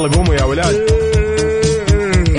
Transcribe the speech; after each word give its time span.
يلا 0.00 0.16
قوموا 0.16 0.34
يا 0.34 0.44
ولاد. 0.44 0.74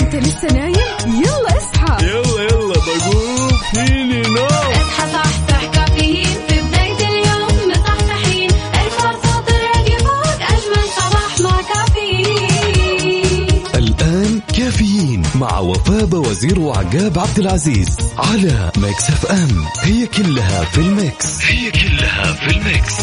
انت 0.01 0.15
لسه 0.15 0.47
نايم؟ 0.53 0.75
يلا 1.07 1.57
اصحى. 1.57 2.05
يلا 2.05 2.41
يلا 2.43 2.73
بقوم. 2.73 3.49
فيني 3.73 4.21
نوم. 4.21 4.45
اصحى 4.45 5.11
صحصح 5.13 5.65
كافيين. 5.73 6.25
في 6.47 6.61
بداية 6.61 7.07
اليوم 7.09 7.69
مصحصحين 7.71 8.49
الفرصة 8.85 9.41
تراك 9.47 9.99
فوق 9.99 10.41
أجمل 10.41 10.85
صباح 10.97 11.39
مع 11.39 11.61
كافيين. 11.61 13.47
الآن 13.75 14.41
كافيين 14.57 15.23
مع 15.35 15.59
وفاء 15.59 16.15
وزير 16.15 16.59
وعقاب 16.59 17.19
عبد 17.19 17.39
العزيز 17.39 17.97
على 18.17 18.71
Mix 18.77 19.09
FM. 19.09 19.65
هي 19.81 20.07
كلها 20.07 20.63
في 20.63 20.77
ال 20.77 20.91
mix. 20.91 21.45
هي 21.45 21.71
كلها 21.71 22.33
في 22.33 22.47
ال 22.57 22.65
mix. 22.65 22.95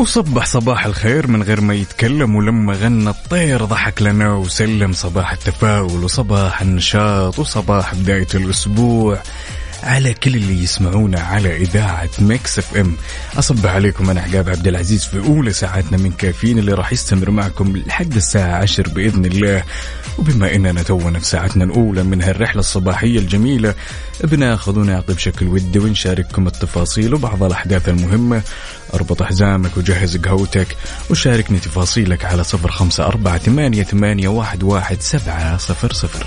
وصبح 0.00 0.46
صباح 0.46 0.86
الخير 0.86 1.26
من 1.26 1.42
غير 1.42 1.60
ما 1.60 1.74
يتكلم 1.74 2.36
ولما 2.36 2.72
غنى 2.72 3.10
الطير 3.10 3.64
ضحك 3.64 4.02
لنا 4.02 4.34
وسلم 4.34 4.92
صباح 4.92 5.32
التفاؤل 5.32 6.04
وصباح 6.04 6.62
النشاط 6.62 7.38
وصباح 7.38 7.94
بداية 7.94 8.26
الأسبوع. 8.34 9.18
على 9.82 10.14
كل 10.14 10.34
اللي 10.34 10.62
يسمعونا 10.62 11.20
على 11.20 11.56
إذاعة 11.56 12.10
Mix 12.18 12.58
FM. 12.58 12.96
أصبح 13.38 13.70
عليكم 13.70 14.10
أنا 14.10 14.20
عقاب 14.20 14.48
عبد 14.48 14.68
العزيز 14.68 15.04
في 15.04 15.18
أولى 15.18 15.52
ساعاتنا 15.52 15.98
من 15.98 16.12
كافيين 16.12 16.58
اللي 16.58 16.72
راح 16.72 16.92
يستمر 16.92 17.30
معكم 17.30 17.76
لحد 17.76 18.16
الساعة 18.16 18.62
عشر 18.62 18.88
بإذن 18.88 19.24
الله. 19.24 19.62
وبما 20.18 20.54
إننا 20.54 20.82
تونا 20.82 21.18
في 21.18 21.26
ساعتنا 21.26 21.64
الأولى 21.64 22.02
من 22.02 22.22
هالرحلة 22.22 22.60
الصباحية 22.60 23.18
الجميلة 23.18 23.74
بناخذ 24.24 24.78
ونعطي 24.78 25.14
بشكل 25.14 25.46
ودي 25.46 25.78
ونشارككم 25.78 26.46
التفاصيل 26.46 27.14
وبعض 27.14 27.42
الأحداث 27.42 27.88
المهمة. 27.88 28.42
أربط 28.94 29.22
حزامك 29.22 29.76
وجهز 29.76 30.16
قهوتك 30.16 30.76
وشاركني 31.10 31.58
تفاصيلك 31.58 32.24
على 32.24 32.44
صفر 32.44 32.70
خمسة 32.70 33.06
أربعة 33.06 33.38
ثمانية, 33.38 33.82
ثمانية 33.82 34.28
واحد, 34.28 34.62
واحد 34.62 35.00
سبعة 35.00 35.56
صفر 35.56 35.92
صفر. 35.92 36.26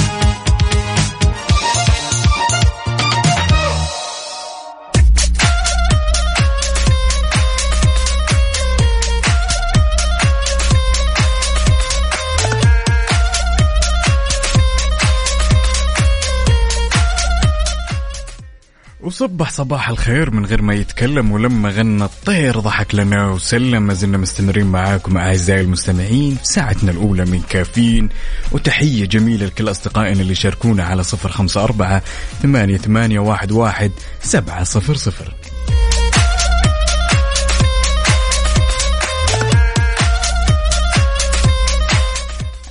وصبح 19.21 19.49
صباح 19.49 19.89
الخير 19.89 20.31
من 20.31 20.45
غير 20.45 20.61
ما 20.61 20.73
يتكلم 20.73 21.31
ولما 21.31 21.69
غنى 21.69 22.03
الطير 22.03 22.59
ضحك 22.59 22.95
لنا 22.95 23.29
وسلم. 23.29 23.83
ما 23.83 23.93
زلنا 23.93 24.17
مستمرين 24.17 24.65
معاكم 24.65 25.17
أعزائي 25.17 25.61
المستمعين 25.61 26.37
ساعتنا 26.43 26.91
الأولى 26.91 27.25
من 27.25 27.41
كافيين. 27.49 28.09
وتحية 28.51 29.05
جميلة 29.05 29.45
لكل 29.45 29.69
أصدقائنا 29.69 30.21
اللي 30.21 30.35
شاركونا 30.35 30.83
على 30.83 31.03
صفر 31.03 31.31
خمسة 31.31 31.63
أربعة 31.63 32.01
ثمانية, 32.41 32.77
ثمانية 32.77 33.19
واحد, 33.19 33.51
واحد 33.51 33.91
سبعة 34.21 34.63
صفر 34.63 34.95
صفر. 34.95 35.33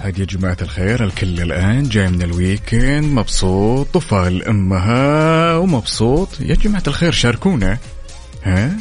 عاد 0.04 0.18
يا 0.18 0.24
جماعة 0.24 0.56
الخير 0.62 1.04
الكل 1.04 1.40
الآن 1.40 1.88
جاي 1.88 2.08
من 2.08 2.22
الويكند. 2.22 3.04
مبسوط 3.04 3.86
طفل 3.94 4.42
أمها 4.42 5.56
ومبسوط. 5.56 6.28
يا 6.40 6.54
جماعة 6.54 6.82
الخير 6.86 7.12
شاركونا. 7.12 7.78
ها؟ 8.42 8.76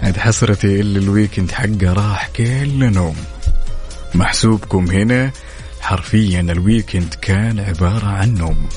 عاد 0.00 0.16
حسرتي 0.16 0.80
اللي 0.80 0.98
ال 0.98 1.05
weekend 1.05 1.50
حقه 1.50 1.92
راح 1.92 2.28
كله 2.36 2.88
نوم. 2.90 3.16
محسوبكم 4.14 4.90
هنا. 4.90 5.30
حرفيا 5.80 6.40
ال 6.40 6.49
weekend 6.49 7.14
كان 7.22 7.60
عبارة 7.60 8.06
عن 8.06 8.34
نوم. 8.34 8.68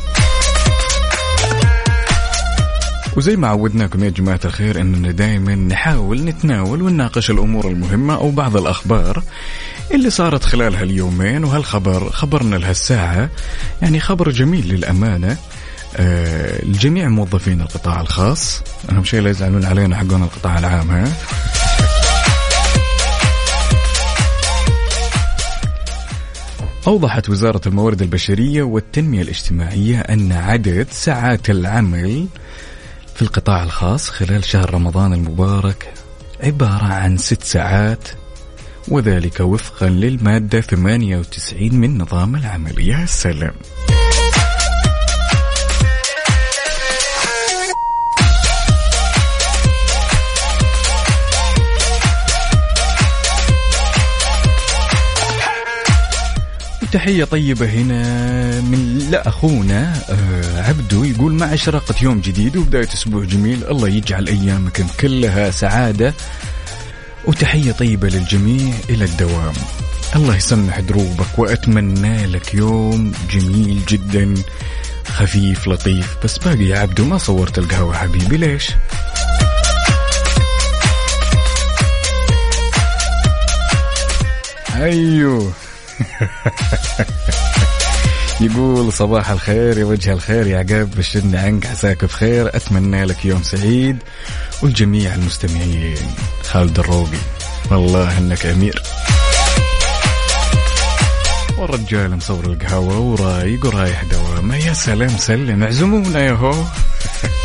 وزي 3.17 3.35
ما 3.35 3.47
عودناكم 3.47 4.03
يا 4.03 4.09
جماعة 4.09 4.39
الخير 4.45 4.81
إننا 4.81 5.11
دائما 5.11 5.55
نحاول 5.55 6.25
نتناول 6.25 6.81
ونناقش 6.81 7.31
الأمور 7.31 7.67
المهمة 7.67 8.15
أو 8.15 8.31
بعض 8.31 8.57
الأخبار 8.57 9.23
اللي 9.93 10.09
صارت 10.09 10.43
خلال 10.43 10.75
هاليومين 10.75 11.43
وهالخبر 11.43 12.09
خبرنا 12.09 12.55
لهالساعة 12.55 13.29
يعني 13.81 13.99
خبر 13.99 14.29
جميل 14.29 14.67
للأمانة. 14.67 15.37
آه 15.97 16.65
لجميع 16.65 17.09
موظفين 17.09 17.61
القطاع 17.61 18.01
الخاص. 18.01 18.63
أهم 18.91 19.03
شيء 19.03 19.21
لا 19.21 19.29
يزعلون 19.29 19.65
علينا 19.65 19.97
حقون 19.97 20.23
القطاع 20.23 20.59
العام 20.59 20.91
ها؟ 20.91 21.13
أوضحت 26.87 27.29
وزارة 27.29 27.61
الموارد 27.67 28.01
البشرية 28.01 28.63
والتنمية 28.63 29.21
الاجتماعية 29.21 29.99
أن 29.99 30.31
عدد 30.31 30.87
ساعات 30.91 31.49
العمل 31.49 32.27
في 33.15 33.21
القطاع 33.21 33.63
الخاص 33.63 34.09
خلال 34.09 34.43
شهر 34.43 34.73
رمضان 34.73 35.13
المبارك 35.13 35.93
عبارة 36.43 36.83
عن 36.83 37.17
ست 37.17 37.43
ساعات 37.43 38.07
وذلك 38.87 39.39
وفقا 39.39 39.89
للمادة 39.89 40.61
98 40.61 41.75
من 41.75 41.97
نظام 41.97 42.35
العمل. 42.35 42.87
يا 42.87 43.05
سلام! 43.05 43.53
تحية 56.91 57.23
طيبة 57.23 57.65
هنا 57.65 58.61
من 58.61 59.07
لا 59.11 59.27
آه 60.09 60.61
عبدو 60.61 61.03
يقول 61.03 61.33
مع 61.33 61.53
إشراقة 61.53 61.95
يوم 62.01 62.21
جديد 62.21 62.57
وبداية 62.57 62.87
أسبوع 62.93 63.23
جميل 63.23 63.63
الله 63.69 63.87
يجعل 63.89 64.27
أيامكم 64.27 64.87
كلها 64.99 65.51
سعادة 65.51 66.13
وتحية 67.25 67.71
طيبة 67.71 68.07
للجميع 68.09 68.73
إلى 68.89 69.05
الدوام. 69.05 69.53
الله 70.15 70.35
يسمح 70.35 70.79
دروبك 70.79 71.39
وأتمنى 71.39 72.25
لك 72.25 72.53
يوم 72.53 73.11
جميل 73.31 73.81
جدا 73.87 74.33
خفيف 75.05 75.67
لطيف. 75.67 76.17
بس 76.23 76.37
باقي 76.37 76.63
يا 76.63 76.79
عبدو 76.79 77.05
ما 77.05 77.17
صورت 77.17 77.57
القهوة 77.57 77.93
حبيبي 77.93 78.37
ليش؟ 78.37 78.71
أيوه. 84.75 85.53
يقول 88.41 88.93
صباح 88.93 89.29
الخير 89.29 89.77
يا 89.77 89.85
وجه 89.85 90.13
الخير 90.13 90.47
يا 90.47 90.57
عقاب 90.57 90.91
بشرني 90.97 91.37
عنك 91.37 91.65
عساك 91.65 92.05
بخير. 92.05 92.55
أتمنى 92.55 93.05
لك 93.05 93.25
يوم 93.25 93.43
سعيد 93.43 93.97
والجميع 94.63 95.15
المستمعين. 95.15 95.97
خالد 96.43 96.79
الروبي 96.79 97.19
والله 97.71 98.17
إنك 98.17 98.45
أمير. 98.45 98.83
الرجال 101.59 102.15
مصور 102.15 102.45
القهوة 102.45 102.99
ورايق 102.99 103.65
ورايح 103.65 104.03
دوامة. 104.03 104.55
يا 104.55 104.73
سلام 104.73 105.17
سلم. 105.17 105.63
اعزمونا 105.63 106.19
يا 106.19 106.31
هو. 106.31 106.55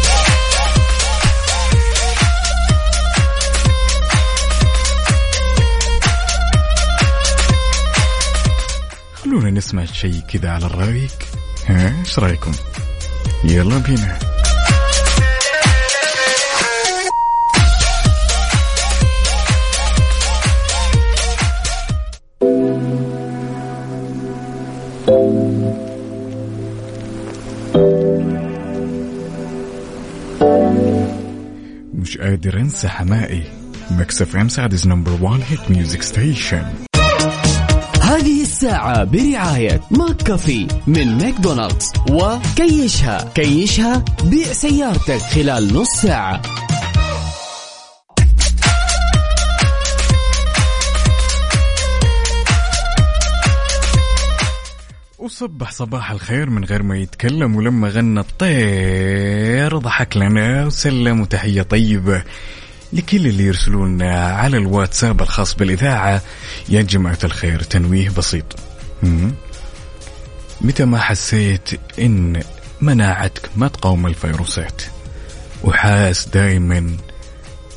خلونا 9.37 9.50
نسمع 9.50 9.85
شيء 9.85 10.21
كذا 10.33 10.50
على 10.50 10.67
الرايق 10.67 11.12
ها 11.67 12.00
إيش 12.00 12.19
رأيكم؟ 12.19 12.53
يلا 13.44 13.79
بينا. 13.79 14.19
مش 31.94 32.19
قادر 32.19 32.61
انسى 32.61 32.88
حمائي. 32.88 33.43
Mix 33.90 34.23
FM 34.23 34.49
Saudi's 34.49 34.87
number 34.87 35.23
1 35.23 35.41
hit 35.49 35.70
music 35.70 36.02
station 36.02 36.64
الساعة 38.56 39.05
برعاية 39.05 39.81
McCafé 39.90 40.67
من 40.87 41.19
ماكدونالدز. 41.19 41.93
وكيشها. 42.11 43.32
كيشها 43.35 44.05
بيع 44.25 44.53
سيارتك 44.53 45.19
خلال 45.19 45.75
نص 45.75 45.88
ساعة. 45.88 46.43
وصبح 55.19 55.70
صباح 55.70 56.11
الخير 56.11 56.50
من 56.50 56.64
غير 56.64 56.82
ما 56.82 56.99
يتكلم 56.99 57.56
ولما 57.56 57.88
غنى 57.88 58.20
الطير 58.20 59.79
ضحك 59.79 60.17
لنا 60.17 60.67
وسلم 60.67 61.20
وتحية 61.20 61.62
طيبة. 61.62 62.23
لكل 62.93 63.27
اللي 63.27 63.44
يرسلونا 63.44 64.29
على 64.29 64.56
الواتساب 64.56 65.23
الخاص 65.23 65.55
بالإذاعة 65.55 66.23
يا 66.69 66.83
جماعة 66.83 67.19
الخير 67.25 67.62
تنويه 67.62 68.11
بسيط. 68.11 68.56
متى 70.61 70.85
ما 70.85 70.99
حسيت 70.99 71.69
إن 71.99 72.43
مناعتك 72.81 73.50
ما 73.56 73.69
تقاوم 73.69 74.06
الفيروسات 74.06 74.83
وحاس 75.65 76.29
دائما 76.29 76.97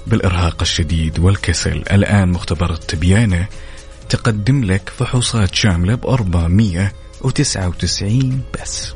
بالإرهاق 0.07 0.57
الشديد 0.61 1.19
والكسل 1.19 1.83
الآن 1.91 2.29
مختبرات 2.29 2.83
تبيانة 2.83 3.47
تقدم 4.09 4.63
لك 4.63 4.89
فحوصات 4.97 5.55
شاملة 5.55 5.95
ب 5.95 6.05
499 6.05 8.41
بس 8.61 8.93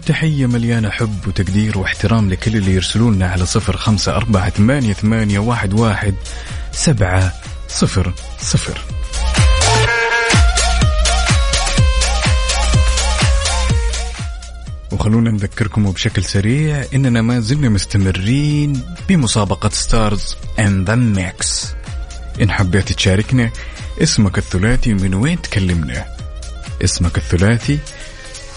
وتحية 0.00 0.46
مليانة 0.46 0.90
حب 0.90 1.26
وتقدير 1.26 1.78
واحترام 1.78 2.30
لكل 2.30 2.56
اللي 2.56 2.74
يرسلون 2.74 3.22
على 3.22 3.46
صفر 3.46 3.76
خمسة 3.76 4.16
أربعة 4.16 4.50
ثمانية, 4.50 4.92
ثمانية 4.92 5.38
واحد, 5.38 5.72
واحد 5.72 6.14
سبعة 6.72 7.32
صفر 7.68 8.14
صفر. 8.38 8.80
وخلونا 14.92 15.30
نذكركم 15.30 15.90
بشكل 15.92 16.24
سريع 16.24 16.84
إننا 16.94 17.22
ما 17.22 17.40
زلنا 17.40 17.68
مستمرين 17.68 18.82
بمسابقة 19.08 19.68
Stars 19.68 20.36
in 20.58 20.90
the 20.90 20.94
Mix 20.94 21.74
إن 22.42 22.50
حبيت 22.50 22.92
تشاركنا 22.92 23.50
اسمك 24.02 24.38
الثلاثي 24.38 24.94
من 24.94 25.14
وين 25.14 25.42
تكلمنا؟ 25.42 26.04
اسمك 26.84 27.16
الثلاثي 27.16 27.78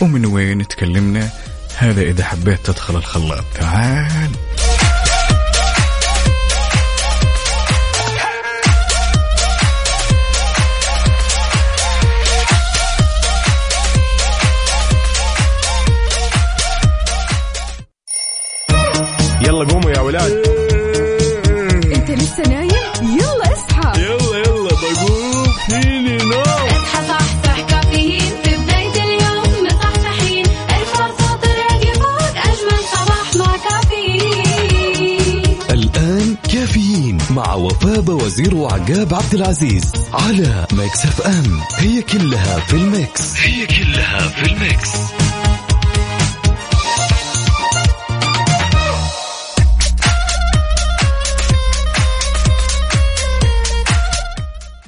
ومن 0.03 0.25
وين 0.25 0.67
تكلمنا؟ 0.67 1.29
هذا 1.77 2.01
إذا 2.01 2.23
حبيت 2.23 2.65
تدخل 2.65 2.95
الخلاط. 2.95 3.43
تعال. 3.53 4.29
يلا 19.41 19.65
قوموا 19.65 19.91
يا 19.91 19.99
ولاد. 19.99 20.52
مع 37.31 37.53
وفاء 37.53 38.11
وزير 38.11 38.55
وعقاب 38.55 39.13
عبد 39.13 39.33
العزيز 39.33 39.91
على 40.13 40.67
Mix 40.73 41.05
FM. 41.05 41.59
هي 41.77 42.01
كلها 42.01 42.59
في 42.59 42.73
ال 42.73 42.86
mix. 42.86 43.35
هي 43.37 43.65
كلها 43.65 44.27
في 44.27 44.45
ال 44.51 44.59
mix. 44.59 44.89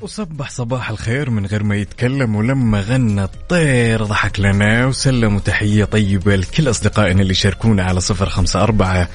وصبح 0.02 0.50
صباح 0.50 0.90
الخير 0.90 1.30
من 1.30 1.46
غير 1.46 1.64
ما 1.64 1.76
يتكلم 1.76 2.36
ولما 2.36 2.82
غنى 2.82 3.24
الطير 3.24 4.04
ضحك 4.04 4.40
لنا 4.40 4.86
وسلم 4.86 5.40
تحية 5.40 5.86
طيبة 5.86 6.36
لكل 6.36 6.70
أصدقائنا 6.70 7.22
اللي 7.22 7.34
شاركونا 7.34 7.84
على 7.84 8.00
صفر 8.00 8.30
خمسة 8.30 8.64
أربعة 8.64 9.10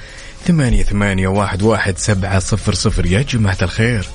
ثمانية, 0.44 0.82
ثمانية 0.82 1.28
واحد, 1.28 1.62
واحد 1.62 1.98
سبعة 1.98 2.38
صفر 2.38 2.74
صفر. 2.74 3.06
يا 3.06 3.22
جماعة 3.22 3.58
الخير 3.62 4.06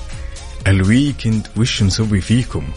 ال 0.66 0.76
weekend 0.76 1.46
وش 1.56 1.82
مسوي 1.82 2.20
فيكم؟ 2.20 2.62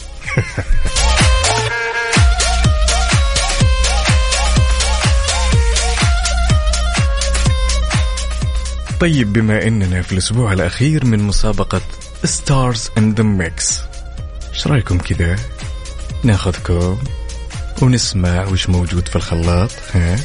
طيب 9.00 9.32
بما 9.32 9.66
إننا 9.66 10.02
في 10.02 10.12
الأسبوع 10.12 10.52
الأخير 10.52 11.04
من 11.04 11.18
مسابقة 11.18 11.80
Stars 12.24 12.90
in 12.98 13.14
the 13.14 13.22
Mix 13.22 13.80
إيش 14.54 14.66
رأيكم 14.66 14.98
كذا؟ 14.98 15.36
ناخذكم 16.24 16.98
ونسمع 17.82 18.46
وش 18.46 18.68
موجود 18.68 19.08
في 19.08 19.16
الخلاط 19.16 19.70
ها؟ 19.92 20.16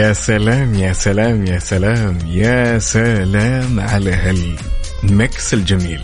يا 0.00 0.12
سلام 0.12 0.74
يا 0.74 0.92
سلام 0.92 1.46
يا 1.46 1.58
سلام 1.58 2.18
يا 2.26 2.78
سلام 2.78 3.80
على 3.80 4.12
هالمكس 4.12 5.54
الجميل. 5.54 6.00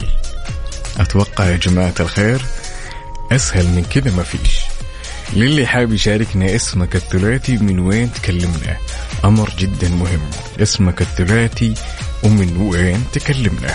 أتوقع 1.01 1.45
يا 1.45 1.57
جماعة 1.57 1.95
الخير 2.01 2.43
أسهل 3.33 3.67
من 3.67 3.85
كذا 3.85 4.11
ما 4.17 4.23
فيش. 4.23 4.61
للي 5.33 5.67
حاب 5.67 5.93
يشاركنا 5.93 6.55
اسمك 6.55 6.97
الثلاثي 6.97 7.57
من 7.57 7.79
وين 7.79 8.13
تكلمنا؟ 8.13 8.77
أمر 9.25 9.51
جدا 9.59 9.89
مهم 9.89 10.31
اسمك 10.63 11.01
الثلاثي 11.01 11.75
ومن 12.23 12.57
وين 12.57 13.05
تكلمنا؟ 13.13 13.75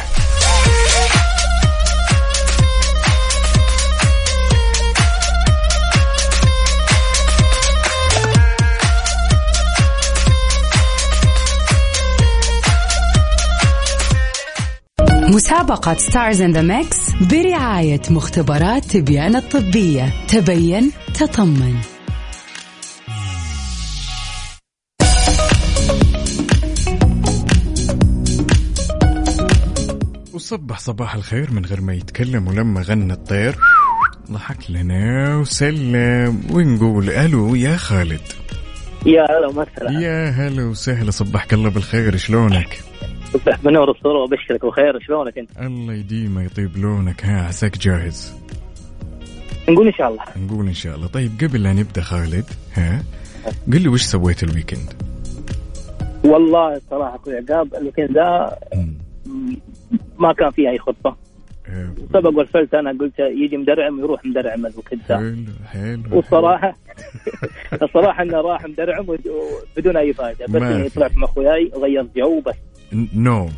مسابقة 15.32 15.94
Stars 15.98 16.42
in 16.42 16.52
the 16.52 16.62
Mix 16.62 16.98
برعاية 17.32 18.02
مختبرات 18.10 18.86
تبيان 18.86 19.36
الطبية. 19.36 20.14
تبين 20.28 20.92
تطمن. 21.14 21.76
وصبح 30.34 30.80
صباح 30.80 31.16
الخير 31.16 31.52
من 31.52 31.66
غير 31.66 31.82
ما 31.82 31.94
يتكلم 31.94 32.48
ولما 32.48 32.82
غنى 32.82 33.14
الطير. 33.14 33.56
ضحك 34.32 34.72
لنا 34.72 35.36
وسلم 35.38 36.44
ونقول 36.52 37.10
ألو 37.10 37.56
يا 37.56 37.78
خالد. 37.78 38.22
يا 39.06 39.22
هلا 39.22 39.48
ومسهلا 39.48 40.02
يا 40.02 40.30
هلا 40.30 40.64
وسهلا 40.64 41.12
صبحك 41.12 41.54
الله 41.54 41.70
بالخير 41.70 42.18
شلونك؟ 42.18 42.91
بنور 43.64 43.92
الصورة 43.92 44.20
وأبشرك 44.22 44.66
بخير. 44.66 45.00
شلونك 45.00 45.38
أنت؟ 45.38 45.50
الله 45.62 45.94
يديمه 45.94 46.44
يطيب 46.44 46.78
لونك. 46.78 47.26
ها 47.26 47.42
عساك 47.48 47.78
جاهز. 47.78 48.34
نقول 49.70 49.88
إن 49.88 49.94
شاء 49.94 50.10
الله. 50.10 50.24
نقول 50.38 50.68
إن 50.68 50.74
شاء 50.74 50.96
الله. 50.96 51.08
طيب 51.08 51.32
قبل 51.42 51.64
لا 51.64 51.74
نبدأ 51.74 52.02
خالد 52.02 52.46
ها 52.74 53.04
قل 53.74 53.82
لي 53.82 53.88
وش 53.90 54.02
سويت 54.02 54.44
ال 54.44 54.49
weekend؟ 54.49 54.94
والله 56.24 56.76
الصراحة 56.76 57.16
أخوي 57.16 57.38
عقاب 57.38 57.76
ال 57.76 57.81
weekend 57.81 58.18
مم. 58.76 58.94
ما 60.20 60.34
كان 60.34 60.52
فيه 60.52 60.70
أي 60.70 60.80
خطة. 60.80 61.18
سبق 62.14 62.38
والفلت 62.38 62.74
أنا 62.74 62.92
قلت 63.00 63.20
يجي 63.20 63.58
مدرعم 63.58 64.00
ويروح 64.00 64.26
مدرعم 64.26 64.66
ال 64.66 64.70
weekend 64.70 65.02
ذا 65.10 65.18
حلو 65.18 65.46
حلو 65.68 66.18
والصراحة 66.18 66.76
الصراحة 67.84 68.24
إنه 68.24 68.42
راح 68.42 68.66
مدرعم 68.66 69.06
بدون 69.78 69.98
أي 69.98 70.14
فائدة 70.14 70.46
بس 70.46 70.62
إني. 70.62 70.90
طلعت 70.90 71.18
مع 71.18 71.26
أخوياي 71.28 71.72
غيرت 71.76 72.16
جو 72.16 72.40
بس 72.40 72.56
نوم. 73.14 73.54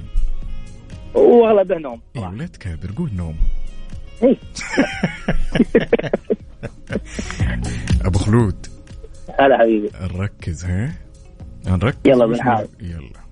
واغلبه 1.14 1.78
نوم. 1.78 2.02
صراحة. 2.16 2.34
لا 2.34 2.46
تكابر 2.46 2.92
قول 2.98 3.10
نوم. 3.16 3.36
إيه. 4.24 4.38
أبو 8.06 8.20
خلود. 8.20 8.68
هلا 9.40 9.58
حبيبي. 9.58 9.90
نركز 10.02 10.66
ها؟ 10.66 10.94
نركز. 11.68 11.98
يلا 12.06 12.26
بنحاول. 12.26 12.68
يلا. 12.82 13.24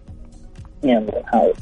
يلا 0.83 1.21
نحاول 1.21 1.53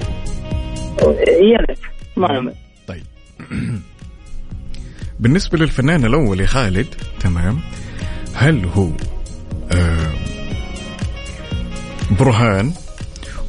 يا 1.28 1.58
ريت 1.58 1.80
ما 2.18 2.28
نعمل. 2.28 2.54
طيب. 2.88 3.04
بالنسبة 5.20 5.58
للفنان 5.58 6.06
الأول 6.06 6.40
يا 6.40 6.46
خالد 6.46 6.88
تمام. 7.20 7.60
هل 8.34 8.66
هو 8.66 8.90
آه 9.72 10.12
برهان 12.20 12.74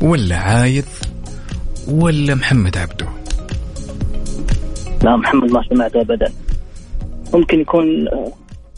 ولا 0.01 0.37
عايض 0.37 0.85
ولا 1.89 2.35
محمد 2.35 2.79
عبده؟ 2.79 3.22
لا 5.03 5.17
محمد 5.17 5.51
ما 5.51 5.63
سمعته 5.71 6.01
ابدا. 6.01 6.33
ممكن 7.35 7.61
يكون 7.61 7.87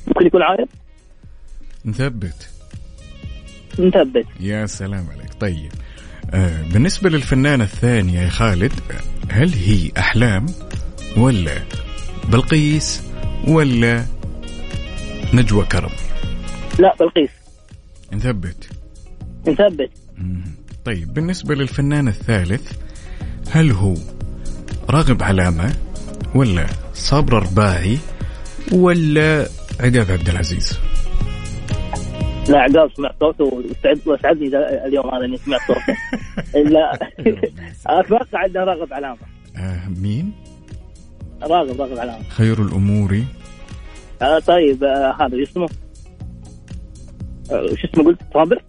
ممكن 0.07 0.27
يكون 0.27 0.43
عارف 0.43 0.69
نثبت 1.85 2.49
مثبت. 3.79 4.27
يا 4.41 4.67
سلام 4.67 5.07
عليك. 5.11 5.35
طيب 5.41 5.73
آه 6.31 6.63
بالنسبة 6.63 7.11
للفنانة 7.11 7.65
الثانية 7.65 8.21
يا 8.21 8.29
خالد 8.29 8.73
هل 9.31 9.53
هي 9.55 9.91
أحلام 9.99 10.47
ولا 11.17 11.63
بلقيس 12.29 13.03
ولا 13.49 14.05
نجوى 15.35 15.65
كرم؟ 15.65 15.91
لا 16.79 16.95
بلقيس. 17.01 17.31
نثبت 18.13 18.69
مثبت. 19.47 19.91
مم. 20.19 20.45
طيب 20.85 21.15
بالنسبة 21.15 21.55
للفنان 21.55 22.09
الثالث 22.09 22.73
هل 23.51 23.71
هو 23.71 23.95
راغب 24.91 25.23
علامة 25.23 25.75
ولا 26.35 26.67
صابر 26.93 27.33
رباعي 27.43 27.99
ولا 28.73 29.47
عقاب 29.81 30.11
عبد 30.11 30.29
العزيز؟ 30.29 30.79
لا 32.49 32.59
عقاب 32.59 32.91
سمعت 32.97 33.15
صوته 33.21 33.63
ذا- 34.49 34.87
اليوم 34.87 35.15
هذا 35.15 35.25
إني 35.25 35.37
سمعت 35.37 35.61
صوته. 35.69 35.97
لا 36.71 36.99
أتوقع 38.01 38.45
إنه 38.47 38.61
راغب 38.65 38.93
علامه 38.93 39.19
آه 39.57 39.89
مين؟ 39.89 40.33
راغب 41.43 41.81
راغب 41.81 41.99
علامه 41.99 42.29
خير 42.29 42.63
الأمور. 42.63 43.23
آه 44.23 44.39
طيب 44.39 44.85
آه 44.85 45.17
هذا 45.21 45.37
شو 45.37 45.43
اسمه؟ 45.43 45.69
آه 47.51 47.67
شو 47.75 47.89
اسمه 47.95 48.05
قلت؟ 48.05 48.21
صابر؟ 48.35 48.63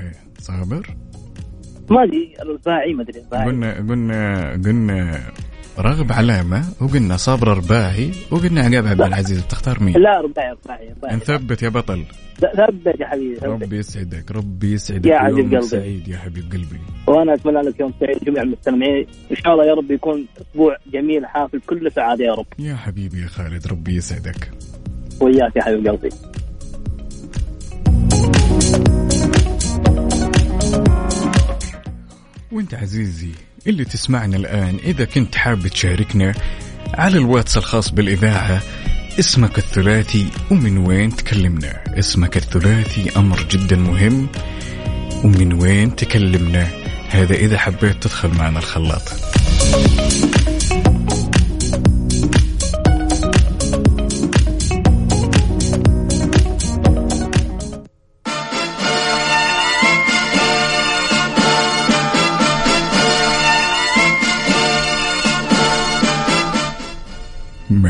آه 0.00 0.12
صابر؟ 0.38 0.86
ما 1.90 2.02
أدري 2.02 2.34
الرباعي 2.42 2.92
ما 2.94 3.02
أدري 3.02 3.20
قلنا 3.20 3.74
قلنا 3.74 4.50
قلنا 4.52 5.20
راغب 5.78 6.12
علامة 6.12 6.64
وقلنا 6.80 7.16
صابر 7.16 7.48
رباعي 7.48 8.12
وقلنا 8.30 8.60
عقاب 8.60 8.86
عبد 8.86 9.00
العزيز. 9.00 9.46
تختار 9.46 9.82
مين؟ 9.82 9.94
لا 9.94 10.20
رباعي 10.20 10.52
رباعي 10.64 10.88
رباعي. 10.90 11.16
نثبت 11.16 11.62
يا 11.62 11.68
بطل. 11.68 12.04
ثبت 12.40 13.00
يا 13.00 13.06
حبيبي 13.06 13.46
ربي 13.46 13.78
يسعدك 13.78 14.30
ربي 14.30 14.72
يسعدك 14.72 15.06
يا 15.06 15.18
حبيب 15.18 15.54
قلبي. 15.54 15.62
سعيد 15.62 16.08
يا 16.08 16.18
حبيب 16.18 16.52
قلبي. 16.52 16.80
وأنا 17.06 17.34
أتمنى 17.34 17.60
لك 17.60 17.80
يوم 17.80 17.92
سعيد 18.00 18.24
جميع 18.24 18.42
المستمعين. 18.42 19.06
إن 19.30 19.36
شاء 19.36 19.52
الله 19.52 19.64
يا 19.64 19.74
رب 19.74 19.90
يكون 19.90 20.26
أسبوع 20.40 20.76
جميل 20.92 21.26
حافل 21.26 21.60
كل 21.60 21.92
سعادة 21.92 22.24
يا 22.24 22.34
رب. 22.34 22.46
يا 22.58 22.74
حبيبي 22.74 23.22
يا 23.22 23.26
خالد 23.26 23.66
ربي 23.66 23.96
يسعدك. 23.96 24.50
وياك 25.20 25.56
يا 25.56 25.62
حبيب 25.62 25.88
قلبي. 25.88 26.08
وأنت 32.52 32.74
عزيزي 32.74 33.30
اللي 33.66 33.84
تسمعنا 33.84 34.36
الآن. 34.36 34.78
إذا 34.84 35.04
كنت 35.04 35.34
حاب 35.34 35.68
تشاركنا 35.68 36.34
على 36.94 37.18
الواتس 37.18 37.56
الخاص 37.56 37.90
بالإذاعة 37.90 38.62
اسمك 39.18 39.58
الثلاثي 39.58 40.26
ومن 40.50 40.78
وين 40.78 41.16
تكلمنا؟ 41.16 41.98
اسمك 41.98 42.36
الثلاثي 42.36 43.10
أمر 43.16 43.42
جدا 43.50 43.76
مهم 43.76 44.28
ومن 45.24 45.52
وين 45.52 45.96
تكلمنا؟ 45.96 46.68
هذا 47.08 47.34
إذا 47.34 47.58
حبيت 47.58 48.02
تدخل 48.02 48.28
معنا 48.28 48.58
الخلاط. 48.58 49.02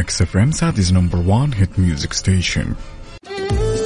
Mix 0.02 0.22
FM 0.22 0.50
Saudi's 0.50 0.92
number 0.92 1.18
1 1.18 1.54
hit 1.54 1.78
music 1.78 2.12
station 2.12 2.74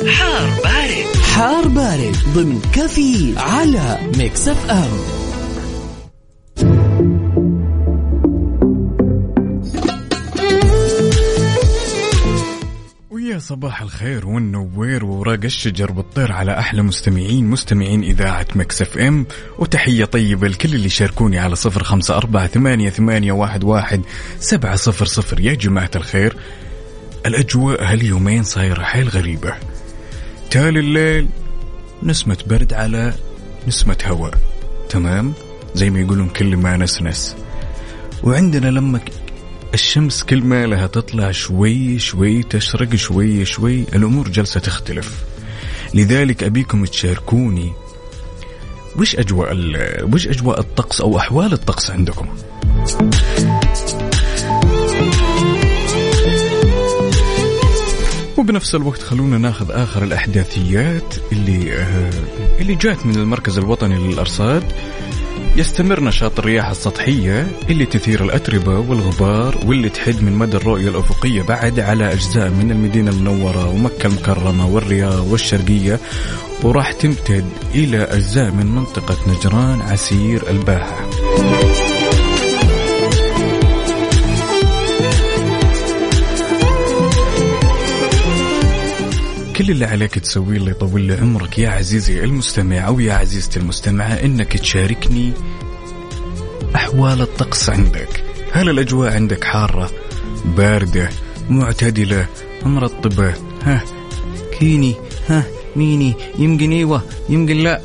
حار 0.09 0.49
بارد 0.65 1.17
حار 1.35 1.69
بارد 1.69 2.17
Dunkin 2.35 2.61
coffee 2.73 3.35
على 3.39 3.99
Mix 4.19 4.49
FM 4.49 5.16
صباح 13.47 13.83
الخير 13.83 14.27
والنوير 14.27 15.05
وورق 15.05 15.45
الشجر 15.45 15.91
بالطير 15.91 16.33
على 16.33 16.59
أحلى 16.59 16.83
مستمعين 16.83 17.47
مستمعين 17.47 18.03
إذاعة 18.03 18.47
Mix 18.55 18.83
FM. 18.83 19.27
وتحية 19.59 20.05
طيبة 20.05 20.49
لكل 20.49 20.75
اللي 20.75 20.89
شاركوني 20.89 21.39
على 21.39 21.57
صفر 21.57 21.83
خمسة 21.83 22.17
أربعة 22.17 22.47
ثمانية, 22.47 22.91
ثمانية 22.91 23.33
واحد, 23.33 23.65
واحد 23.65 24.03
سبعة 24.39 24.77
صفر 24.77 25.05
صفر. 25.05 25.41
يا 25.41 25.55
جماعة 25.55 25.91
الخير 25.97 26.37
الأجواء 27.27 27.85
هاليومين 27.85 28.43
صايرة 28.43 28.83
حيل 28.83 29.09
غريبة. 29.09 29.55
تالي 30.51 30.81
الليل 30.81 31.29
نسمة 32.03 32.39
برد 32.47 32.73
على 32.73 33.15
نسمة 33.69 33.99
هواء. 34.07 34.39
تمام؟ 34.89 35.33
زي 35.75 35.91
ما 35.91 36.01
يقولون 36.01 36.29
كل 36.29 36.57
ما 36.57 36.77
نسنس 36.77 37.37
وعندنا 38.23 38.69
لما 38.69 39.01
الشمس 39.77 40.23
كل 40.23 40.43
ما 40.43 40.67
لها 40.67 40.87
تطلع 40.87 41.31
شوي 41.31 41.99
شوي 41.99 42.43
تشرق 42.43 42.95
شوي 42.95 43.45
شوي 43.45 43.81
الأمور 43.95 44.29
جلسة 44.29 44.61
تختلف. 44.61 45.25
لذلك 45.95 46.43
أبيكم 46.43 46.85
تشاركوني 46.85 47.73
وش 48.99 49.17
أجواء 49.17 49.57
وش 50.13 50.29
أجواء 50.29 50.61
الطقس 50.61 51.01
أو 51.01 51.19
أحوال 51.19 51.53
الطقس 51.53 51.91
عندكم؟ 51.91 52.27
وبنفس 58.39 58.75
الوقت 58.75 59.03
خلونا 59.03 59.39
ناخذ 59.39 59.71
آخر 59.71 60.05
الأحداثيات 60.05 61.15
اللي 61.33 61.73
آه، 61.73 62.11
اللي 62.61 62.75
جات 62.75 63.07
من 63.07 63.17
المركز 63.17 63.59
الوطني 63.59 63.99
للأرصاد. 63.99 64.65
يستمر 65.57 66.01
نشاط 66.01 66.39
الرياح 66.39 66.69
السطحية 66.69 67.47
اللي 67.71 67.87
تثير 67.87 68.25
الأتربة 68.25 68.79
والغبار 68.79 69.59
واللي 69.67 69.89
تحد 69.89 70.23
من 70.23 70.33
مدى 70.33 70.57
الرؤية 70.57 70.89
الأفقية 70.89 71.43
بعد 71.43 71.81
على 71.81 72.13
أجزاء 72.13 72.51
من 72.51 72.71
المدينة 72.71 73.11
المنورة 73.11 73.69
ومكة 73.69 74.07
المكرمة 74.07 74.69
والرياض 74.69 75.33
والشرقية 75.33 76.01
وراح 76.63 76.93
تمتد 76.93 77.45
إلى 77.75 78.03
أجزاء 78.03 78.51
من 78.51 78.67
منطقة 78.67 79.17
نجران 79.29 79.81
عسير 79.81 80.51
الباحة. 80.51 81.07
كل 89.57 89.71
اللي 89.71 89.85
عليك 89.85 90.19
تسويه 90.19 90.57
اللي 90.57 90.71
يطول 90.71 91.01
لي 91.01 91.15
عمرك 91.15 91.59
يا 91.59 91.71
عزيزي 91.71 92.25
المستمع 92.25 92.87
أو 92.87 93.01
يا 93.01 93.15
عزيزتي 93.15 93.59
المستمعة 93.59 94.13
إنك 94.13 94.57
تشاركني 94.57 95.33
أحوال 96.75 97.21
الطقس 97.21 97.71
عندك. 97.71 98.25
هل 98.53 98.71
الأجواء 98.71 99.15
عندك 99.15 99.45
حارة 99.45 99.91
باردة 100.45 101.09
معتدلة 101.51 102.27
مرطبه 102.63 103.35
ها 103.63 103.83
كيني 104.59 104.95
ها 105.29 105.45
ميني 105.77 106.15
يمكن 106.39 106.73
إيوه 106.73 107.03
يمكن 107.29 107.57
لا. 107.57 107.81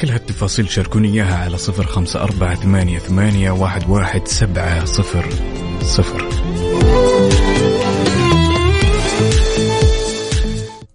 كل 0.00 0.10
هالتفاصيل 0.10 0.70
شاركوني 0.70 1.08
إياها 1.08 1.36
على 1.36 1.58
صفر 1.58 1.86
خمسة 1.86 2.22
أربعة 2.22 2.54
ثمانية, 2.54 2.98
ثمانية 2.98 3.50
واحد, 3.50 3.90
واحد 3.90 4.28
سبعة 4.28 4.84
صفر. 4.84 5.55
صفر. 5.86 6.28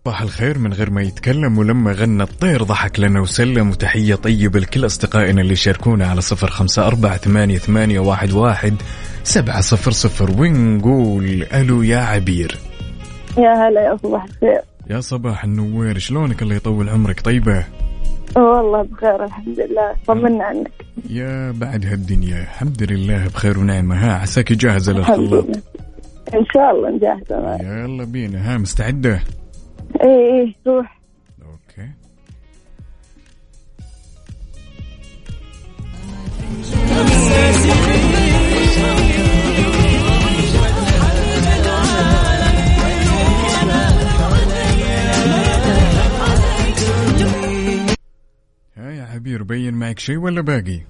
صباح 0.05 0.21
الخير 0.21 0.57
من 0.57 0.74
غير 0.74 0.89
ما 0.89 1.01
يتكلم 1.01 1.57
ولما 1.57 1.91
غنى 1.91 2.24
الطير 2.24 2.63
ضحك 2.63 3.00
لنا 3.00 3.21
وسلم. 3.21 3.69
وتحية 3.69 4.15
طيبة 4.15 4.60
لكل 4.60 4.86
أصدقائنا 4.86 5.41
اللي 5.41 5.55
شاركونا 5.55 6.07
على 6.07 6.21
صفر 6.21 6.50
خمسة 6.50 6.88
أربعة 6.88 7.17
ثمانية, 7.17 7.57
ثمانية 7.57 8.00
واحد, 8.00 8.31
واحد 8.31 8.75
سبعة 9.24 9.62
صفر 9.62 9.91
صفر. 9.91 10.31
ونقول 10.31 11.45
ألو 11.53 11.81
يا 11.81 11.98
عبير. 11.98 12.57
يا 13.38 13.67
هلا 13.67 13.81
يا 13.81 13.98
صباح 14.03 14.24
الخير. 14.24 14.62
يا 14.89 15.01
صباح 15.01 15.43
النوير 15.43 16.00
شلونك 16.00 16.41
الله 16.41 16.55
يطول 16.55 16.89
عمرك؟ 16.89 17.21
طيبة؟ 17.21 17.65
والله 18.35 18.81
بخير 18.81 19.23
الحمد 19.23 19.59
لله. 19.59 19.95
طمنا 20.07 20.43
عنك. 20.43 20.71
يا 21.09 21.51
بعد 21.51 21.85
هالدنيا 21.85 22.41
الحمد 22.41 22.83
لله 22.91 23.27
بخير 23.27 23.59
ونعمة. 23.59 23.95
ها 23.95 24.13
عساك 24.13 24.53
جاهزة 24.53 24.93
للخلاط 24.93 25.45
إن 26.33 26.45
شاء 26.53 26.71
الله 26.71 26.89
نجاهزة 26.89 27.55
يلا 27.55 28.03
بينا. 28.03 28.53
ها 28.53 28.57
مستعدة؟ 28.57 29.19
اي 30.03 30.41
اي 30.41 30.55
روح. 30.67 31.00
عبير 49.11 49.43
بين 49.43 49.74
معك 49.74 50.00
شيء 50.00 50.17
ولا 50.17 50.41
باقي؟ 50.41 50.81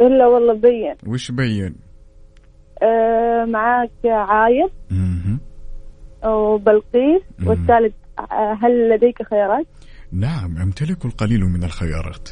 إلا 0.00 0.26
والله 0.26 0.54
بين. 0.54 0.94
وش 1.06 1.30
بين؟ 1.30 1.74
آه 2.82 3.44
معاك 3.44 3.90
عايض. 4.04 4.70
وبلقيس. 6.26 7.22
والثالث 7.46 7.94
هل 8.62 8.90
لديك 8.90 9.22
خيارات؟ 9.22 9.66
نعم 10.12 10.58
أمتلك 10.58 11.04
القليل 11.04 11.40
من 11.40 11.64
الخيارات. 11.64 12.28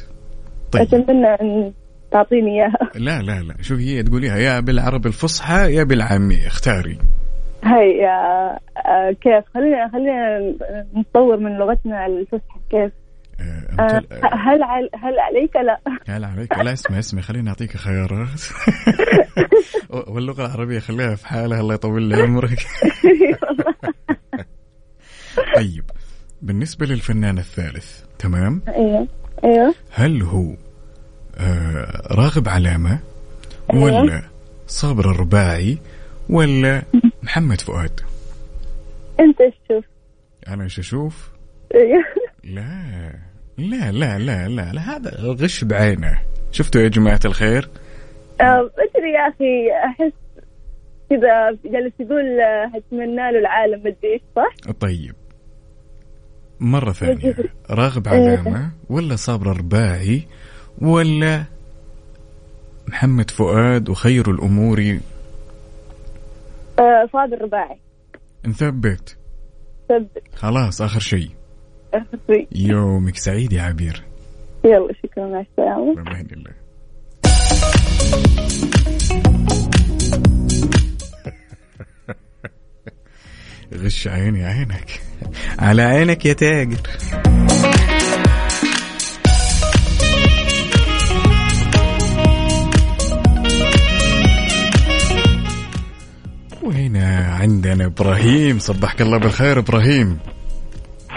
طيب. 0.71 0.81
اتمنى 0.81 1.27
أن 1.27 1.73
تعطيني 2.11 2.51
إياها. 2.51 2.91
لا 2.95 3.21
لا 3.21 3.41
لا. 3.41 3.55
شوف 3.61 3.79
هي 3.79 4.03
تقوليها 4.03 4.37
يا 4.37 4.59
بالعربي 4.59 5.07
الفصحى 5.07 5.75
يا 5.75 5.83
بالعامية 5.83 6.47
اختاري. 6.47 6.97
هي 7.63 8.07
آه، 8.07 8.59
آه، 8.87 9.11
كيف؟ 9.11 9.43
خلينا 9.53 9.89
خلينا 9.93 10.53
نطور 10.95 11.37
من 11.37 11.57
لغتنا 11.57 12.05
الفصحى 12.05 12.59
كيف؟ 12.69 12.91
آه،. 13.39 14.03
هل 14.33 14.63
عل... 14.63 14.89
هل 14.93 15.19
عليك؟ 15.19 15.55
لا. 15.55 15.79
هل 16.07 16.25
عليك؟ 16.25 16.57
لا 16.57 16.73
اسمع 16.73 16.99
اسمع 16.99 17.21
خليني 17.21 17.49
أعطيك 17.49 17.77
خيارات. 17.77 18.41
واللغة 20.07 20.45
العربية 20.45 20.79
خليها 20.79 21.15
في 21.15 21.27
حالها 21.27 21.61
الله 21.61 21.73
يطول 21.73 22.03
لي 22.03 22.21
عمرك. 22.21 22.59
طيب 25.55 25.83
بالنسبة 26.41 26.85
للفنان 26.85 27.37
الثالث 27.37 28.01
تمام؟ 28.19 28.61
أيوه 28.67 29.07
أيوه 29.43 29.73
هل 29.91 30.21
هو 30.21 30.53
آه 31.37 32.13
راغب 32.13 32.49
علامة 32.49 32.99
ولا 33.73 34.21
صابر 34.67 35.11
الرباعي 35.11 35.77
ولا 36.29 36.83
محمد 37.23 37.61
فؤاد؟ 37.61 37.99
أنت 39.19 39.41
إيش 39.41 39.53
تشوف؟ 39.67 39.85
أنا 40.47 40.63
إيش 40.63 40.79
أشوف؟ 40.79 41.29
أيوه 41.75 42.03
لا. 42.47 43.13
لا 43.57 43.91
لا 43.91 44.17
لا 44.17 44.47
لا, 44.47 44.71
لا 44.73 44.81
هذا 44.81 45.19
الغش 45.19 45.63
بعينه. 45.63 46.19
شفتوا 46.51 46.81
يا 46.81 46.87
جماعة 46.87 47.19
الخير؟ 47.25 47.69
آه، 48.41 48.69
ادري 48.77 49.11
يا 49.13 49.29
أخي 49.29 49.71
أحس 49.85 50.13
كذا 51.09 51.51
جالس 51.71 51.93
يقول 51.99 52.39
آه، 52.39 52.71
أتمنى 52.77 53.31
له 53.31 53.39
العالم 53.39 53.79
مدري 53.79 54.13
إيش 54.13 54.21
صح؟ 54.35 54.71
طيب. 54.79 55.15
مرة 56.59 56.91
ثانية. 56.91 57.35
راغب 57.69 58.07
علامة 58.07 58.71
ولا 58.89 59.15
صابر 59.15 59.51
الرباعي 59.51 60.27
ولا 60.81 61.43
محمد 62.87 63.31
فؤاد 63.31 63.89
وخير 63.89 64.31
الأمور؟ 64.31 64.99
آه، 66.79 67.05
فاضل 67.13 67.41
رباعي. 67.41 67.79
نثبت 68.47 69.17
ثبت 69.89 70.23
خلاص 70.35 70.81
آخر 70.81 70.99
شيء. 70.99 71.36
يومك 72.55 73.17
سعيد 73.17 73.53
يا 73.53 73.61
عبير. 73.61 74.03
يلا 74.65 74.93
شكرا 75.03 75.27
مع 75.27 75.39
السلامة. 75.39 75.95
الله. 76.31 76.51
غش 83.83 84.07
عيني 84.07 84.45
عينك. 84.45 85.01
على 85.59 85.81
عينك 85.81 86.25
يا 86.25 86.33
تاجر. 86.33 86.77
وهنا 96.63 97.27
عندنا 97.27 97.85
إبراهيم 97.85 98.59
صبحك 98.59 99.01
الله 99.01 99.17
بالخير 99.17 99.59
إبراهيم. 99.59 100.19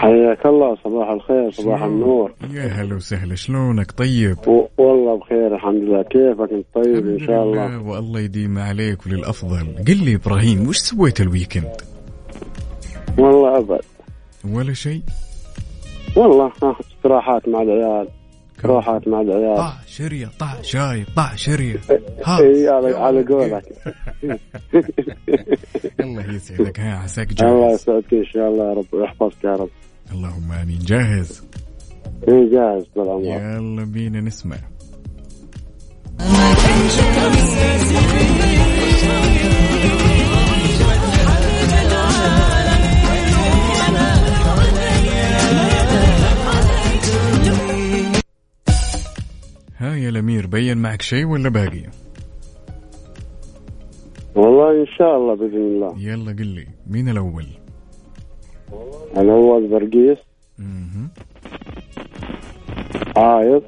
حياك 0.01 0.45
الله 0.45 0.75
صباح 0.83 1.09
الخير 1.09 1.51
صباح 1.51 1.83
النور. 1.83 2.31
يا 2.53 2.63
هلا 2.63 2.95
وسهلا 2.95 3.35
شلونك؟ 3.35 3.91
طيب؟ 3.91 4.37
و- 4.47 4.67
والله 4.77 5.17
بخير 5.19 5.55
الحمد 5.55 5.75
لله. 5.83 6.03
كيفك؟ 6.03 6.51
انت 6.53 6.65
طيب 6.75 7.07
إن 7.07 7.19
شاء 7.19 7.43
الله. 7.43 7.67
لله 7.67 7.81
والله 7.91 8.19
يديم 8.19 8.59
عليك 8.59 9.05
وللأفضل. 9.05 9.67
قل 9.87 9.97
لي 10.05 10.15
إبراهيم 10.15 10.67
وش 10.67 10.77
سويت 10.77 11.21
ال 11.21 11.27
weekend؟ 11.27 11.71
والله 13.17 13.57
أبد. 13.57 13.81
ولا 14.51 14.73
شيء؟ 14.73 15.01
والله 16.15 16.51
استراحات 16.97 17.47
مع 17.47 17.61
العيال 17.61 18.07
استراحات 18.57 19.07
مع 19.07 19.21
العيال. 19.21 19.57
طع 19.57 19.73
شرية 19.87 20.29
طع 20.39 20.61
شاي 20.61 21.05
طع 21.15 21.35
شرية. 21.35 21.77
ها. 22.25 22.37
على 22.97 23.23
قولك. 23.23 23.63
الله 25.99 26.35
يسعدك 26.35 26.79
ها 26.79 26.95
عساك 26.97 27.27
الله 27.41 27.67
جاهز 27.69 27.81
يسعدك 27.81 28.13
إن 28.13 28.25
شاء 28.25 28.47
الله 28.49 28.69
يا 28.69 28.73
رب 28.73 28.85
ويحفظك 28.93 29.43
يا 29.43 29.53
رب. 29.53 29.69
اللهم 30.11 30.51
آمين. 30.51 30.79
جاهز؟ 30.79 31.41
اي 32.27 32.49
جاهز 32.49 32.85
طال 32.95 33.09
عمرك. 33.09 33.25
يلا 33.25 33.83
بينا 33.83 34.21
نسمع. 34.21 34.57
ها 49.77 49.95
يا 49.95 50.09
الأمير 50.09 50.47
بين 50.47 50.77
معك 50.77 51.01
شيء 51.01 51.25
ولا 51.25 51.49
باقي؟ 51.49 51.83
والله 54.35 54.81
إن 54.81 54.85
شاء 54.97 55.17
الله 55.17 55.35
بإذن 55.35 55.57
الله. 55.57 55.99
يلا 55.99 56.31
قل 56.31 56.47
لي 56.47 56.67
مين 56.87 57.09
الأول؟ 57.09 57.60
الأول 59.17 59.67
برقيس. 59.67 60.17
عايض. 63.17 63.63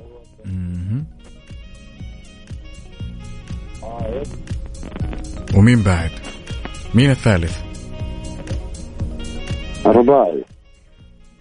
ومين 5.56 5.84
بعد؟ 5.84 6.12
مين 6.96 7.10
الثالث؟ 7.10 7.64
رباعي. 9.86 10.44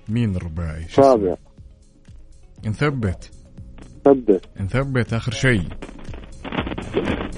مين 0.08 0.36
الرباعي؟ 0.36 0.86
رابع 0.98 1.34
نثبت 2.66 3.30
ثبت 4.04 4.44
نثبت 4.60 5.12
آخر 5.12 5.32
شيء. 5.32 5.62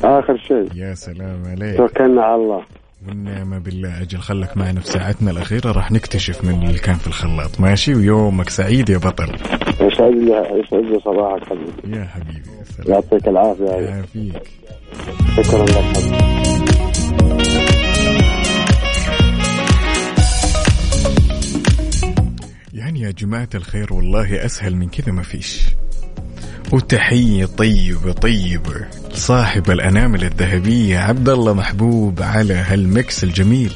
آخر 0.04 0.36
شيء. 0.36 0.76
يا 0.76 0.94
سلام 0.94 1.44
عليك. 1.46 1.76
توكلنا 1.76 2.22
على 2.22 2.42
الله. 2.42 2.64
والنعمة 3.08 3.58
بالله 3.58 4.02
أجل 4.02 4.18
خلك 4.18 4.56
معنا 4.56 4.80
في 4.80 4.86
ساعتنا 4.86 5.30
الأخيرة 5.30 5.72
راح 5.72 5.92
نكتشف 5.92 6.44
من 6.44 6.66
اللي 6.66 6.78
كان 6.78 6.94
في 6.94 7.06
الخلاط. 7.06 7.60
ماشي؟ 7.60 7.94
ويومك 7.94 8.50
سعيد 8.50 8.88
يا 8.88 8.98
بطل. 8.98 9.28
يسعد 9.80 10.12
لي 10.12 10.62
يسعد 10.64 10.84
لي 10.84 11.00
صباحك 11.04 11.44
حبيبي. 11.48 11.96
يا 11.98 12.04
حبيبي 12.04 12.50
يا 12.58 12.64
سلام. 12.64 12.92
يعطيك 12.92 13.28
العافية. 13.28 13.64
يا 13.64 13.80
يعافيك. 13.80 14.50
شكرا 15.36 15.64
لك 15.64 15.72
حبيبي. 15.72 16.34
يعني 22.74 23.00
يا 23.00 23.10
جماعة 23.10 23.48
الخير 23.54 23.92
والله 23.92 24.44
أسهل 24.44 24.76
من 24.76 24.88
كذا 24.88 25.12
ما 25.12 25.22
فيش. 25.22 25.66
وتحية 26.74 27.44
طيبة 27.44 28.12
طيبة 28.12 28.86
لصاحب 29.12 29.70
الأنامل 29.70 30.24
الذهبية 30.24 30.98
عبد 30.98 31.28
الله 31.28 31.52
محبوب 31.52 32.22
على 32.22 32.54
هالمكس 32.54 33.24
الجميل. 33.24 33.72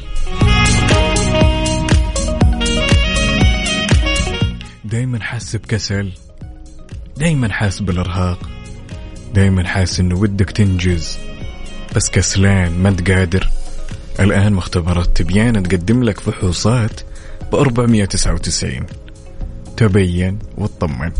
دايما 4.85 5.21
حاس 5.21 5.57
بكسل 5.57 6.13
دايما 7.17 7.53
حاس 7.53 7.83
بالإرهاق 7.83 8.51
دايما 9.35 9.65
حاس 9.65 10.01
إنه 10.01 10.17
ودك 10.17 10.51
تنجز 10.51 11.19
بس 11.97 12.11
كسلان 12.11 12.73
ما 12.73 12.89
أنت 12.89 13.11
قادر. 13.11 13.49
الآن 14.21 14.53
مختبرات 14.53 15.17
تبيان 15.17 15.63
تقدم 15.63 16.03
لك 16.03 16.21
فحوصات 16.21 17.01
ب 17.53 17.55
499 17.55 18.87
تبين 19.77 20.39
واطمن 20.57 21.13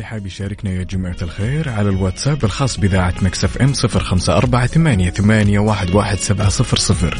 واللي 0.00 0.10
حاب 0.10 0.26
يشاركنا 0.26 0.70
يا 0.70 0.82
جماعة 0.82 1.16
الخير 1.22 1.68
على 1.68 1.88
الواتساب 1.88 2.44
الخاص 2.44 2.80
بإذاعة 2.80 3.14
مكسف 3.22 3.58
إم 3.58 3.72
صفر 3.72 4.00
خمسة 4.00 4.36
أربعة 4.36 4.66
ثمانية, 4.66 5.10
ثمانية 5.10 5.58
واحد, 5.58 5.94
واحد 5.94 6.16
سبعة 6.18 6.48
صفر 6.48 6.76
صفر. 6.76 7.18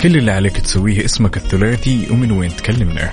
كل 0.00 0.16
اللي 0.16 0.30
عليك 0.30 0.56
تسويه 0.56 1.04
اسمك 1.04 1.36
الثلاثي 1.36 2.06
ومن 2.10 2.32
وين 2.32 2.56
تكلمنا. 2.56 3.12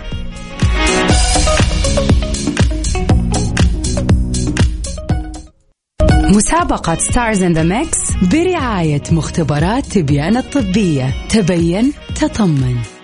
مسابقة 6.10 6.96
Stars 6.96 7.44
in 7.44 7.54
the 7.54 7.64
Mix 7.64 8.12
برعاية 8.32 9.04
مختبرات 9.12 9.86
تبيان 9.86 10.38
الطبية. 10.38 11.28
تبين 11.30 11.94
تطمن. 12.16 12.99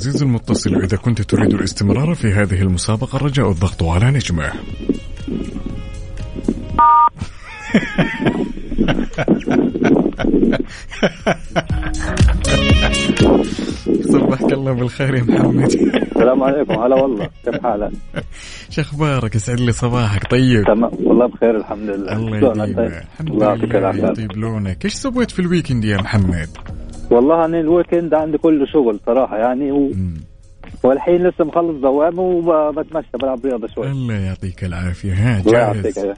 عزيزي 0.00 0.24
المتصل 0.24 0.74
إذا 0.74 0.96
كنت 0.96 1.22
تريد 1.22 1.54
الاستمرار 1.54 2.14
في 2.14 2.32
هذه 2.32 2.62
المسابقة 2.62 3.18
رجاء 3.18 3.50
الضغط 3.50 3.82
على 3.82 4.10
نجمة. 4.10 4.52
صبحك 14.12 14.52
الله 14.52 14.72
بالخير 14.72 15.14
يا 15.14 15.22
محمد. 15.22 15.64
السلام 15.64 16.42
عليكم 16.42 16.72
هلا 16.72 16.96
والله. 17.02 17.28
كيف 17.44 17.62
حالك؟ 17.62 17.90
شو 18.70 18.80
أخبارك؟ 18.80 19.34
يسعد 19.34 19.60
لي 19.60 19.72
صباحك. 19.72 20.30
طيب. 20.30 20.64
تمام. 20.64 20.90
والله 21.04 21.26
بخير 21.26 21.56
الحمد 21.56 21.88
لله. 21.88 22.12
الله 22.16 22.36
يديمه 22.36 22.64
طيب؟ 22.64 22.78
الحمد 22.78 23.30
الله 23.30 23.46
يعطيك 23.46 23.74
لله 23.74 24.10
يطيب 24.10 24.32
لونك. 24.32 24.84
إيش 24.84 24.94
سويت 24.94 25.30
في 25.30 25.38
ال 25.38 25.44
weekend 25.44 25.84
يا 25.84 25.96
محمد؟ 25.96 26.79
والله 27.10 27.44
أنا 27.44 27.60
ال 27.60 27.67
weekend 27.67 28.14
عندي 28.14 28.38
كله 28.38 28.66
شغل 28.66 29.00
صراحة 29.06 29.36
يعني 29.36 29.72
و... 29.72 29.90
والحين 30.84 31.26
لسه 31.26 31.44
مخلص 31.44 31.80
دوامة 31.82 32.22
وبتمشى 32.22 33.08
بلعب 33.22 33.46
رياضة 33.46 33.66
شوي. 33.66 33.90
الله 33.90 34.14
يعطيك 34.14 34.64
العافية. 34.64 35.12
ها 35.12 35.40
الله 35.40 35.58
يعطيك 35.58 35.94
جاهز 35.98 36.16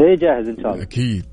إيه 0.00 0.14
جاهز 0.14 0.48
إن 0.48 0.56
شاء 0.62 0.72
الله. 0.72 0.82
أكيد. 0.82 1.24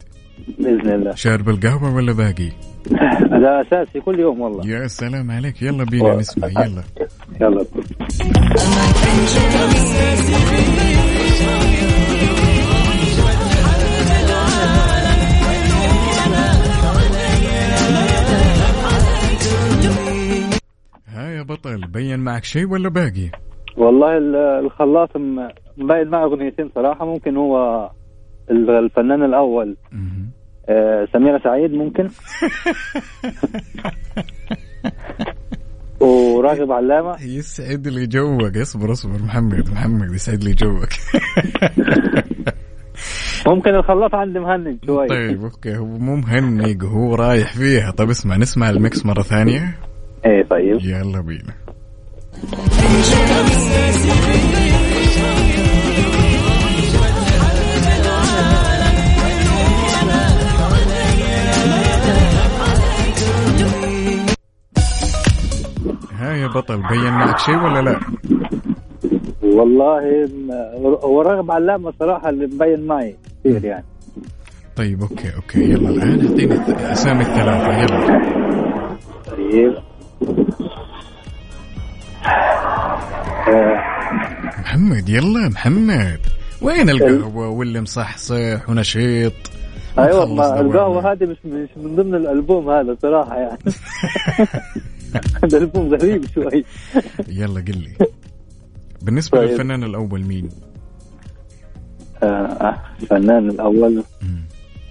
بإذن 0.59 0.89
الله. 0.89 1.15
شارب 1.15 1.49
القهوة 1.49 1.95
ولا 1.95 2.13
باقي؟ 2.13 2.49
هذا 3.33 3.61
أساسي 3.61 3.99
كل 3.99 4.19
يوم 4.19 4.41
والله. 4.41 4.67
يا 4.67 4.87
سلام 4.87 5.31
عليك. 5.31 5.61
يلا 5.61 5.83
بينا 5.83 6.15
نسمع. 6.15 6.47
يلا. 6.47 6.83
يلا. 7.41 7.65
بطل 21.49 21.87
بين 21.87 22.19
معك 22.19 22.43
شيء 22.43 22.67
ولا 22.71 22.89
باقي؟ 22.89 23.29
والله 23.77 24.17
ال- 24.17 24.35
الخلاط 24.35 25.17
مبين 25.77 26.07
معه 26.07 26.23
أغنيتين 26.25 26.69
صراحة. 26.75 27.05
ممكن 27.05 27.37
هو 27.37 27.89
ال- 28.51 28.69
الفنان 28.69 29.23
الأول. 29.23 29.77
آه، 30.69 31.07
سميرة 31.13 31.39
سعيد 31.43 31.71
ممكن؟ 31.71 32.07
وراغب 35.99 36.71
علامة؟ 36.71 37.23
يسعد 37.23 37.87
لي 37.87 38.07
جوك. 38.07 38.57
اصبر 38.57 38.91
اصبر 38.91 39.23
محمد 39.23 39.69
محمد 39.71 40.13
يسعد 40.13 40.43
لي 40.43 40.53
جوك. 40.53 40.89
ممكن 43.47 43.75
الخلاط 43.75 44.15
عندي 44.15 44.39
مهنج 44.39 44.77
شوي. 44.85 45.07
طيب 45.07 45.43
okay 45.43 45.77
هو 45.77 45.85
مو 45.85 46.15
مهنق 46.15 46.83
هو 46.83 47.15
رايح 47.15 47.53
فيها. 47.53 47.91
طيب 47.91 48.09
اسمع 48.09 48.37
نسمع 48.37 48.69
ال 48.69 48.78
mix 48.78 49.05
مرة 49.05 49.21
ثانية. 49.21 49.75
إيه 50.25 50.43
طيب 50.43 50.79
يلا 50.85 51.21
بينا 51.21 51.53
ها 66.19 66.33
يا 66.35 66.47
بطل 66.47 66.81
بين 66.89 67.11
معك 67.11 67.39
شيء 67.39 67.55
ولا 67.57 67.81
لا؟ 67.81 67.99
والله 69.43 70.01
م- 70.47 70.51
هو 71.03 71.21
راغب 71.21 71.51
علامة 71.51 71.93
صراحة 71.99 72.29
اللي 72.29 72.45
مبين 72.47 72.87
معي 72.87 73.15
كثير 73.45 73.65
يعني. 73.65 73.85
طيب 74.75 75.01
okay 75.01 75.35
okay 75.35 75.59
يلا 75.71 75.89
الآن 75.89 76.27
اعطيني 76.27 76.59
أسامي 76.91 77.21
الثلاثة 77.21 77.77
يلا. 77.81 78.19
طيب. 79.27 79.75
محمد 84.59 85.09
يلا 85.09 85.49
محمد. 85.49 86.19
وين 86.61 86.89
القهوة 86.89 87.49
واللي 87.49 87.81
مصحصح 87.81 88.69
ونشيط؟ 88.69 89.33
أيوه 89.99 90.25
دوامه. 90.25 90.59
القهوة 90.59 91.11
هذه 91.11 91.25
مش 91.25 91.37
مش 91.45 91.69
من 91.77 91.95
ضمن 91.95 92.15
الألبوم 92.15 92.69
هذا 92.69 92.97
صراحة 93.01 93.35
يعني. 93.35 93.57
هذا 95.43 95.57
ألبوم 95.57 95.93
غريب 95.95 96.25
شوي. 96.35 96.65
يلا 97.27 97.61
قل 97.61 97.77
لي. 97.77 98.07
بالنسبة 99.01 99.37
طيب. 99.37 99.49
للفنان 99.49 99.83
الأول 99.83 100.21
مين؟ 100.21 100.49
آه، 102.23 102.75
الفنان 103.01 103.49
الأول. 103.49 104.03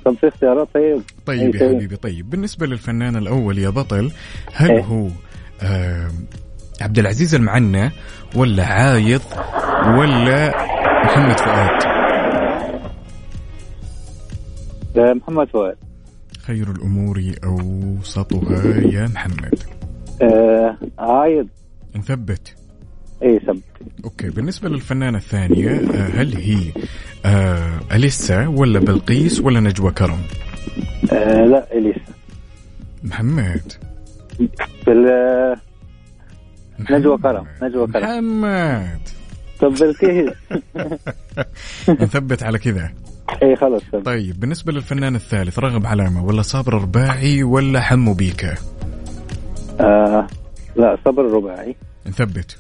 طب 0.09 0.17
في 0.17 0.29
اختيارات 0.29 0.69
طيب 0.75 1.03
طيب 1.27 1.55
يا 1.55 1.69
حبيبي 1.69 1.97
طيب. 1.97 2.31
بالنسبة 2.31 2.67
للفنان 2.67 3.17
الأول 3.17 3.59
يا 3.59 3.71
بطل 3.71 4.11
هل 4.55 4.71
إيه. 4.71 4.81
هو 4.83 5.09
آه 5.63 6.09
عبد 6.81 6.99
العزيز 6.99 7.35
المعنى 7.35 7.91
ولا 8.37 8.65
عايض 8.67 9.21
ولا 9.99 10.55
محمد 11.05 11.39
فؤاد؟ 11.41 11.83
آه، 14.97 15.13
محمد 15.13 15.49
فؤاد. 15.49 15.77
خير 16.43 16.71
الأمور 16.71 17.23
أوسطها 17.45 18.67
يا 18.93 19.07
محمد. 19.15 19.63
آه، 20.23 20.77
عايد 20.99 21.49
نثبت 21.97 22.55
اي 23.23 23.41
سب 23.47 23.61
okay. 24.05 24.29
بالنسبة 24.31 24.69
للفنانة 24.69 25.19
الثانية 25.19 25.71
آه 25.71 26.09
هل 26.21 26.37
هي 26.37 26.73
آه 27.25 27.81
أليسا 27.93 28.47
ولا 28.47 28.79
بلقيس 28.81 29.41
ولا 29.41 29.61
نجوى 29.61 29.91
كرم؟ 29.91 30.19
آه، 31.13 31.45
لا 31.47 31.79
أليسا. 31.79 32.01
محمد. 33.05 33.73
في 34.85 34.93
ال- 34.93 35.57
نجوى 36.91 37.19
كرم 37.19 37.47
نجوى 37.63 37.87
كرم. 37.87 38.03
محمد. 38.03 38.99
طب 39.61 39.75
بلقيس 39.75 40.33
نثبت 42.03 42.43
على 42.43 42.59
كذا. 42.59 42.93
اي 43.43 43.57
خلاص. 43.57 43.83
طيب 44.05 44.41
بالنسبة 44.41 44.73
للفنان 44.73 45.15
الثالث 45.15 45.59
رغب 45.59 45.87
علامة 45.87 46.25
ولا 46.25 46.43
صابر 46.43 46.75
رباعي 46.75 47.43
ولا 47.43 47.81
حمو 47.81 48.13
بيكا؟ 48.15 48.55
آه 49.81 50.27
لا 50.77 50.99
صبر 51.05 51.23
رباعي 51.33 51.77
نثبت. 52.07 52.59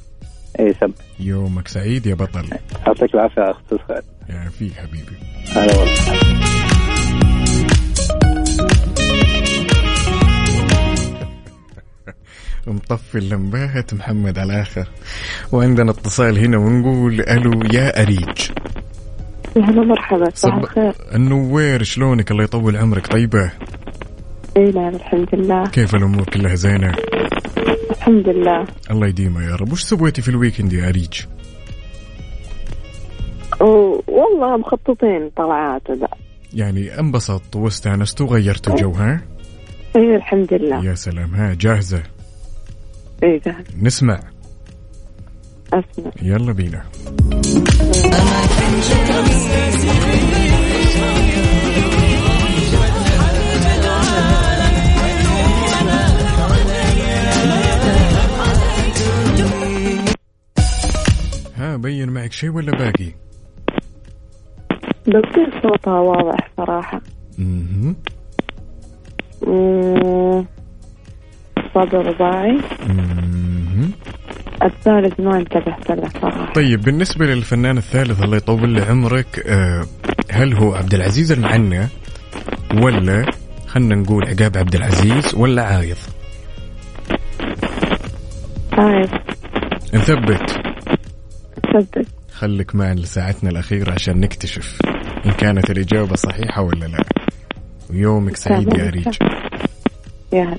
أي 0.61 0.75
سب 0.81 0.93
يومك 1.21 1.69
سعيد 1.69 2.07
يا 2.07 2.15
بطل. 2.15 2.49
يعطيك 2.87 3.15
العافية 3.15 3.43
يا 3.43 3.51
اخت 3.51 3.75
خالد 3.89 4.05
يا 4.31 4.51
فيك 4.59 4.73
حبيبي. 4.73 5.17
هلا 5.53 5.77
والله. 5.79 5.99
مطفي 12.67 13.19
اللمبات 13.19 13.95
محمد 13.95 14.39
على 14.39 14.53
الآخر 14.55 14.89
وعندنا 15.53 15.91
اتصال 15.91 16.39
هنا 16.39 16.59
ونقول 16.59 17.21
ألو 17.21 17.61
يا 17.73 18.03
أريج. 18.03 18.51
هلا 19.57 19.83
مرحبا 19.85 20.31
صباح 20.35 20.57
صب- 20.57 20.63
الخير. 20.65 20.93
النوير 21.15 21.83
شلونك؟ 21.83 22.31
الله 22.31 22.45
يطول 22.45 22.77
عمرك. 22.77 23.07
طيبة؟ 23.07 23.51
اي 24.57 24.71
نعم 24.71 24.95
الحمد 24.95 25.35
لله. 25.35 25.67
كيف 25.67 25.95
الأمور؟ 25.95 26.25
كلها 26.25 26.55
زينة؟ 26.55 26.93
الحمد 28.09 28.29
لله. 28.29 28.67
الله 28.91 29.07
يديمها 29.07 29.43
يا 29.43 29.57
رب. 29.57 29.73
وش 29.73 29.83
سويتي 29.83 30.23
في 30.23 30.29
ال 30.29 30.34
weekend 30.34 30.73
يا 30.73 30.89
أريج؟ 30.89 31.21
والله 33.61 34.57
مخططين 34.57 35.31
طلعات 35.37 35.91
وذا. 35.91 36.09
يعني 36.55 37.01
انبسطت 37.01 37.57
واستانست 37.57 38.21
وغيرت 38.21 38.71
جو 38.71 38.91
ها؟ 38.91 39.21
اي 39.97 40.17
الحمد 40.17 40.55
لله. 40.55 40.85
يا 40.85 40.95
سلام 40.95 41.35
ها؟ 41.35 41.55
جاهزة؟ 41.55 42.03
اي 43.23 43.41
جاهز 43.47 43.65
نسمع. 43.83 44.21
أسمع. 45.73 46.11
يلا 46.23 46.53
بينا. 46.53 46.85
بين 61.77 62.11
معك 62.11 62.33
شيء 62.33 62.51
ولا 62.51 62.73
باقي؟ 62.73 63.13
بصير 65.07 65.61
صوتها 65.63 65.99
واضح 66.01 66.51
صراحة. 66.57 67.01
مم، 67.39 67.95
صدر 71.75 72.15
مهم. 72.89 73.93
الثالث 74.63 75.21
ما 75.21 75.37
انتبهت 75.37 75.91
له 75.91 76.09
صراحة. 76.23 76.53
طيب 76.53 76.81
بالنسبة 76.81 77.27
للفنان 77.27 77.79
الثالث 77.79 78.23
الله 78.23 78.37
يطول 78.37 78.75
له 78.75 78.85
عمرك 78.85 79.47
آه، 79.47 79.87
هل 80.31 80.55
هو 80.55 80.75
عبد 80.75 80.95
العزيز 80.95 81.33
المعنى 81.33 81.87
ولا 82.83 83.27
خلنا 83.67 83.95
نقول 83.95 84.25
عقاب 84.29 84.57
عبد 84.59 84.75
العزيز 84.75 85.35
ولا 85.35 85.63
عايض؟ 85.63 85.97
طيب 88.77 89.09
نثبت. 89.95 90.68
ثبت 91.73 92.07
خليك 92.33 92.75
معنا 92.75 93.01
لساعتنا 93.01 93.51
الأخيرة 93.51 93.93
عشان 93.93 94.21
نكتشف 94.21 94.79
إن 95.27 95.33
كانت 95.33 95.71
الإجابة 95.71 96.17
صحيحة 96.17 96.63
ولا 96.63 96.87
لا. 96.87 97.05
ويومك 97.91 98.37
سعيد 98.37 98.73
يا 98.79 98.91
ريج 98.91 99.09
يا 100.33 100.43
هلا 100.45 100.59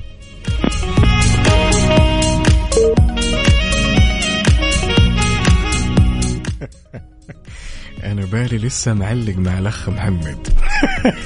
أنا 8.03 8.25
بالي 8.25 8.57
لسه 8.57 8.93
معلق 8.93 9.35
مع 9.37 9.59
الأخ 9.59 9.89
محمد. 9.89 10.47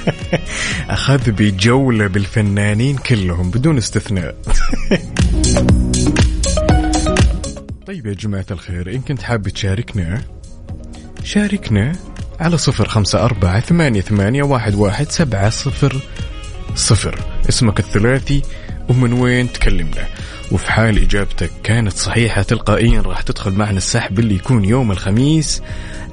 أخذ 0.89 1.31
بجولة 1.31 2.07
بالفنانين 2.07 2.97
كلهم 2.97 3.51
بدون 3.51 3.77
استثناء. 3.77 4.35
طيب 7.93 8.05
يا 8.05 8.13
جماعة 8.13 8.45
الخير 8.51 8.91
إن 8.95 9.01
كنت 9.01 9.21
حاب 9.21 9.49
تشاركنا 9.49 10.21
شاركنا 11.23 11.95
على 12.39 12.57
صفر 12.57 12.87
خمسة 12.87 13.25
أربعة 13.25 13.59
ثمانية, 13.59 14.01
ثمانية 14.01 14.43
واحد, 14.43 14.75
واحد 14.75 15.11
سبعة 15.11 15.49
صفر 15.49 15.99
صفر. 16.75 17.19
اسمك 17.49 17.79
الثلاثي 17.79 18.41
ومن 18.89 19.13
وين 19.13 19.51
تكلمنا؟ 19.51 20.07
وفي 20.51 20.71
حال 20.71 20.97
إجابتك 20.97 21.51
كانت 21.63 21.93
صحيحة 21.93 22.41
تلقائيا 22.41 23.01
راح 23.01 23.21
تدخل 23.21 23.51
معنا 23.51 23.77
السحب 23.77 24.19
اللي 24.19 24.35
يكون 24.35 24.65
يوم 24.65 24.91
الخميس 24.91 25.61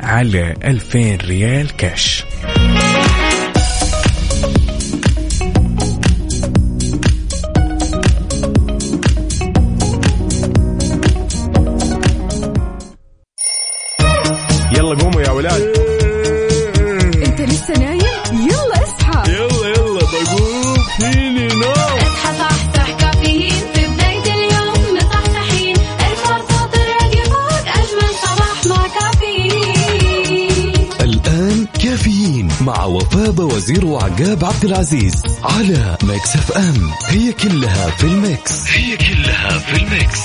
على 0.01 0.55
2000 0.65 1.17
ريال 1.17 1.77
كاش 1.77 2.25
وفاء 33.41 33.57
وزير 33.57 33.85
وعقاب 33.85 34.45
عبد 34.45 34.65
العزيز 34.65 35.23
على 35.43 35.97
Mix 36.03 36.37
FM. 36.37 36.91
هي 37.07 37.33
كلها 37.33 37.91
في 37.91 38.05
ال 38.05 38.18
mix. 38.18 38.71
هي 38.71 38.97
كلها 38.97 39.59
في 39.59 39.83
ال 39.83 39.90
mix. 39.90 40.21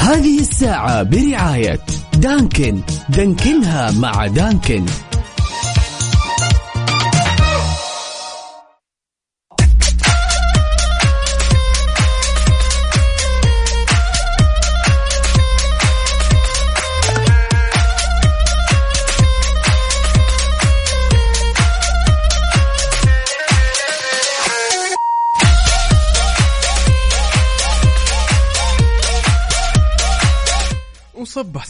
هذه 0.00 0.40
الساعة 0.40 1.02
برعاية 1.02 1.80
Dunkin. 2.14 2.80
دانكنها 3.08 3.90
مع 3.90 4.26
Dunkin. 4.26 4.86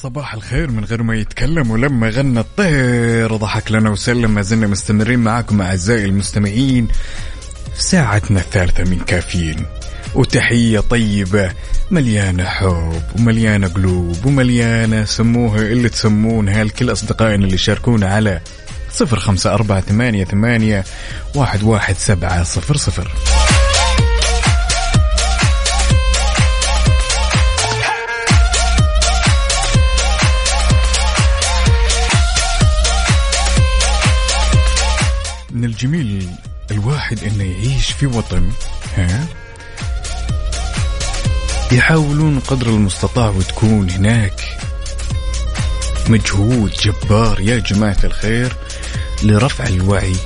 صباح 0.02 0.34
الخير 0.34 0.70
من 0.70 0.84
غير 0.84 1.02
ما 1.02 1.14
يتكلم 1.16 1.70
ولما 1.70 2.08
غنى 2.08 2.40
الطير. 2.40 3.36
ضحك 3.36 3.72
لنا 3.72 3.90
وسلم. 3.90 4.30
ما 4.30 4.42
زلنا 4.42 4.66
مستمرين 4.66 5.18
معكم 5.18 5.60
أعزائي 5.60 6.04
المستمعين 6.04 6.88
في 7.74 7.82
ساعتنا 7.82 8.40
الثالثة 8.40 8.84
من 8.84 8.98
كافيين. 8.98 9.66
وتحية 10.14 10.80
طيبة 10.80 11.52
مليانة 11.90 12.44
حب 12.44 13.02
ومليانة 13.18 13.68
قلوب 13.68 14.26
ومليانة 14.26 15.04
سموها 15.04 15.60
اللي 15.60 15.88
تسمونها 15.88 16.64
لكل 16.64 16.92
أصدقائنا 16.92 17.44
اللي 17.44 17.58
شاركونا 17.58 18.14
على 18.14 18.40
صفر 18.92 19.18
خمسة 19.18 19.54
أربعة 19.54 19.80
ثمانية 19.80 20.24
ثمانية 20.24 20.84
واحد 21.34 21.62
واحد 21.62 21.96
سبعة 21.96 22.42
صفر 22.42 22.76
صفر. 22.76 23.04
من 23.04 23.39
الواحد 37.12 37.32
إنه 37.32 37.44
يعيش 37.44 37.92
في 37.92 38.06
وطن 38.06 38.50
ها؟ 38.96 39.26
يحاولون 41.72 42.40
قدر 42.40 42.66
المستطاع 42.66 43.28
وتكون 43.28 43.90
هناك 43.90 44.58
مجهود 46.08 46.70
جبار 46.70 47.40
يا 47.40 47.58
جماعة 47.58 47.96
الخير 48.04 48.56
لرفع 49.22 49.64
الوعي 49.64 50.16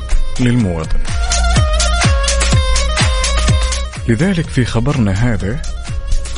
للمواطن. 0.40 0.99
لذلك 4.09 4.49
في 4.49 4.64
خبرنا 4.64 5.12
هذا 5.12 5.62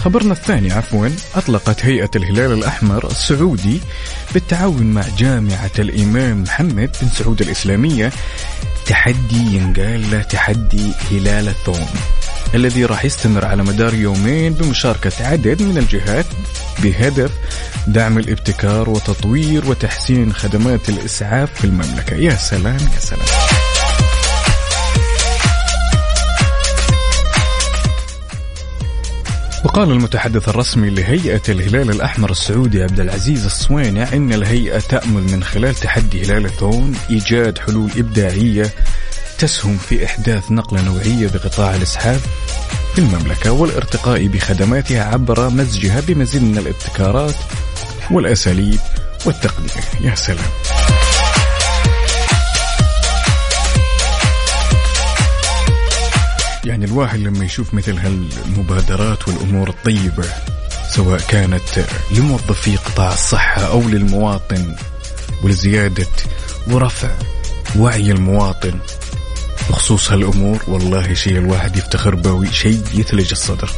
خبرنا 0.07 0.33
الثاني 0.33 0.73
عفوا 0.73 1.09
أطلقت 1.35 1.85
هيئة 1.85 2.11
الهلال 2.17 2.53
الأحمر 2.53 3.07
السعودي 3.07 3.81
بالتعاون 4.35 4.87
مع 4.87 5.03
جامعة 5.19 5.71
الإمام 5.79 6.43
محمد 6.43 6.97
بن 7.03 7.09
سعود 7.09 7.41
الإسلامية 7.41 8.13
تحدي 8.87 9.57
ينقال 9.57 10.11
له 10.11 10.23
تحدي 10.23 10.93
هلال 11.11 11.49
الثوم 11.49 11.87
الذي 12.55 12.85
راح 12.85 13.05
يستمر 13.05 13.45
على 13.45 13.63
مدار 13.63 13.95
يومين 13.95 14.53
بمشاركة 14.53 15.27
عدد 15.27 15.63
من 15.63 15.79
الجهات 15.79 16.27
بهدف 16.83 17.31
دعم 17.87 18.19
الابتكار 18.19 18.91
وتطوير 18.91 19.71
وتحسين 19.71 20.33
خدمات 20.33 20.89
الإسعاف 20.89 21.55
في 21.55 21.65
المملكة. 21.65 22.17
يا 22.17 22.35
سلام 22.35 22.79
يا 22.95 23.01
سلام. 23.01 23.66
وقال 29.67 29.91
المتحدث 29.91 30.49
الرسمي 30.49 30.91
لهيئة 30.91 31.43
الهلال 31.49 31.91
الأحمر 31.91 32.31
السعودي 32.31 32.83
عبد 32.83 33.01
العزيز 33.01 33.45
الصوينع 33.45 34.13
إن 34.13 34.33
الهيئة 34.33 34.79
تأمل 34.79 35.23
من 35.23 35.45
خلال 35.45 35.75
تحدي 35.75 36.23
هلال 36.23 36.45
الثون 36.45 36.95
إيجاد 37.11 37.59
حلول 37.59 37.91
إبداعية 37.97 38.71
تسهم 39.39 39.77
في 39.77 40.05
إحداث 40.05 40.51
نقلة 40.51 40.83
نوعية 40.83 41.29
بقطاع 41.35 41.75
الإسعاف 41.75 42.27
في 42.95 42.99
المملكة 42.99 43.53
والارتقاء 43.53 44.27
بخدماتها 44.27 45.05
عبر 45.05 45.49
مزجها 45.51 46.01
بمزيد 46.01 46.43
من 46.43 46.59
الابتكارات 46.59 47.37
والأساليب 48.11 48.81
والتقنية 49.27 50.11
يا 50.11 50.15
سلام. 50.15 50.51
يعني 56.67 56.85
الواحد 56.85 57.19
لما 57.19 57.45
يشوف 57.45 57.75
مثل 57.75 57.99
هالمبادرات 57.99 59.29
والأمور 59.29 59.69
الطيبة 59.69 60.25
سواء 60.91 61.21
كانت 61.21 61.85
لموظفي 62.11 62.77
قطاع 62.77 63.13
الصحة 63.13 63.63
أو 63.63 63.81
للمواطن 63.81 64.75
ولزيادة 65.43 66.07
ورفع 66.71 67.11
وعي 67.79 68.11
المواطن 68.11 68.79
بخصوص 69.71 70.13
هالأمور 70.13 70.63
والله 70.69 71.15
شيء 71.15 71.39
الواحد 71.39 71.77
يفتخر 71.77 72.15
به 72.15 72.51
شيء 72.51 72.83
يثلج 72.95 73.31
الصدر. 73.31 73.71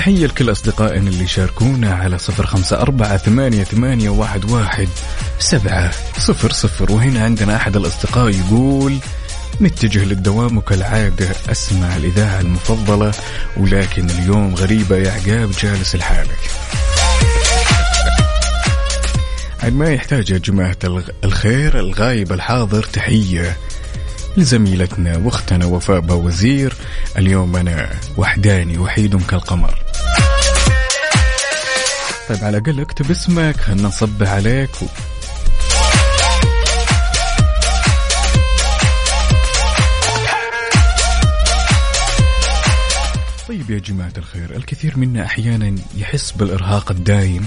تحية 0.00 0.26
لكل 0.26 0.50
أصدقائنا 0.50 1.10
اللي 1.10 1.26
شاركونا 1.26 1.94
على 1.94 2.18
صفر 2.18 2.46
خمسة 2.46 2.80
أربعة 2.80 3.16
ثمانية, 3.16 3.64
ثمانية 3.64 4.10
واحد, 4.10 4.50
واحد 4.50 4.88
سبعة 5.38 5.90
صفر 6.18 6.52
صفر. 6.52 6.92
وهنا 6.92 7.24
عندنا 7.24 7.56
أحد 7.56 7.76
الأصدقاء 7.76 8.28
يقول 8.28 8.96
نتجه 9.60 10.04
للدوام 10.04 10.58
وكالعادة 10.58 11.28
أسمع 11.50 11.96
الإذاعة 11.96 12.40
المفضلة 12.40 13.12
ولكن 13.56 14.10
اليوم 14.10 14.54
غريبة 14.54 14.96
يا 14.96 15.10
عقاب 15.10 15.50
جالس 15.50 15.96
لحالك. 15.96 16.50
عاد 19.62 19.74
ما 19.74 19.92
يحتاج 19.92 20.30
يا 20.30 20.38
جماعة 20.38 20.78
الخير 21.24 21.78
الغايب 21.78 22.32
الحاضر 22.32 22.82
تحية 22.82 23.56
لزميلتنا 24.36 25.16
وأختنا 25.16 25.66
وفاء 25.66 26.04
وزير 26.12 26.74
اليوم 27.18 27.56
أنا 27.56 27.90
وحداني 28.16 28.78
وحيد 28.78 29.22
كالقمر. 29.22 29.79
طيب 32.30 32.44
على 32.44 32.58
الأقل 32.58 32.80
اكتب 32.80 33.10
اسمك 33.10 33.60
خلنا 33.60 33.82
نصبح 33.82 34.28
عليك. 34.28 34.70
و... 34.82 34.86
طيب 43.48 43.70
يا 43.70 43.78
جماعة 43.78 44.12
الخير 44.18 44.56
الكثير 44.56 44.98
منا 44.98 45.24
أحيانا 45.24 45.74
يحس 45.96 46.30
بالإرهاق 46.30 46.90
الدايم 46.90 47.46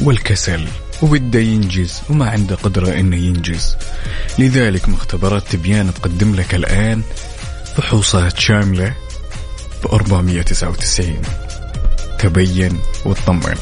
والكسل 0.00 0.66
وبده 1.02 1.40
ينجز 1.40 2.02
وما 2.10 2.30
عنده 2.30 2.56
قدرة 2.56 2.92
إنه 3.00 3.16
ينجز. 3.16 3.76
لذلك 4.38 4.88
مختبرات 4.88 5.42
تبيان 5.50 5.94
تقدم 5.94 6.34
لك 6.34 6.54
الآن 6.54 7.02
فحوصات 7.76 8.38
شاملة 8.38 8.94
ب 9.84 9.86
499 9.86 11.41
تبين 12.22 12.78
وتطمن 13.04 13.54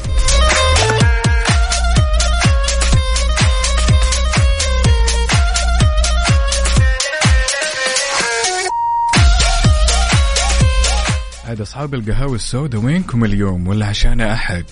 عاد 11.49 11.61
أصحاب 11.61 11.94
القهاوي 11.94 12.37
السوداء 12.37 12.81
وينكم 12.81 13.25
اليوم؟ 13.25 13.68
ولا 13.68 13.87
عشان 13.87 14.20
أحد؟ 14.20 14.64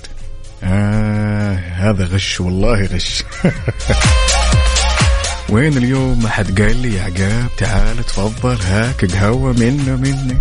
آه 0.63 1.55
هذا 1.55 2.05
غش 2.05 2.41
والله 2.41 2.85
غش. 2.85 3.25
وين 5.53 5.77
اليوم؟ 5.77 6.23
ما 6.23 6.29
حد 6.29 6.61
قال 6.61 6.77
لي 6.77 6.95
يا 6.95 7.03
عقاب 7.03 7.49
تعال 7.57 7.97
تفضل 7.97 8.57
هاك 8.57 9.05
قهوة 9.05 9.53
منه 9.53 9.97
مني. 9.97 10.37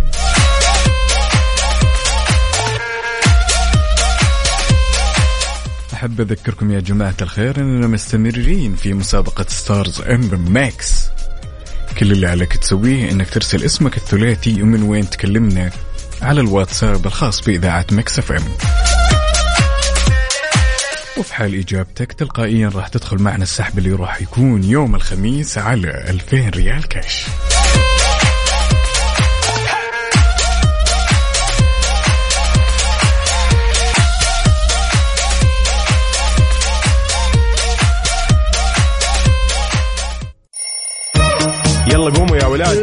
أحب 5.98 6.20
أذكركم 6.20 6.70
يا 6.70 6.80
جماعة 6.80 7.14
الخير 7.22 7.56
أننا 7.60 7.86
مستمرين 7.86 8.74
في 8.76 8.94
مسابقة 8.94 9.44
Stars 9.48 10.00
in 10.00 10.44
the 10.52 10.74
Mix. 10.74 11.04
كل 11.98 12.12
اللي 12.12 12.26
عليك 12.26 12.56
تسويه 12.56 13.10
أنك 13.10 13.30
ترسل 13.30 13.64
اسمك 13.64 13.96
الثلاثي 13.96 14.62
ومن 14.62 14.82
وين 14.82 15.10
تكلمنا 15.10 15.70
على 16.22 16.40
الواتساب 16.40 17.06
الخاص 17.06 17.40
بإذاعة 17.40 17.86
Mix 17.92 18.18
FM. 18.18 18.42
وفي 21.18 21.34
حال 21.34 21.54
إجابتك 21.54 22.12
تلقائيا 22.12 22.68
راح 22.68 22.88
تدخل 22.88 23.18
معنا 23.22 23.42
السحب 23.42 23.78
اللي 23.78 23.92
راح 23.92 24.22
يكون 24.22 24.64
يوم 24.64 24.94
الخميس 24.94 25.58
على 25.58 25.90
2000 26.10 26.48
ريال 26.48 26.88
كاش 26.88 27.26
يلا 41.92 42.10
قوموا 42.10 42.36
يا 42.36 42.46
ولاد. 42.46 42.78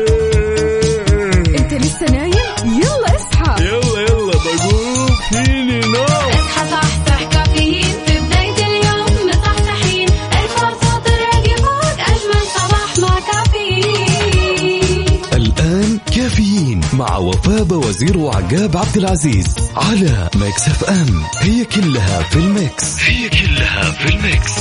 انت 1.59 1.73
لسه 1.73 2.05
نايم؟ 2.11 2.33
يلا 2.65 3.15
اصحى. 3.15 3.63
يلا 3.63 4.01
يلا 4.01 4.33
بقوم 4.33 5.09
فيني 5.29 5.79
نوم. 5.79 6.05
اصحى 6.33 6.69
صحصح 6.71 7.23
كافيين. 7.31 7.95
في 8.05 8.19
بداية 8.19 8.67
اليوم 8.67 9.29
مصحصحين 9.29 10.09
الفرصة 10.09 10.99
تراقي 11.05 11.55
فوق 11.57 11.99
أجمل 11.99 12.41
صباح 12.55 12.99
مع 12.99 13.19
كافيين. 13.31 15.21
الآن 15.33 15.99
كافيين 16.15 16.81
مع 16.93 17.17
وفاء 17.17 17.73
وزير 17.73 18.17
وعقاب 18.17 18.77
عبد 18.77 18.97
العزيز 18.97 19.55
على 19.75 20.29
Mix 20.35 20.67
FM. 20.67 21.23
هي 21.41 21.65
كلها 21.65 22.23
في 22.23 22.35
ال 22.35 22.47
mix. 22.47 22.95
هي 23.03 23.29
كلها 23.29 23.91
في 23.91 24.09
ال 24.09 24.18
mix. 24.18 24.51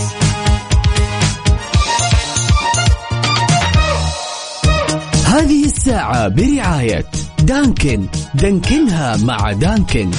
الساعة 5.85 6.29
برعاية 6.29 7.05
دانكن. 7.43 8.07
دانكنها 8.35 9.17
مع 9.17 9.53
دانكن. 9.53 10.11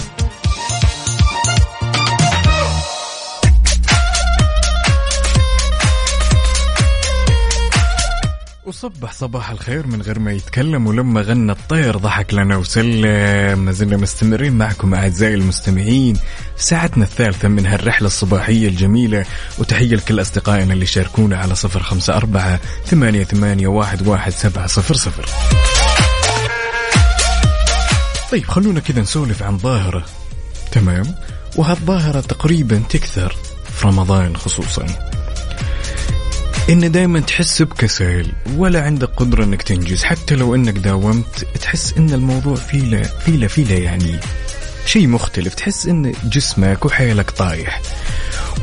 وصبح 8.85 9.11
صباح 9.11 9.49
الخير 9.49 9.87
من 9.87 10.01
غير 10.01 10.19
ما 10.19 10.31
يتكلم 10.31 10.87
ولما 10.87 11.21
غنى 11.21 11.51
الطير 11.51 11.97
ضحك 11.97 12.33
لنا 12.33 12.57
وسلم. 12.57 13.59
ما 13.59 13.71
زلنا 13.71 13.97
مستمرين 13.97 14.53
معكم 14.53 14.93
أعزائي 14.93 15.33
المستمعين. 15.33 16.17
ساعتنا 16.57 17.03
الثالثة 17.03 17.47
من 17.47 17.65
هالرحلة 17.65 18.07
الصباحية 18.07 18.67
الجميلة. 18.67 19.25
وتحية 19.57 19.95
لكل 19.95 20.21
أصدقائنا 20.21 20.73
اللي 20.73 20.85
شاركونا 20.85 21.37
على 21.37 21.55
صفر 21.55 21.83
خمسة 21.83 22.17
أربعة 22.17 22.59
ثمانية, 22.85 23.23
ثمانية 23.23 23.67
واحد, 23.67 24.07
واحد 24.07 24.31
سبعة 24.31 24.67
صفر 24.67 24.95
صفر. 24.95 25.25
طيب 28.31 28.45
خلونا 28.45 28.79
كذا 28.79 29.01
نسولف 29.01 29.43
عن 29.43 29.57
ظاهرة. 29.57 30.05
تمام؟ 30.71 31.15
وهالظاهرة 31.55 32.19
تقريبا 32.19 32.83
تكثر 32.89 33.35
في 33.73 33.87
رمضان 33.87 34.37
خصوصا. 34.37 34.85
إن 36.69 36.91
دائما 36.91 37.19
تحس 37.19 37.61
بكسل 37.61 38.31
ولا 38.55 38.83
عندك 38.83 39.09
قدرة 39.09 39.43
إنك 39.43 39.61
تنجز. 39.61 40.03
حتى 40.03 40.35
لو 40.35 40.55
إنك 40.55 40.73
داومت 40.77 41.47
تحس 41.61 41.93
إن 41.97 42.13
الموضوع 42.13 42.55
فيله 42.55 43.01
فيله 43.01 43.47
فيله 43.47 43.75
يعني. 43.75 44.19
شيء 44.85 45.07
مختلف 45.07 45.53
تحس 45.53 45.85
إن 45.87 46.13
جسمك 46.23 46.85
وحيلك 46.85 47.31
طايح. 47.31 47.81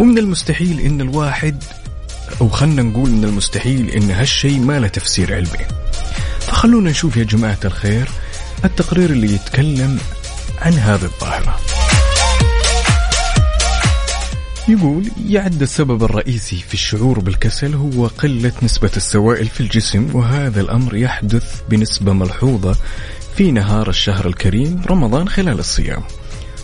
ومن 0.00 0.18
المستحيل 0.18 0.80
إن 0.80 1.00
الواحد 1.00 1.64
أو 2.40 2.48
خلنا 2.48 2.82
نقول 2.82 3.10
من 3.10 3.24
المستحيل 3.24 3.90
إن 3.90 4.10
هالشيء 4.10 4.58
ما 4.58 4.78
له 4.78 4.88
تفسير 4.88 5.34
علمي. 5.34 5.66
فخلونا 6.40 6.90
نشوف 6.90 7.16
يا 7.16 7.24
جماعة 7.24 7.58
الخير 7.64 8.08
التقرير 8.64 9.10
اللي 9.10 9.34
يتكلم 9.34 9.98
عن 10.58 10.72
هذه 10.72 11.04
الظاهرة 11.04 11.60
يقول 14.68 15.10
يعد 15.28 15.62
السبب 15.62 16.04
الرئيسي 16.04 16.56
في 16.56 16.74
الشعور 16.74 17.20
بالكسل 17.20 17.74
هو 17.74 18.06
قلة 18.06 18.52
نسبة 18.62 18.90
السوائل 18.96 19.46
في 19.46 19.60
الجسم 19.60 20.08
وهذا 20.16 20.60
الأمر 20.60 20.96
يحدث 20.96 21.60
بنسبة 21.68 22.12
ملحوظة 22.12 22.76
في 23.36 23.50
نهار 23.50 23.88
الشهر 23.88 24.26
الكريم 24.26 24.82
رمضان 24.86 25.28
خلال 25.28 25.58
الصيام. 25.58 26.02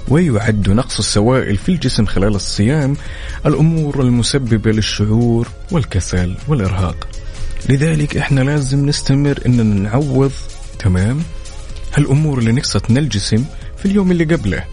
ويعد 0.09 0.71
نقص 0.71 0.99
السوائل 0.99 1.57
في 1.57 1.69
الجسم 1.69 2.07
خلال 2.07 2.35
الصيام 2.35 2.97
الأمور 3.47 4.01
المسببة 4.01 4.73
للشعور 4.73 5.49
والكسل 5.71 6.35
والإرهاق. 6.49 7.09
لذلك 7.69 8.17
إحنا 8.17 8.41
لازم 8.41 8.87
نستمر 8.87 9.39
ان 9.47 9.83
نعوض 9.83 10.33
تمام؟ 10.79 11.23
هالأمور 11.95 12.39
اللي 12.39 12.53
نقصتنا 12.53 13.01
الجسم 13.01 13.45
في 13.77 13.87
اليوم 13.87 14.11
اللي 14.11 14.25
قبله 14.25 14.65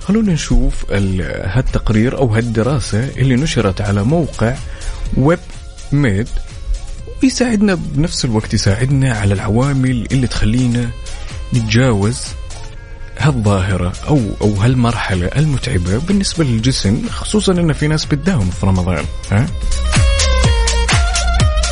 خلونا 0.00 0.32
نشوف 0.32 0.74
ال- 0.90 1.42
هالتقرير 1.44 2.18
أو 2.18 2.34
هالدراسة 2.34 3.08
اللي 3.16 3.36
نشرت 3.36 3.80
على 3.80 4.02
موقع 4.04 4.54
ويب 5.16 5.38
ميد 5.92 6.28
ويساعدنا 7.22 7.74
بنفس 7.74 8.24
الوقت 8.24 8.54
يساعدنا 8.54 9.12
على 9.12 9.34
العوامل 9.34 10.06
اللي 10.12 10.26
تخلينا 10.26 10.90
نتجاوز 11.54 12.18
هالظاهرة 13.18 13.92
أو 14.08 14.20
أو 14.40 14.54
هالمرحلة 14.54 15.26
المتعبة 15.26 15.98
بالنسبة 15.98 16.44
للجسم 16.44 17.02
خصوصا 17.10 17.52
أن 17.52 17.72
في 17.72 17.88
ناس 17.88 18.04
بتداوم 18.04 18.50
في 18.50 18.66
رمضان 18.66 19.04
ها؟ 19.32 19.46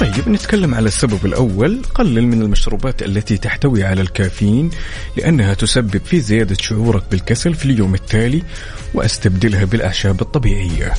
طيب 0.01 0.29
نتكلم 0.29 0.75
على 0.75 0.87
السبب 0.89 1.27
الأول. 1.27 1.83
قلل 1.95 2.27
من 2.27 2.43
المشروبات 2.43 3.03
التي 3.03 3.37
تحتوي 3.39 3.85
على 3.85 4.01
الكافيين 4.01 4.71
لأنها 5.17 5.55
تسبب 5.55 6.01
في 6.05 6.21
زيادة 6.21 6.57
شعورك 6.61 7.03
بالكسل 7.11 7.55
في 7.55 7.65
اليوم 7.65 7.95
التالي 7.95 8.43
وأستبدلها 8.95 9.65
بالأعشاب 9.65 10.21
الطبيعية. 10.21 10.93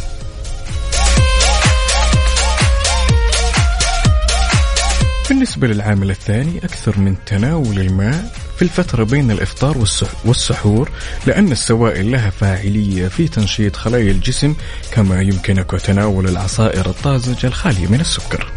بالنسبة 5.29 5.67
للعامل 5.67 6.09
الثاني 6.09 6.57
أكثر 6.63 6.99
من 6.99 7.15
تناول 7.25 7.79
الماء 7.79 8.33
في 8.55 8.61
الفترة 8.61 9.03
بين 9.03 9.31
الإفطار 9.31 9.77
والسح- 9.77 10.25
والسحور 10.25 10.89
لأن 11.25 11.51
السوائل 11.51 12.11
لها 12.11 12.29
فاعلية 12.29 13.07
في 13.07 13.27
تنشيط 13.27 13.75
خلايا 13.75 14.11
الجسم 14.11 14.55
كما 14.91 15.21
يمكنك 15.21 15.71
تناول 15.71 16.27
العصائر 16.29 16.89
الطازجة 16.89 17.47
الخالية 17.47 17.87
من 17.87 17.99
السكر. 18.01 18.51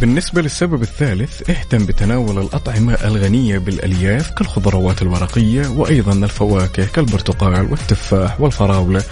بالنسبة 0.00 0.42
للسبب 0.42 0.82
الثالث 0.82 1.50
اهتم 1.50 1.86
بتناول 1.86 2.38
الأطعمة 2.38 2.94
الغنية 2.94 3.58
بالألياف 3.58 4.30
كالخضروات 4.30 5.02
الورقية 5.02 5.68
وأيضا 5.68 6.12
الفواكه 6.12 6.86
كالبرتقال 6.86 7.70
والتفاح 7.70 8.40
والفراولة. 8.40 9.02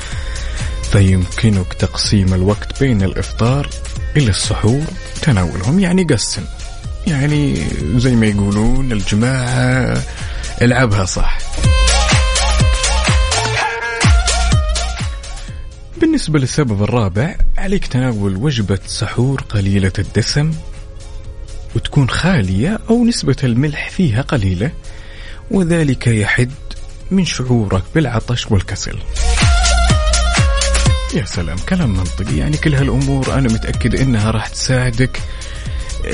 فيمكنك 0.83 1.73
تقسيم 1.73 2.35
الوقت 2.35 2.81
بين 2.81 3.03
الإفطار 3.03 3.69
إلى 4.17 4.31
السحور 4.31 4.83
تناولهم 5.23 5.81
يعني 5.81 6.03
قسم. 6.03 6.43
يعني 7.07 7.57
زي 7.97 8.17
ما 8.17 8.27
يقولون 8.27 8.93
الجماعة 8.93 10.03
العبها 10.63 11.05
صح. 11.05 11.39
بالنسبة 16.01 16.39
للسبب 16.39 16.83
الرابع 16.83 17.37
عليك 17.59 17.87
تناول 17.87 18.37
وجبة 18.37 18.79
سحور 18.87 19.41
قليلة 19.41 19.93
الدسم 19.99 20.53
وتكون 21.77 22.11
خالية 22.11 22.79
أو 22.91 23.05
نسبة 23.05 23.37
الملح 23.45 23.91
فيها 23.91 24.23
قليلة 24.23 24.71
وذلك 25.51 26.07
يحد 26.07 26.51
من 27.11 27.25
شعورك 27.25 27.83
بالعطش 27.95 28.51
والكسل. 28.51 28.99
يا 31.15 31.25
سلام 31.25 31.57
كلام 31.69 31.91
منطقي. 31.97 32.37
يعني 32.37 32.57
كل 32.57 32.75
هالأمور 32.75 33.35
أنا 33.35 33.49
متأكد 33.53 33.95
إنها 33.95 34.31
راح 34.31 34.49
تساعدك 34.49 35.21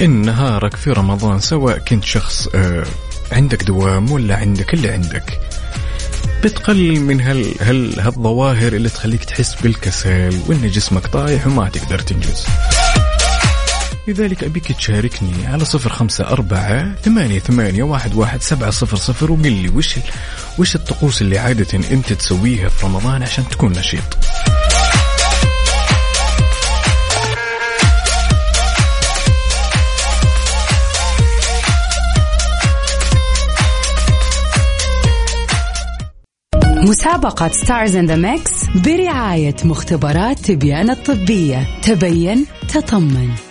إن 0.01 0.11
نهارك 0.11 0.77
في 0.77 0.91
رمضان 0.93 1.41
سواء 1.41 1.79
كنت 1.79 2.05
شخص 2.05 2.49
آه 2.55 2.85
عندك 3.33 3.63
دوام 3.63 4.11
ولا 4.13 4.37
عندك 4.37 4.75
اللي 4.75 4.89
عندك. 4.89 5.41
بتقلل 6.45 7.01
من 7.01 7.21
هال 7.21 7.55
هال 7.61 8.01
هالظواهر 8.01 8.73
اللي 8.73 8.89
تخليك 8.89 9.25
تحس 9.25 9.55
بالكسل 9.55 10.39
وإن 10.47 10.71
جسمك 10.71 11.07
طايح 11.07 11.47
وما 11.47 11.69
تقدر 11.69 11.99
تنجز. 11.99 12.47
لذلك 14.09 14.45
أبيك 14.45 14.73
تشاركني 14.73 15.47
على 15.47 15.65
صفر 15.65 15.91
خمسة 15.91 16.25
أربعة 16.25 16.95
ثمانية 16.95 17.39
ثمانية 17.39 17.83
واحد 17.83 18.15
واحد 18.15 18.43
سبعة 18.43 18.71
صفر 18.71 18.97
صفر 18.97 19.33
وقل 19.33 19.53
لي 19.53 19.69
وش 19.69 19.95
وش 20.59 20.75
الطقوس 20.77 21.23
اللي 21.23 21.39
عادة 21.39 21.79
أنت 21.91 22.13
تسويها 22.13 22.69
في 22.69 22.87
رمضان 22.87 23.23
عشان 23.23 23.49
تكون 23.49 23.73
نشيط. 23.73 24.19
مسابقة 36.89 37.49
Stars 37.49 37.97
in 37.97 38.07
the 38.07 38.17
Mix 38.17 38.65
برعاية 38.75 39.57
مختبرات 39.65 40.39
تبيان 40.39 40.91
الطبية. 40.91 41.81
تبين 41.83 42.47
تطمن. 42.69 43.48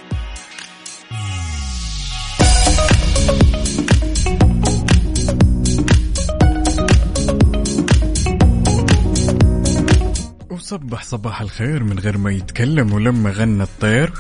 وصبح 10.68 11.04
صباح 11.04 11.42
الخير 11.42 11.84
من 11.84 12.00
غير 12.00 12.18
ما 12.18 12.32
يتكلم 12.32 12.94
ولما 12.94 13.32
غنى 13.32 13.64
الطير. 13.64 14.14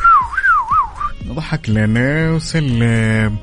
ضحك 1.28 1.70
لنا 1.70 2.32
وسلم. 2.32 3.38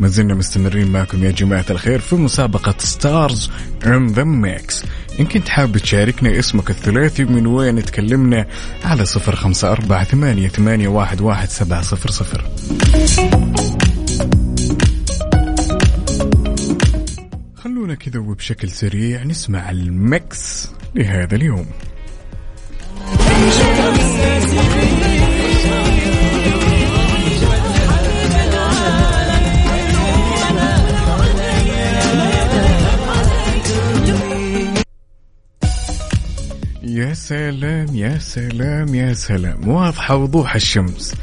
ما 0.00 0.08
زلنا 0.08 0.34
مستمرين 0.34 0.92
معكم 0.92 1.24
يا 1.24 1.30
جماعة 1.30 1.64
الخير 1.70 1.98
في 1.98 2.16
مسابقة 2.16 2.74
Stars 2.78 3.50
in 3.86 4.06
the 4.06 4.24
Mix 4.24 4.84
إن 5.20 5.26
كنت 5.26 5.48
حاب 5.48 5.78
تشاركنا 5.78 6.38
اسمك 6.38 6.70
الثلاثي 6.70 7.24
من 7.24 7.46
وين 7.46 7.84
تكلمنا 7.84 8.46
على 8.84 9.04
صفر 9.04 9.36
خمسة 9.36 9.72
أربعة 9.72 10.04
ثمانية, 10.04 10.48
ثمانية 10.48 10.88
واحد, 10.88 11.20
واحد 11.20 11.48
سبعة 11.48 11.82
صفر 11.82 12.10
صفر. 12.10 12.50
خلونا 17.56 17.94
كذا 17.94 18.20
وبشكل 18.20 18.70
سريع 18.70 19.24
نسمع 19.24 19.70
ال 19.70 19.95
mix 19.95 20.70
لهذا 20.94 21.36
اليوم. 21.36 21.66
يا 36.82 37.14
سلام 37.14 37.96
يا 37.96 38.18
سلام 38.18 38.94
يا 38.94 39.12
سلام. 39.14 39.68
واضحة 39.68 40.16
وضوح 40.16 40.54
الشمس. 40.54 41.14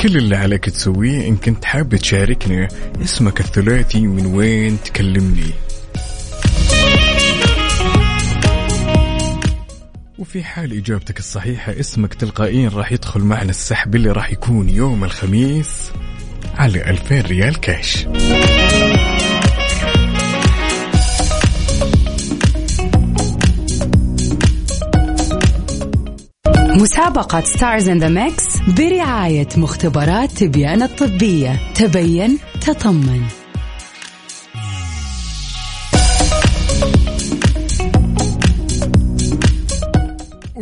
كل 0.00 0.16
اللي 0.16 0.36
عليك 0.36 0.64
تسويه 0.64 1.28
إن 1.28 1.36
كنت 1.36 1.64
حاب 1.64 1.96
تشاركنا 1.96 2.68
اسمك 3.02 3.40
الثلاثي 3.40 4.00
من 4.00 4.26
وين 4.26 4.78
تكلمني. 4.84 5.71
وفي 10.22 10.44
حال 10.44 10.72
إجابتك 10.72 11.18
الصحيحة 11.18 11.80
اسمك 11.80 12.14
تلقائيا 12.14 12.68
راح 12.68 12.92
يدخل 12.92 13.20
معنا 13.20 13.50
السحب 13.50 13.94
اللي 13.94 14.10
راح 14.10 14.32
يكون 14.32 14.68
يوم 14.68 15.04
الخميس 15.04 15.92
على 16.54 16.90
2000 16.90 17.20
ريال 17.20 17.60
كاش. 17.60 18.06
مسابقة 26.76 27.40
Stars 27.40 27.88
in 27.88 27.98
the 27.98 28.08
Mix 28.08 28.58
برعاية 28.78 29.48
مختبرات 29.56 30.30
تبيان 30.30 30.82
الطبية. 30.82 31.72
تبين 31.74 32.38
تطمن. 32.60 33.41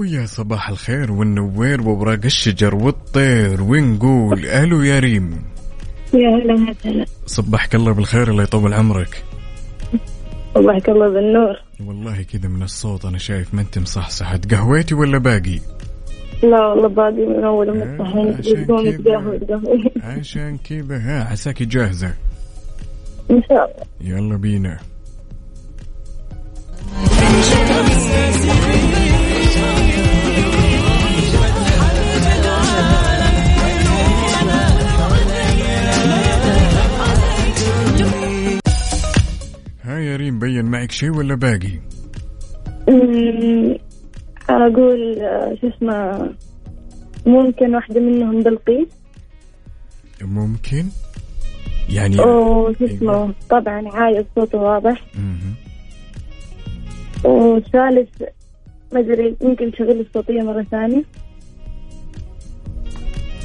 ويا 0.01 0.26
صباح 0.26 0.68
الخير 0.68 1.12
والنوير 1.12 1.80
وورق 1.82 2.20
الشجر 2.24 2.74
والطير. 2.74 3.62
ونقول 3.62 4.46
ألو 4.46 4.82
يا 4.82 4.98
ريم؟ 4.98 5.42
يا 6.14 6.28
هلا 6.28 6.74
هلا. 6.84 7.05
صبحك 7.26 7.74
الله 7.74 7.92
بالخير 7.92 8.30
الله 8.30 8.42
يطول 8.42 8.74
عمرك. 8.74 9.24
صبحك 10.55 10.88
الله 10.88 11.09
بالنور. 11.09 11.57
والله 11.86 12.22
كذا 12.22 12.48
من 12.48 12.62
الصوت 12.62 13.05
أنا 13.05 13.18
شايف 13.18 13.55
ما 13.55 13.61
أنت 13.61 13.78
مصحصح 13.78 14.36
تقهويتي 14.36 14.94
ولا 14.94 15.18
باقي؟ 15.18 15.61
لا 16.42 16.66
والله 16.66 16.88
باقي 16.88 17.26
من 17.26 17.44
أول 17.44 17.78
ما 17.78 18.05
عشان 18.05 18.42
تصحين 18.42 18.62
يقوم 18.62 18.82
كذا. 18.82 18.90
يتقهوى 18.90 19.36
يتقهوى 19.36 19.90
عشان 20.03 20.59
كذا. 20.59 20.96
ها 20.96 21.24
عساكي 21.24 21.64
جاهزة؟ 21.64 22.14
إن 23.30 23.42
شاء 23.48 23.84
الله. 24.01 24.16
يلا 24.16 24.36
بينا. 24.36 24.78
ها 40.01 40.05
يا 40.05 40.16
ريم 40.16 40.38
بين 40.38 40.64
معك 40.64 40.92
شيء 40.92 41.11
ولا 41.11 41.34
باقي؟ 41.34 41.80
أقول 44.48 45.18
آه، 45.18 45.57
شو 45.61 45.68
اسمه 45.68 46.30
ممكن 47.26 47.74
واحدة 47.74 48.01
منهم 48.01 48.42
بلقيس 48.42 48.88
ممكن؟ 50.22 50.86
يعني 51.88 52.20
وشو 52.20 52.84
اسمه 52.84 53.34
طبعا 53.51 53.88
عايز 53.88 54.24
صوته 54.34 54.59
واضح. 54.59 55.05
مهم. 55.14 55.55
والثالث 57.24 58.09
ما 58.92 59.01
أدري 59.01 59.36
يمكن 59.42 59.72
تشغل 59.72 60.01
الصوتية 60.01 60.42
مرة 60.42 60.66
ثانية. 60.70 61.05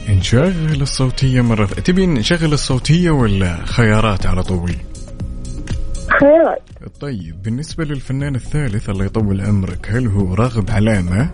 نشغل 0.09 0.81
الصوتية 0.81 1.41
مرة 1.41 1.65
تبي 1.65 2.07
نشغل 2.07 2.53
الصوتية 2.53 3.11
ولا 3.11 3.65
خيارات 3.65 4.25
على 4.25 4.43
طول؟ 4.43 4.71
خيرات. 6.19 6.61
طيب 6.99 7.41
بالنسبة 7.43 7.83
للفنان 7.83 8.35
الثالث 8.35 8.89
الله 8.89 9.05
يطول 9.05 9.41
عمرك 9.41 9.87
هل 9.89 10.07
هو 10.07 10.33
راغب 10.33 10.71
علامة 10.71 11.29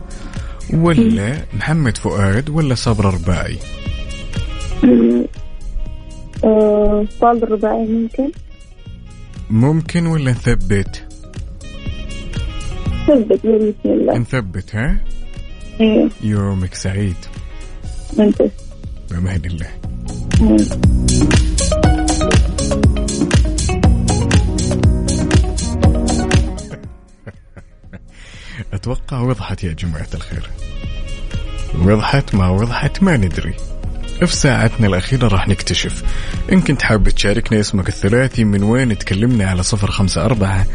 ولا 0.74 1.38
محمد 1.54 1.98
فؤاد 1.98 2.50
ولا 2.50 2.76
صبر 2.76 3.06
رباعي 3.06 3.58
آه، 6.44 7.06
طال 7.22 7.44
الرباعي 7.44 7.88
ممكن. 7.88 8.32
ممكن 9.50 10.06
ولا 10.06 10.32
نثبت؟ 10.32 11.04
ثبت 13.08 13.46
بسم 13.46 13.74
الله. 13.86 14.18
نثبت 14.18 14.76
ها؟ 14.76 14.98
أيوه 15.82 16.10
يومك 16.24 16.74
سعيد. 16.74 17.16
أنت. 18.20 18.42
بأمان 19.12 19.42
الله. 19.46 19.68
أتوقع 28.82 29.20
وضحت 29.20 29.64
يا 29.64 29.74
جماعة 29.74 30.08
الخير. 30.14 30.50
وضحت 31.76 32.36
ما 32.36 32.50
وضحت 32.50 33.04
ما 33.04 33.18
ندري. 33.18 33.54
في 34.20 34.36
ساعتنا 34.36 34.88
الأخيرة 34.88 35.28
راح 35.28 35.48
نكتشف. 35.48 36.04
إن 36.52 36.62
كنت 36.62 36.82
حاب 36.82 37.10
تشاركنا 37.10 37.60
اسمك 37.60 37.88
الثلاثي 37.88 38.44
من 38.44 38.64
وين 38.64 38.98
تكلمنا 38.98 39.50
على 39.50 39.64
صفر 39.64 39.92
خمسة 39.92 40.26
أربعة 40.26 40.66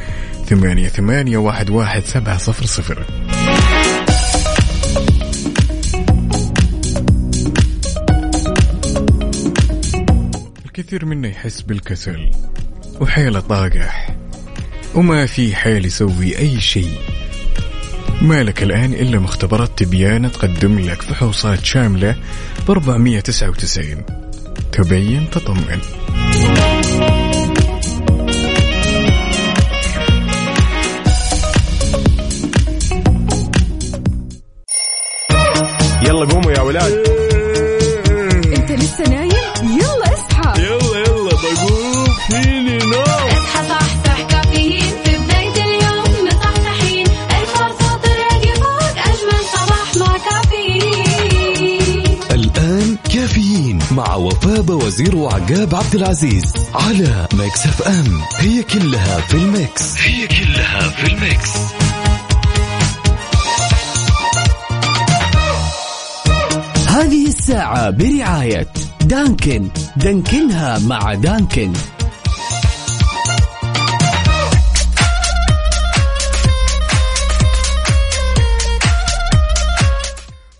ثمانية 0.46 0.88
ثمانية 0.88 1.38
واحد 1.38 1.70
واحد 1.70 2.04
سبعة 2.04 2.38
صفر 2.38 2.66
صفر. 2.66 3.04
الكثير 10.66 11.04
منا 11.04 11.28
يحس 11.28 11.60
بالكسل 11.60 12.30
وحيله 13.00 13.40
طاقح. 13.40 14.16
وما 14.94 15.26
في 15.26 15.56
حيل 15.56 15.86
يسوي 15.86 16.38
أي 16.38 16.60
شيء. 16.60 16.98
ما 18.26 18.42
لك 18.42 18.62
الآن 18.62 18.92
إلا 18.92 19.18
مختبرات 19.18 19.70
تبيان 19.76 20.32
تقدم 20.32 20.78
لك 20.78 21.02
فحوصات 21.02 21.64
شاملة 21.64 22.16
ب 22.68 22.70
499 22.70 24.02
تبين 24.72 25.30
تطمئن. 25.30 25.80
يلا 36.02 36.24
قوموا 36.24 36.52
يا 36.52 36.60
ولاد. 36.60 37.15
وفاء 54.36 54.76
وزير 54.76 55.16
وعقاب 55.16 55.74
عبد 55.74 55.94
العزيز 55.94 56.52
على 56.74 57.28
Mix 57.34 57.66
FM. 57.66 58.20
هي 58.38 58.62
كلها 58.62 59.20
في 59.20 59.34
ال 59.34 59.47
Mix. 59.47 59.98
هي 59.98 60.26
كلها 60.26 60.80
في 60.88 61.06
ال 61.06 61.15
Mix. 61.15 61.50
هذه 66.88 67.26
الساعة 67.26 67.90
برعاية 67.90 68.66
Dunkin. 69.00 69.68
دانكنها 69.96 70.78
مع 70.78 71.14
Dunkin. 71.14 71.72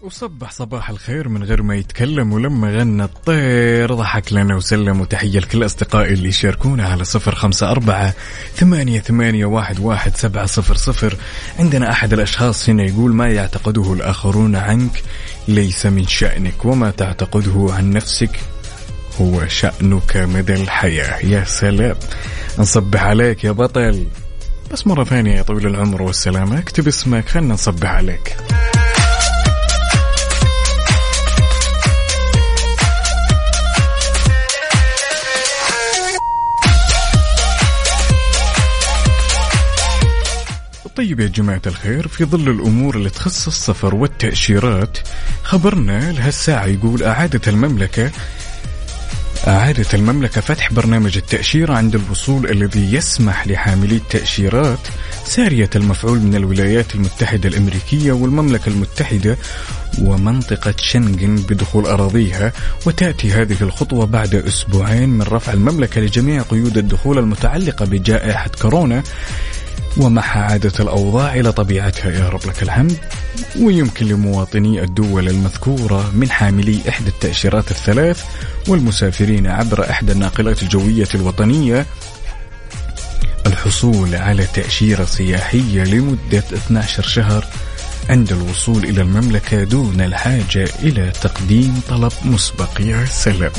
وصبح 0.07 0.51
صباح 0.51 0.91
الخير 0.91 1.29
من 1.29 1.43
غير 1.43 1.63
ما 1.63 1.77
يتكلم 1.77 2.33
ولما 2.33 2.71
غنى 2.71 3.05
الطير 3.05 3.95
ضحك 3.95 4.33
لنا 4.33 4.57
وسلم 4.57 5.01
وتحية 5.01 5.39
لكل 5.39 5.65
أصدقائي 5.65 6.13
اللي 6.13 6.29
يشاركونا 6.29 6.89
على 6.89 7.05
صفر 7.05 7.35
خمسة 7.35 7.71
أربعة 7.71 8.15
ثمانية, 8.55 9.01
ثمانية 9.01 9.47
واحد, 9.47 9.81
واحد 9.81 10.17
سبعة 10.17 10.47
صفر 10.47 10.75
صفر. 10.77 11.17
عندنا 11.59 11.91
أحد 11.91 12.13
الأشخاص 12.13 12.69
هنا 12.69 12.83
يقول 12.83 13.13
ما 13.13 13.29
يعتقده 13.29 13.93
الآخرون 13.93 14.57
عنك 14.57 15.03
ليس 15.49 15.87
من 15.87 16.07
شأنك 16.07 16.65
وما 16.65 16.91
تعتقده 16.91 17.67
عن 17.71 17.91
نفسك 17.91 18.41
هو 19.21 19.47
شأنك 19.49 20.17
مدى 20.17 20.55
الحياة. 20.55 21.27
يا 21.27 21.45
سلام. 21.45 21.97
نصبح 22.59 23.03
عليك 23.03 23.45
يا 23.45 23.51
بطل. 23.53 24.07
بس 24.73 24.87
مرة 24.87 25.05
ثانية 25.05 25.37
يا 25.37 25.43
طويل 25.43 25.67
العمر 25.67 26.03
والسلامة. 26.03 26.59
اكتب 26.59 26.89
اسمك 26.89 27.29
خلنا 27.29 27.55
نصبح 27.55 27.91
عليك. 27.91 28.37
طيب 40.97 41.20
يا 41.20 41.26
جماعة 41.26 41.62
الخير 41.66 42.09
في 42.09 42.24
ظل 42.24 42.49
الأمور 42.49 42.97
اللي 42.97 43.11
تخص 43.11 43.47
السفر 43.47 43.94
والتأشيرات 43.94 44.99
خبرنا 45.42 46.12
لهالساعة 46.12 46.66
يقول 46.66 47.03
أعادت 47.03 47.49
المملكة 47.49 48.11
أعادت 49.47 49.94
المملكة 49.94 50.40
فتح 50.40 50.72
برنامج 50.72 51.16
التأشيرة 51.16 51.74
عند 51.74 51.94
الوصول 51.94 52.51
الذي 52.51 52.94
يسمح 52.94 53.47
لحاملي 53.47 53.97
التأشيرات 53.97 54.78
سارية 55.24 55.70
المفعول 55.76 56.18
من 56.18 56.34
الولايات 56.34 56.94
المتحدة 56.94 57.49
الأمريكية 57.49 58.12
والمملكة 58.12 58.68
المتحدة 58.68 59.36
ومنطقة 59.99 60.74
شنغن 60.78 61.36
بدخول 61.36 61.86
أراضيها 61.86 62.53
وتأتي 62.86 63.32
هذه 63.32 63.57
الخطوة 63.61 64.07
بعد 64.07 64.34
أسبوعين 64.34 65.09
من 65.09 65.22
رفع 65.22 65.53
المملكة 65.53 66.01
لجميع 66.01 66.42
قيود 66.42 66.78
الدخول 66.78 67.18
المتعلقة 67.18 67.84
بجائحة 67.84 68.51
كورونا. 68.62 69.03
ومع 69.97 70.22
عادة 70.22 70.72
الأوضاع 70.80 71.34
إلى 71.34 71.53
طبيعتها 71.53 72.11
يا 72.11 72.28
رب 72.28 72.47
لك 72.47 72.62
الحمد. 72.62 72.97
ويمكن 73.61 74.07
لمواطني 74.07 74.82
الدول 74.82 75.28
المذكورة 75.28 76.11
من 76.14 76.30
حاملي 76.30 76.80
إحدى 76.88 77.09
التأشيرات 77.09 77.70
الثلاث 77.70 78.24
والمسافرين 78.68 79.47
عبر 79.47 79.90
إحدى 79.90 80.12
الناقلات 80.12 80.62
الجوية 80.62 81.09
الوطنية 81.14 81.86
الحصول 83.47 84.14
على 84.14 84.47
تأشيرة 84.55 85.05
سياحية 85.05 85.84
لمدة 85.84 86.38
12 86.38 87.03
شهر 87.03 87.44
عند 88.09 88.32
الوصول 88.32 88.84
إلى 88.84 89.03
المملكة 89.03 89.64
دون 89.64 90.01
الحاجة 90.01 90.68
إلى 90.82 91.12
تقديم 91.22 91.80
طلب 91.88 92.12
مسبق. 92.24 92.80
يا 92.80 93.05
سلام. 93.05 93.53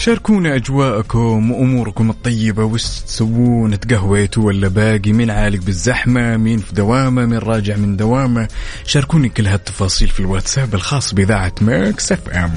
شاركونا 0.00 0.56
أجواءكم 0.56 1.50
وأموركم 1.50 2.10
الطيبة 2.10 2.64
وش 2.64 2.84
تسوون؟ 2.84 3.80
تقهويتوا 3.80 4.42
ولا 4.44 4.68
باقي؟ 4.68 5.12
مين 5.12 5.30
عالق 5.30 5.62
بالزحمة؟ 5.62 6.36
مين 6.36 6.58
في 6.58 6.74
دوامة؟ 6.74 7.26
مين 7.26 7.38
راجع 7.38 7.76
من 7.76 7.96
دوامة؟ 7.96 8.48
شاركوني 8.86 9.28
كل 9.28 9.46
هالتفاصيل 9.46 10.08
في 10.08 10.20
الواتساب 10.20 10.74
الخاص 10.74 11.14
بإذاعة 11.14 11.52
Mix 11.60 12.12
FM. 12.12 12.52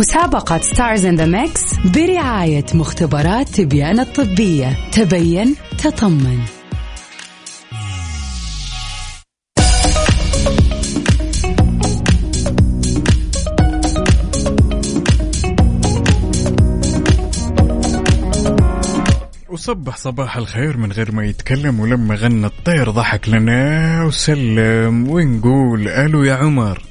مسابقة 0.00 0.58
Stars 0.58 1.06
in 1.06 1.16
the 1.16 1.26
Mix 1.26 1.74
برعاية 1.94 2.64
مختبرات 2.74 3.48
تبيان 3.48 4.00
الطبية. 4.00 4.76
تبين 4.92 5.54
تطمن. 5.78 6.40
وصبح 19.48 19.96
صباح 19.96 20.36
الخير 20.36 20.76
من 20.76 20.92
غير 20.92 21.12
ما 21.12 21.24
يتكلم 21.24 21.80
ولما 21.80 22.14
غنى 22.14 22.46
الطير 22.46 22.90
ضحك 22.90 23.28
لنا 23.28 24.04
وسلم 24.04 25.10
ونقول 25.10 25.88
ألو 25.88 26.24
يا 26.24 26.34
عمر. 26.34 26.89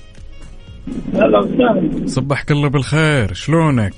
صبحك 2.06 2.52
الله 2.52 2.70
بالخير 2.70 3.34
شلونك؟ 3.34 3.94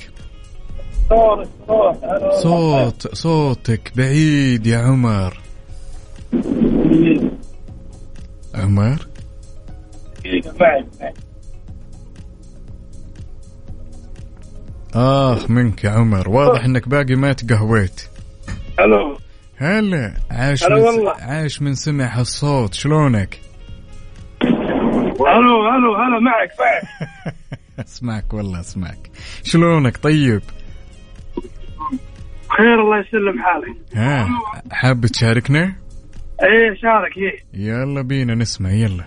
صوت 2.44 3.16
صوتك 3.16 3.92
بعيد 3.96 4.68
يا 4.68 4.78
عمر. 4.78 5.40
عمر؟ 8.56 9.08
معي 10.60 10.86
اخ 14.94 15.50
منك 15.50 15.84
يا 15.84 15.90
عمر. 15.90 16.30
واضح 16.30 16.66
إنك 16.66 16.88
باقي 16.88 17.16
ما 17.16 17.34
تقهويت. 17.34 18.02
ألو. 18.80 19.18
هلا 19.56 20.14
عاش 20.32 20.64
من. 20.64 21.08
عاش 21.20 21.62
من 21.62 21.76
سمع 21.76 22.20
هالصوت. 22.20 22.74
شلونك؟ 22.74 23.40
ألو 25.28 25.70
ألو 25.70 25.96
هلا 25.96 26.20
معك 26.20 26.50
معك. 26.60 26.84
اسمعك 27.88 28.34
والله 28.34 28.60
اسمعك. 28.60 29.10
شلونك؟ 29.44 29.98
طيب. 29.98 30.42
خير 32.58 32.82
الله 32.82 33.00
يسلم 33.00 33.42
حالك. 33.44 33.78
ها 33.96 34.30
حاب 34.72 35.06
تشاركنا؟ 35.06 35.64
إيه 36.44 36.74
شارك 36.82 37.18
إيه. 37.18 37.40
يلا 37.54 38.02
بينا 38.02 38.36
نسمع 38.36 38.72
يلا. 38.72 39.04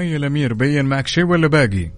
هاي 0.00 0.10
يا 0.10 0.16
الأمير 0.16 0.54
بين 0.54 0.84
معك 0.84 1.06
شيء 1.06 1.24
ولا 1.24 1.46
باقي؟ 1.46 1.90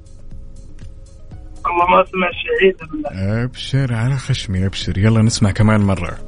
والله 1.65 1.87
ما 1.91 2.05
سمع 2.05 2.31
شيء 2.31 2.77
بالله 2.91 3.45
أبشر 3.45 3.95
على 3.95 4.17
خشمي 4.17 4.67
أبشر. 4.67 4.99
يلا 4.99 5.23
نسمع 5.23 5.51
كمان 5.51 5.81
مرة. 5.81 6.19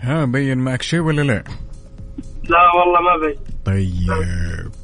ها 0.00 0.24
بين 0.24 0.58
معك 0.58 0.82
شيء 0.82 1.00
ولا 1.00 1.22
لا؟ 1.22 1.44
لا 2.48 2.58
والله 2.74 3.00
ما 3.00 3.26
بي 3.26 3.38
طيب. 3.64 4.83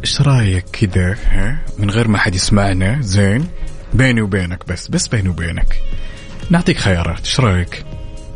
إيش 0.00 0.20
رأيك 0.22 0.64
كذا 0.64 1.16
ها؟ 1.24 1.58
من 1.78 1.90
غير 1.90 2.08
ما 2.08 2.18
حد 2.18 2.34
يسمعنا 2.34 3.00
زين؟ 3.00 3.48
بيني 3.94 4.22
وبينك 4.22 4.68
بس 4.68 4.88
بس 4.88 5.08
بيني 5.08 5.28
وبينك. 5.28 5.82
نعطيك 6.50 6.76
خيارات 6.76 7.18
إيش 7.20 7.40
رأيك؟ 7.40 7.84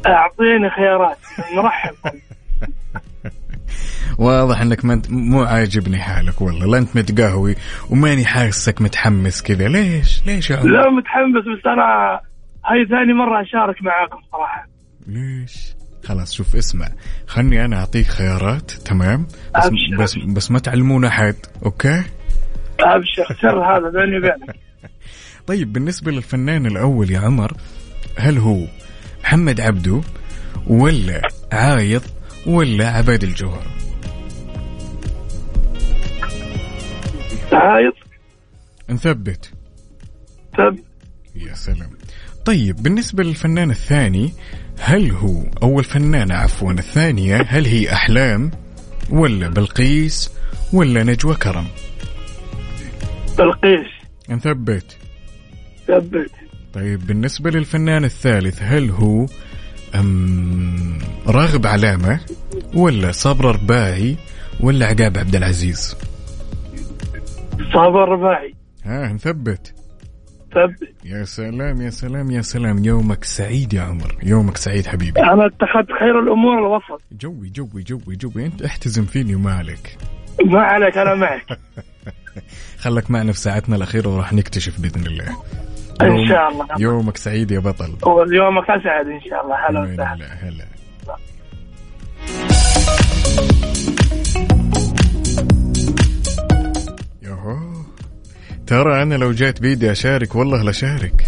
أعطيني 0.07 0.71
خيارات 0.77 1.19
نرحب. 1.57 1.95
واضح 4.19 4.61
إنك 4.61 4.85
ما 4.85 4.93
انت 4.95 5.11
مو 5.11 5.43
عاجبني 5.43 5.99
حالك 5.99 6.41
والله 6.41 6.67
لا 6.67 6.79
أنت 6.79 6.97
متقهوي 6.97 7.55
وماني 7.91 8.25
حاسك 8.25 8.83
متحمس 8.83 9.43
كذا. 9.43 9.69
ليش؟ 9.69 10.27
ليش 10.27 10.51
يا 10.51 10.57
عمر 10.57 10.69
لا 10.71 10.91
متحمس 10.91 11.59
بس 11.59 11.67
أنا 11.67 12.21
هاي 12.67 12.87
ثاني 12.89 13.13
مرة 13.13 13.43
أشارك 13.43 13.83
معاكم 13.83 14.19
صراحة. 14.33 14.67
ليش؟ 15.07 15.75
خلاص 16.05 16.32
شوف 16.34 16.57
اسمع. 16.57 16.88
خلني 17.26 17.64
أنا 17.64 17.76
أعطيك 17.76 18.07
خيارات 18.07 18.70
تمام؟ 18.70 19.26
بس 19.57 19.66
أبشر. 19.66 19.96
بس 19.98 20.18
بس 20.18 20.50
ما 20.50 20.59
تعلمون 20.59 21.05
أحد 21.05 21.36
أوكي؟ 21.64 22.03
أبشر. 22.80 23.36
سر 23.42 23.64
هذا 23.64 23.88
بيني 23.90 24.18
وبينك. 24.18 24.57
طيب 25.46 25.72
بالنسبة 25.72 26.12
للفنان 26.12 26.66
الأول 26.66 27.11
يا 27.11 27.18
عمر 27.18 27.53
هل 28.16 28.38
هو 28.38 28.66
محمد 29.24 29.61
عبدو 29.61 30.03
ولا 30.66 31.22
عايض 31.53 32.03
ولا 32.46 32.88
عباد 32.88 33.22
الجوهر؟ 33.22 33.66
عايض. 37.53 37.92
نثبت. 38.90 39.53
طب 40.59 40.78
يا 41.34 41.55
سلام. 41.55 41.90
طيب 42.44 42.76
بالنسبة 42.82 43.22
للفنان 43.24 43.70
الثاني 43.70 44.32
هل 44.85 45.11
هو 45.11 45.43
أو 45.62 45.80
الفنانة 45.80 46.35
عفوا 46.35 46.72
الثانية؟ 46.72 47.43
هل 47.49 47.66
هي 47.66 47.93
أحلام؟ 47.93 48.51
ولا 49.11 49.49
بلقيس؟ 49.49 50.30
ولا 50.72 51.03
نجوى 51.03 51.35
كرم؟ 51.35 51.66
بلقيس. 53.39 53.87
نثبت. 54.28 54.97
ثبت. 55.87 56.30
طيب 56.72 57.07
بالنسبة 57.07 57.51
للفنان 57.51 58.05
الثالث 58.05 58.59
هل 58.62 58.91
هو 58.91 59.26
أم 59.95 60.99
راغب 61.26 61.66
علامة؟ 61.66 62.20
ولا 62.74 63.12
صبر 63.12 63.45
رباعي 63.45 64.16
ولا 64.61 64.87
عقاب 64.87 65.18
عبد 65.18 65.37
العزيز؟ 65.37 65.97
صابر 67.72 68.09
رباعي 68.09 68.55
ها 68.85 69.12
نثبت. 69.12 69.74
ثبت 70.55 70.88
يا 71.05 71.24
سلام 71.24 71.82
يا 71.82 71.90
سلام 71.90 72.30
يا 72.30 72.42
سلام. 72.42 72.84
يومك 72.84 73.24
سعيد 73.24 73.74
يا 73.74 73.82
عمر. 73.82 74.16
يومك 74.22 74.57
سعيد 74.57 74.86
حبيبي. 74.86 75.20
أنا 75.20 75.46
اتخذت 75.46 75.92
خير 76.00 76.20
الأمور 76.20 76.59
الوسط 76.59 77.03
جوي 77.12 77.48
جوي 77.48 77.82
جوي 77.82 78.16
جوي. 78.16 78.46
أنت 78.46 78.62
احتزم 78.62 79.05
فيني 79.05 79.34
ومالك. 79.34 79.98
ما 80.44 80.61
عليك 80.61 80.98
أنا 80.98 81.14
معك. 81.14 81.46
خلك 82.82 83.11
معنا 83.11 83.32
في 83.32 83.38
ساعتنا 83.38 83.76
الأخيرة 83.76 84.09
وراح 84.09 84.32
نكتشف 84.32 84.80
بإذن 84.80 85.07
الله. 85.07 85.36
إن 86.03 86.28
شاء 86.28 86.48
الله. 86.48 86.66
يومك 86.78 87.16
سعيد 87.16 87.50
يا 87.50 87.59
بطل. 87.59 87.96
ويومك 88.07 88.70
اسعد 88.70 89.07
إن 89.07 89.20
شاء 89.20 89.44
الله. 89.44 89.57
هلا 89.68 89.80
وسهلا. 89.80 90.26
هلا 90.26 90.64
ترى 98.67 99.03
أنا 99.03 99.15
لو 99.15 99.33
جيت 99.33 99.61
بيدي 99.61 99.93
أشارك 99.93 100.35
والله 100.35 100.63
لشارك 100.63 101.27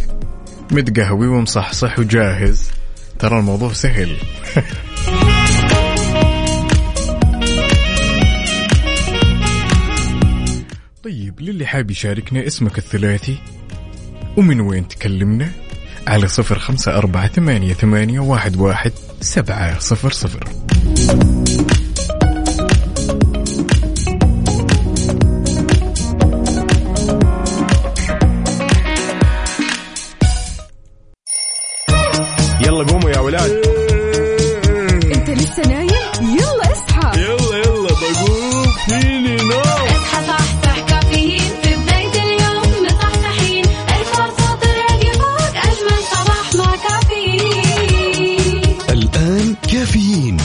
متقهوي 0.73 1.27
ومصحصح 1.27 1.99
وجاهز. 1.99 2.71
ترى 3.19 3.39
الموضوع 3.39 3.73
سهل. 3.73 4.17
طيب 11.05 11.41
للي 11.41 11.67
حاب 11.67 11.91
يشاركنا 11.91 12.47
اسمك 12.47 12.79
الثلاثي؟ 12.79 13.37
ومن 14.37 14.61
وين 14.61 14.89
تكلمنا؟ 14.89 15.51
على 16.07 16.29
صفر 16.29 16.59
خمسة 16.59 16.99
أربعة 16.99 17.29
ثمانية, 17.29 17.75
ثمانية 17.75 18.21
واحد, 18.21 18.57
واحد 18.57 18.93
سبعة 19.21 19.79
صفر 19.79 20.13
صفر. 20.13 20.49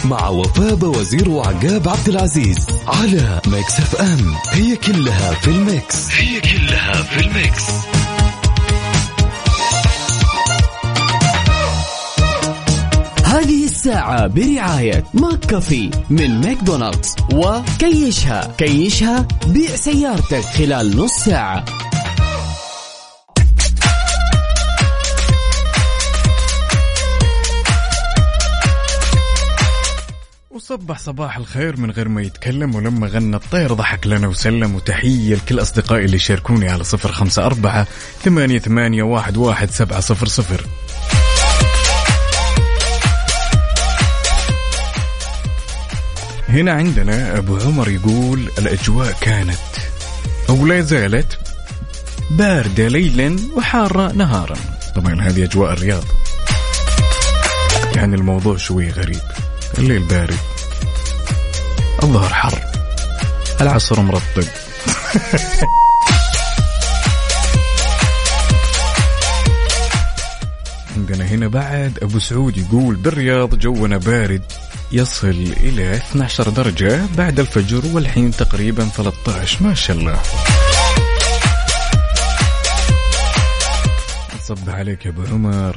مع 0.10 0.30
وفاء 0.30 0.86
وزير 0.86 1.30
وعقاب 1.30 1.90
عبد 1.90 2.10
العزيز 2.10 2.68
على 2.88 3.42
Mix 3.48 3.80
FM. 3.80 4.34
هي 4.52 4.76
كلها 4.76 5.34
في 5.34 5.48
ال 5.48 5.61
Mix. 5.61 6.12
هي 6.12 6.42
كلها 6.42 6.94
في 6.94 7.20
ال 7.20 7.28
Mix. 7.28 7.64
هذه 13.26 13.66
الساعة 13.66 14.28
برعاية 14.28 15.04
McCafé 15.14 15.92
من 16.10 16.42
ماكدونالدز. 16.42 17.16
وكيشها. 17.34 18.56
كيشها 18.58 19.28
بيع 19.48 19.76
سيارتك 19.76 20.44
خلال 20.44 20.98
نص 20.98 21.12
ساعة. 21.12 21.66
صبح 30.80 31.00
صباح 31.00 31.38
الخير 31.38 31.78
من 31.78 31.92
غير 31.92 32.08
ما 32.08 32.22
يتكلم 32.22 32.76
ولما 32.76 33.08
غنى 33.08 33.36
الطير 33.36 33.74
ضحك 33.74 34.08
لنا 34.08 34.28
وسلم. 34.28 34.76
وتحية 34.76 35.36
لكل 35.36 35.62
أصدقائي 35.62 36.06
اللي 36.06 36.20
شاركوني 36.20 36.70
على 36.70 36.84
صفر 36.84 37.12
خمسة 37.12 37.46
أربعة 37.46 37.88
ثمانية, 38.24 38.60
ثمانية 38.60 39.04
واحد, 39.04 39.38
واحد 39.38 39.72
سبعة 39.72 40.00
صفر 40.00 40.28
صفر. 40.28 40.66
هنا 46.50 46.72
عندنا 46.72 47.38
أبو 47.38 47.58
عمر 47.58 47.90
يقول 47.90 48.50
الأجواء 48.58 49.16
كانت 49.22 49.58
أو 50.50 50.68
لا 50.68 50.82
زالت 50.82 51.40
باردة 52.32 52.88
ليلا 52.88 53.40
وحارة 53.56 54.12
نهارا. 54.12 54.58
طبعا 54.96 55.22
هذه 55.22 55.44
أجواء 55.44 55.74
الرياض. 55.74 56.04
يعني 57.96 58.16
الموضوع 58.16 58.58
شوي 58.58 58.90
غريب. 58.90 59.22
الليل 59.78 60.04
بارد. 60.04 60.49
الظهر 62.04 62.34
حر 62.34 62.60
العصر 63.62 64.02
مرطب. 64.02 64.44
عندنا 70.98 71.26
هنا 71.26 71.48
بعد 71.48 72.00
أبو 72.02 72.20
سعود 72.20 72.58
يقول 72.58 72.96
بالرياض 72.96 73.56
جونا 73.56 73.98
بارد. 73.98 74.44
يصل 74.92 75.54
إلى 75.58 75.96
12 75.96 76.50
درجة 76.50 77.02
بعد 77.18 77.40
الفجر 77.40 77.82
والحين 77.94 78.32
تقريبا 78.32 78.90
13 78.98 79.64
ما 79.64 79.74
شاء 79.74 79.98
الله. 79.98 80.20
نصبح 84.40 84.74
عليك 84.74 85.06
يا 85.06 85.12
أبو 85.12 85.24
عمر. 85.32 85.76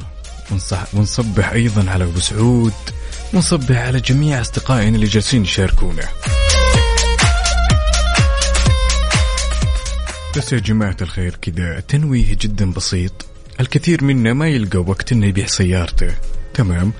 ونصبح 0.93 1.51
أيضا 1.51 1.91
على 1.91 2.03
أبو 2.03 2.19
سعود. 2.19 2.73
ونصبح 3.33 3.77
على 3.77 3.99
جميع 3.99 4.41
أصدقائنا 4.41 4.95
اللي 4.95 5.05
جالسين 5.05 5.43
يشاركونا. 5.43 6.03
بس 10.37 10.53
يا 10.53 10.59
جماعة 10.59 10.97
الخير 11.01 11.35
كذا 11.41 11.79
تنويه 11.79 12.37
جدا 12.41 12.71
بسيط. 12.71 13.25
الكثير 13.59 14.03
منا 14.03 14.33
ما 14.33 14.47
يلقى 14.47 14.79
وقت 14.79 15.11
إنه 15.11 15.27
يبيع 15.27 15.45
سيارته. 15.45 16.15
تمام؟ 16.53 16.93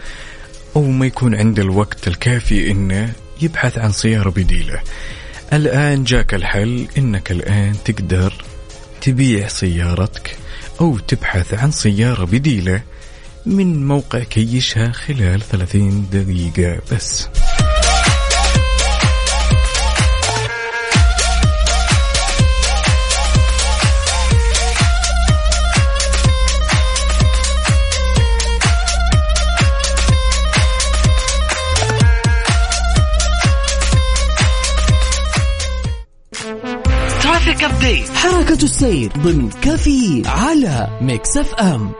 أو 0.75 0.81
ما 0.81 1.05
يكون 1.05 1.35
عنده 1.35 1.63
الوقت 1.63 2.07
الكافي 2.07 2.71
إنه 2.71 3.13
يبحث 3.41 3.77
عن 3.77 3.91
سيارة 3.91 4.29
بديلة. 4.29 4.79
الآن 5.53 6.03
جاك 6.03 6.33
الحل 6.33 6.87
إنك 6.97 7.31
الآن 7.31 7.75
تقدر 7.85 8.33
تبيع 9.01 9.47
سيارتك 9.47 10.37
أو 10.81 10.97
تبحث 10.97 11.53
عن 11.53 11.71
سيارة 11.71 12.25
بديلة. 12.25 12.81
من 13.45 13.87
موقع 13.87 14.19
كيشها 14.19 14.91
خلال 14.91 15.41
30 15.41 16.05
دقيقة 16.11 16.81
بس. 16.91 17.27
حركة 38.15 38.63
السير 38.63 39.11
ضمن 39.17 39.49
كفي 39.49 40.23
على 40.25 40.99
Mix 41.01 41.37
FM. 41.37 41.91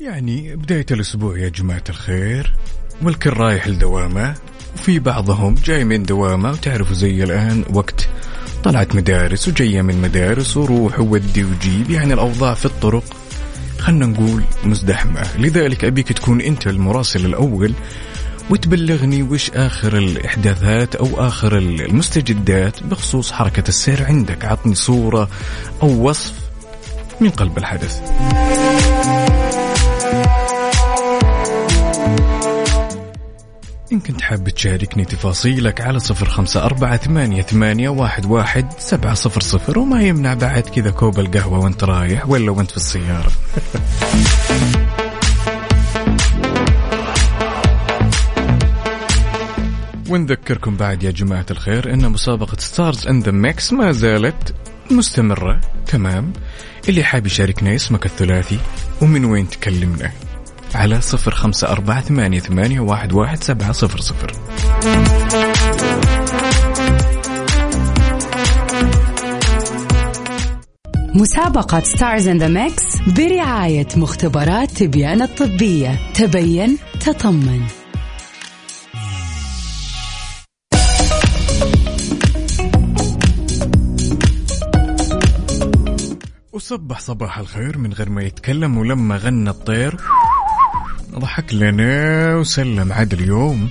يعني 0.00 0.56
بداية 0.56 0.86
الأسبوع 0.90 1.38
يا 1.38 1.48
جماعة 1.48 1.84
الخير 1.88 2.54
والكل 3.02 3.30
رايح 3.30 3.68
لدوامة 3.68 4.34
وفي 4.74 4.98
بعضهم 4.98 5.54
جاي 5.54 5.84
من 5.84 6.02
دوامة 6.02 6.50
وتعرفوا 6.50 6.94
زي 6.94 7.24
الآن 7.24 7.64
وقت 7.74 8.08
طلعت 8.64 8.94
مدارس 8.94 9.48
وجاية 9.48 9.82
من 9.82 10.02
مدارس 10.02 10.56
وروح 10.56 11.00
وودي 11.00 11.44
وجيب 11.44 11.90
يعني 11.90 12.14
الأوضاع 12.14 12.54
في 12.54 12.66
الطرق 12.66 13.04
خلنا 13.78 14.06
نقول 14.06 14.42
مزدحمة. 14.64 15.38
لذلك 15.38 15.84
أبيك 15.84 16.12
تكون 16.12 16.40
أنت 16.40 16.66
المراسل 16.66 17.26
الأول 17.26 17.72
وتبلغني 18.52 19.22
وش 19.22 19.50
آخر 19.50 19.96
الإحداثات 19.96 20.94
أو 20.94 21.26
آخر 21.26 21.58
المستجدات 21.58 22.82
بخصوص 22.82 23.32
حركة 23.32 23.68
السير 23.68 24.04
عندك. 24.04 24.44
عطني 24.44 24.74
صورة 24.74 25.28
أو 25.82 26.08
وصف 26.08 26.32
من 27.20 27.30
قلب 27.30 27.58
الحدث. 27.58 28.00
إن 33.92 34.00
كنت 34.00 34.22
حاب 34.22 34.48
تشاركني 34.48 35.04
تفاصيلك 35.04 35.80
على 35.80 35.98
صفر 35.98 36.26
خمسة 36.26 36.64
أربعة 36.64 36.96
ثمانية, 36.96 37.42
ثمانية 37.42 37.88
واحد, 37.88 38.26
واحد 38.26 38.66
سبعة 38.78 39.14
صفر 39.14 39.40
صفر 39.40 39.78
وما 39.78 40.02
يمنع 40.02 40.34
بعد 40.34 40.62
كذا 40.62 40.90
كوب 40.90 41.18
القهوة 41.18 41.58
وانت 41.58 41.84
رايح 41.84 42.28
ولا 42.28 42.50
وانت 42.50 42.70
في 42.70 42.76
السيارة. 42.76 43.32
ونذكركم 50.12 50.76
بعد 50.76 51.02
يا 51.02 51.10
جماعة 51.10 51.46
الخير 51.50 51.94
أن 51.94 52.12
مسابقة 52.12 52.56
Stars 52.58 53.06
in 53.06 53.20
the 53.20 53.32
Mix 53.32 53.72
ما 53.72 53.92
زالت 53.92 54.54
مستمرة. 54.90 55.60
تمام. 55.86 56.32
اللي 56.88 57.04
حاب 57.04 57.26
يشاركنا 57.26 57.74
اسمك 57.74 58.06
الثلاثي 58.06 58.58
ومن 59.02 59.24
وين 59.24 59.48
تكلمنا؟ 59.48 60.10
على 60.74 61.00
صفر 61.00 61.34
خمسة 61.34 61.68
أربعة 61.68 62.00
ثمانية, 62.00 62.40
ثمانية 62.40 62.80
واحد, 62.80 63.12
واحد 63.12 63.44
سبعة 63.44 63.72
صفر 63.72 64.00
صفر. 64.00 64.32
مسابقة 71.14 71.80
Stars 71.80 72.28
in 72.28 72.38
the 72.38 72.48
Mix 72.48 72.84
برعاية 73.16 73.88
مختبرات 73.96 74.70
تبيان 74.70 75.22
الطبية. 75.22 76.12
تبين 76.14 76.78
تطمن. 77.00 77.81
وصبح 86.62 87.00
صباح 87.00 87.38
الخير 87.38 87.78
من 87.78 87.92
غير 87.92 88.10
ما 88.10 88.22
يتكلم 88.22 88.78
ولما 88.78 89.16
غنى 89.16 89.50
الطير. 89.50 89.96
ضحك 91.10 91.54
لنا 91.54 92.34
وسلم 92.36 92.92
عاد 92.92 93.12
اليوم 93.12 93.68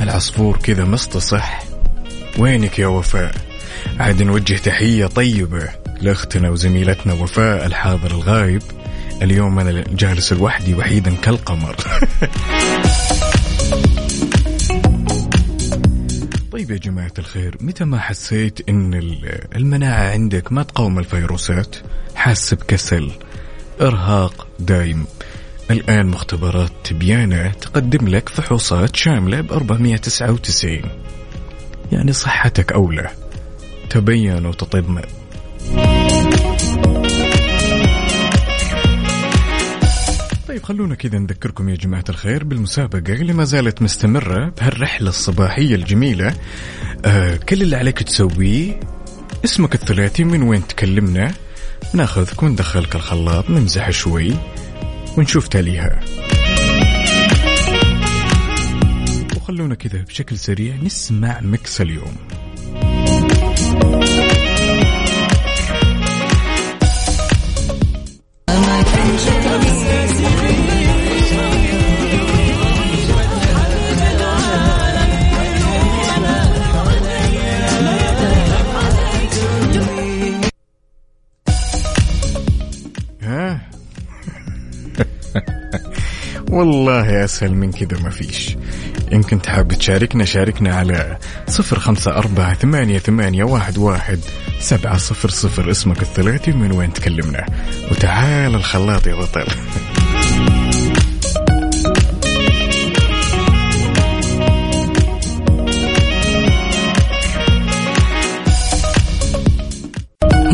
العصفور 0.00 0.56
كذا 0.56 0.84
مستصح. 0.84 1.62
وينك 2.38 2.78
يا 2.78 2.86
وفاء؟ 2.86 3.34
عاد 4.00 4.22
نوجه 4.22 4.56
تحية 4.56 5.06
طيبة 5.06 5.68
لأختنا 6.00 6.50
وزميلتنا 6.50 7.12
وفاء 7.12 7.66
الحاضر 7.66 8.10
الغايب. 8.10 8.62
اليوم 9.22 9.58
أنا 9.58 9.84
جالس 9.90 10.32
لوحدي 10.32 10.74
وحيدا 10.74 11.14
كالقمر. 11.14 11.76
طيب 16.54 16.70
يا 16.70 16.76
جماعة 16.76 17.12
الخير 17.18 17.56
متى 17.60 17.84
ما 17.84 17.98
حسيت 17.98 18.68
إن 18.68 18.94
ال- 18.94 19.54
المناعة 19.56 20.10
عندك 20.10 20.52
ما 20.52 20.62
تقاوم 20.62 20.98
الفيروسات؟ 20.98 21.76
حاسس 22.14 22.54
بكسل 22.54 23.10
إرهاق 23.80 24.46
دايم. 24.58 25.06
الآن 25.70 26.06
مختبرات 26.06 26.70
تبيانة 26.84 27.52
تقدم 27.52 28.08
لك 28.08 28.28
فحوصات 28.28 28.96
شاملة 28.96 29.40
ب 29.40 29.52
499 29.52 30.82
يعني 31.92 32.12
صحتك 32.12 32.72
أولى. 32.72 33.10
تبين 33.90 34.46
وتطمئن. 34.46 35.02
طيب 40.54 40.62
خلونا 40.62 40.94
كذا 40.94 41.18
نذكركم 41.18 41.68
يا 41.68 41.76
جماعة 41.76 42.04
الخير 42.08 42.44
بالمسابقة 42.44 43.12
اللي 43.12 43.32
ما 43.32 43.44
زالت 43.44 43.82
مستمرة 43.82 44.52
بهالرحلة 44.58 45.08
الصباحية 45.08 45.74
الجميلة. 45.74 46.34
آه 47.04 47.36
كل 47.36 47.62
اللي 47.62 47.76
عليك 47.76 48.02
تسويه 48.02 48.80
اسمك 49.44 49.74
الثلاثي 49.74 50.24
من 50.24 50.42
وين 50.42 50.66
تكلمنا؟ 50.66 51.34
ناخذك 51.94 52.42
وندخلك 52.42 52.94
الخلاط 52.94 53.50
نمزح 53.50 53.90
شوي 53.90 54.34
ونشوف 55.18 55.48
تاليها. 55.48 56.00
وخلونا 59.36 59.74
كذا 59.74 60.02
بشكل 60.02 60.38
سريع 60.38 60.76
نسمع 60.76 61.40
مكس 61.40 61.80
اليوم. 61.80 62.16
والله 86.54 87.24
أسهل 87.24 87.54
من 87.54 87.72
كذا 87.72 88.02
ما 88.02 88.10
فيش. 88.10 88.56
يمكن 89.12 89.42
تحب 89.42 89.68
تشاركنا 89.68 90.24
شاركنا 90.24 90.74
على 90.74 91.18
صفر 91.48 91.78
خمسة 91.78 92.16
أربعة 92.16 92.54
ثمانية, 92.54 92.98
ثمانية 92.98 93.44
واحد, 93.44 93.78
واحد 93.78 94.18
سبعة 94.58 94.96
صفر 94.96 95.30
صفر 95.30 95.70
اسمك 95.70 96.02
الثلاثي 96.02 96.52
من 96.52 96.72
وين 96.72 96.92
تكلمنا 96.92 97.46
وتعال 97.90 98.54
الخلاط 98.54 99.06
يا 99.06 99.14
بطل 99.14 99.46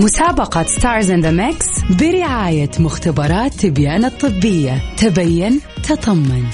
مسابقة 0.01 0.63
Stars 0.63 1.11
in 1.11 1.21
the 1.21 1.31
Mix 1.31 1.67
برعاية 1.91 2.71
مختبرات 2.79 3.55
تبيان 3.55 4.05
الطبية. 4.05 4.83
تبين 4.97 5.61
تطمن. 5.89 6.45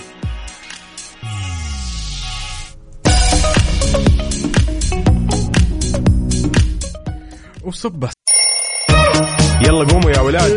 وصبح 7.64 8.10
يلا 9.60 9.84
قوموا 9.84 10.10
يا 10.10 10.20
ولاد. 10.20 10.52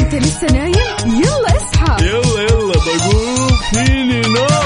انت 0.00 0.14
لسه 0.14 0.46
نايم؟ 0.46 0.74
يلا 1.06 1.56
اصحى. 1.56 2.04
يلا 2.06 2.42
يلا 2.42 2.74
بقوم. 2.74 3.48
فيني 3.72 4.20
نوم؟ 4.20 4.59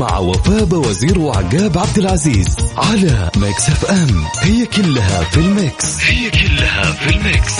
مع 0.00 0.18
وفاء 0.18 0.74
وزير 0.74 1.18
وعقاب 1.18 1.78
عبد 1.78 1.98
العزيز 1.98 2.56
على 2.76 3.30
Mix 3.36 3.68
FM. 3.68 4.24
هي 4.40 4.66
كلها 4.66 5.24
في 5.24 5.40
ال 5.40 5.52
Mix. 5.52 6.00
هي 6.04 6.30
كلها 6.30 6.92
في 6.92 7.10
ال 7.10 7.19
Mix. 7.19 7.54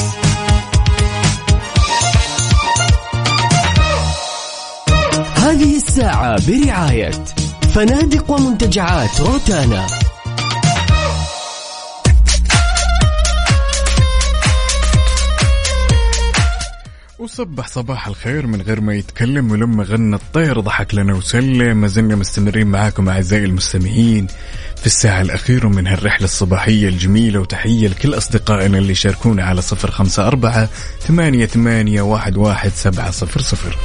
هذه 5.35 5.77
الساعة 5.77 6.47
برعاية 6.47 7.25
فنادق 7.75 8.31
ومنتجعات 8.31 9.21
روتانا. 9.21 9.87
وصبح 17.21 17.69
صباح 17.69 18.07
الخير 18.07 18.47
من 18.47 18.63
غير 18.63 18.81
ما 18.81 18.95
يتكلم 18.95 19.51
ولما 19.51 19.85
غنى 19.85 20.17
الطير. 20.17 20.61
ضحك 20.61 20.95
لنا 20.95 21.15
وسلم. 21.15 21.77
ما 21.77 21.87
زلنا 21.87 22.17
مستمرين 22.17 22.67
معاكم 22.67 23.09
أعزائي 23.09 23.45
المستمعين 23.45 24.27
في 24.77 24.87
الساعة 24.87 25.21
الأخيرة 25.21 25.69
من 25.69 25.87
هالرحلة 25.87 26.25
الصباحية 26.25 26.89
الجميلة 26.89 27.41
وتحية 27.41 27.89
لكل 27.89 28.15
أصدقائنا 28.15 28.79
اللي 28.79 28.95
شاركونا 28.95 29.45
على 29.45 29.63
صفر 29.63 29.91
خمسة 29.91 30.27
أربعة 30.27 30.69
ثمانية, 31.01 31.47
ثمانية 31.47 32.03
واحد, 32.03 32.37
واحد 32.37 32.71
سبعة 32.75 33.11
صفر 33.11 33.41
صفر. 33.41 33.77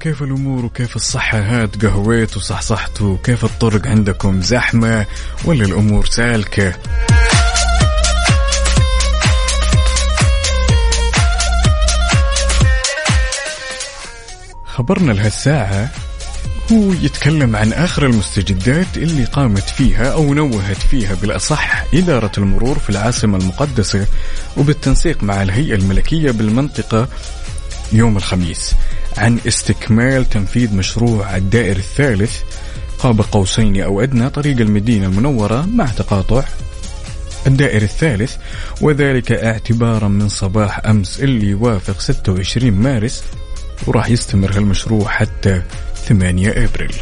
كيف 0.00 0.22
الأمور 0.22 0.64
وكيف 0.64 0.96
الصحة؟ 0.96 1.38
ها 1.38 1.66
تقهويت 1.66 2.36
وصحصحتوا 2.36 3.16
كيف 3.24 3.44
الطرق 3.44 3.86
عندكم؟ 3.86 4.40
زحمة 4.40 5.06
ولا 5.44 5.64
الأمور 5.64 6.06
سالكة؟ 6.06 6.74
خبرنا 14.74 15.12
لهالساعة 15.12 15.90
هو 16.72 16.92
يتكلم 16.92 17.56
عن 17.56 17.72
آخر 17.72 18.06
المستجدات 18.06 18.96
اللي 18.96 19.24
قامت 19.24 19.62
فيها 19.70 20.12
أو 20.12 20.34
نوهت 20.34 20.76
فيها 20.76 21.14
بالأصح 21.14 21.84
إدارة 21.94 22.32
المرور 22.38 22.78
في 22.78 22.90
العاصمة 22.90 23.38
المقدسة 23.38 24.06
وبالتنسيق 24.56 25.22
مع 25.22 25.42
الهيئة 25.42 25.74
الملكية 25.74 26.30
بالمنطقة 26.30 27.08
يوم 27.92 28.16
الخميس 28.16 28.74
عن 29.16 29.38
استكمال 29.48 30.28
تنفيذ 30.28 30.74
مشروع 30.74 31.36
الدائر 31.36 31.76
الثالث 31.76 32.36
قاب 32.98 33.20
قوسين 33.20 33.80
أو 33.82 34.00
أدنى 34.00 34.30
طريق 34.30 34.60
المدينة 34.60 35.06
المنورة 35.06 35.66
مع 35.66 35.86
تقاطع 35.86 36.44
الدائر 37.46 37.82
الثالث 37.82 38.36
وذلك 38.80 39.32
اعتبارا 39.32 40.08
من 40.08 40.28
صباح 40.28 40.86
أمس 40.86 41.20
اللي 41.20 41.46
يوافق 41.46 42.00
26 42.00 42.70
مارس 42.72 43.22
وراح 43.86 44.08
يستمر 44.08 44.56
هالمشروع 44.56 45.08
حتى 45.08 45.62
8 46.08 46.50
أبريل. 46.50 46.96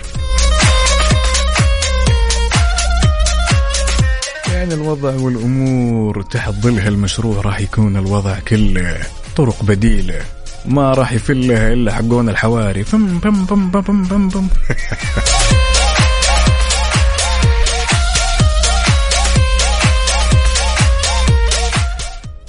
يعني 4.52 4.74
الوضع 4.74 5.14
والأمور 5.14 6.22
تحت 6.22 6.52
ظل 6.52 6.78
هالمشروع 6.78 7.40
راح 7.40 7.60
يكون 7.60 7.96
الوضع 7.96 8.38
كله 8.48 8.96
طرق 9.36 9.62
بديله 9.62 10.20
ما 10.66 10.94
راح 10.94 11.12
يفلها 11.12 11.72
إلا 11.72 11.94
حقون 11.94 12.28
الحواري. 12.28 12.84
بم 12.92 13.18
بم 13.18 13.44
بم 13.44 13.70
بم 13.70 13.82
بم 13.82 14.02
بم 14.08 14.28
بم 14.28 14.48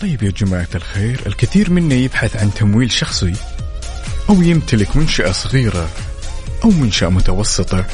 طيب 0.02 0.24
يا 0.24 0.32
جماعة 0.32 0.68
الخير 0.76 1.22
الكثير 1.28 1.70
منا 1.70 1.96
يبحث 1.96 2.36
عن 2.36 2.54
تمويل 2.54 2.92
شخصي. 2.92 3.34
أو 4.32 4.42
يمتلك 4.42 4.98
منشأة 4.98 5.32
صغيرة 5.32 5.90
أو 6.64 6.70
منشأة 6.70 7.08
متوسطة 7.10 7.86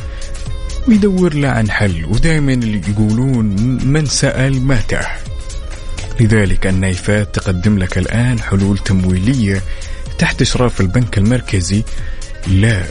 ويدور 0.87 1.33
له 1.33 1.49
عن 1.49 1.71
حل 1.71 2.05
ودائما 2.05 2.53
اللي 2.53 2.81
يقولون 2.89 3.45
من 3.85 4.05
سأل 4.05 4.65
ما 4.65 4.81
تاه 4.81 5.07
لذلك 6.19 6.67
النايفات 6.67 7.35
تقدم 7.35 7.77
لك 7.77 7.97
الآن 7.97 8.39
حلول 8.39 8.77
تمويلية 8.77 9.61
تحت 10.17 10.41
إشراف 10.41 10.81
البنك 10.81 11.17
المركزي. 11.17 11.83
لا 12.47 12.83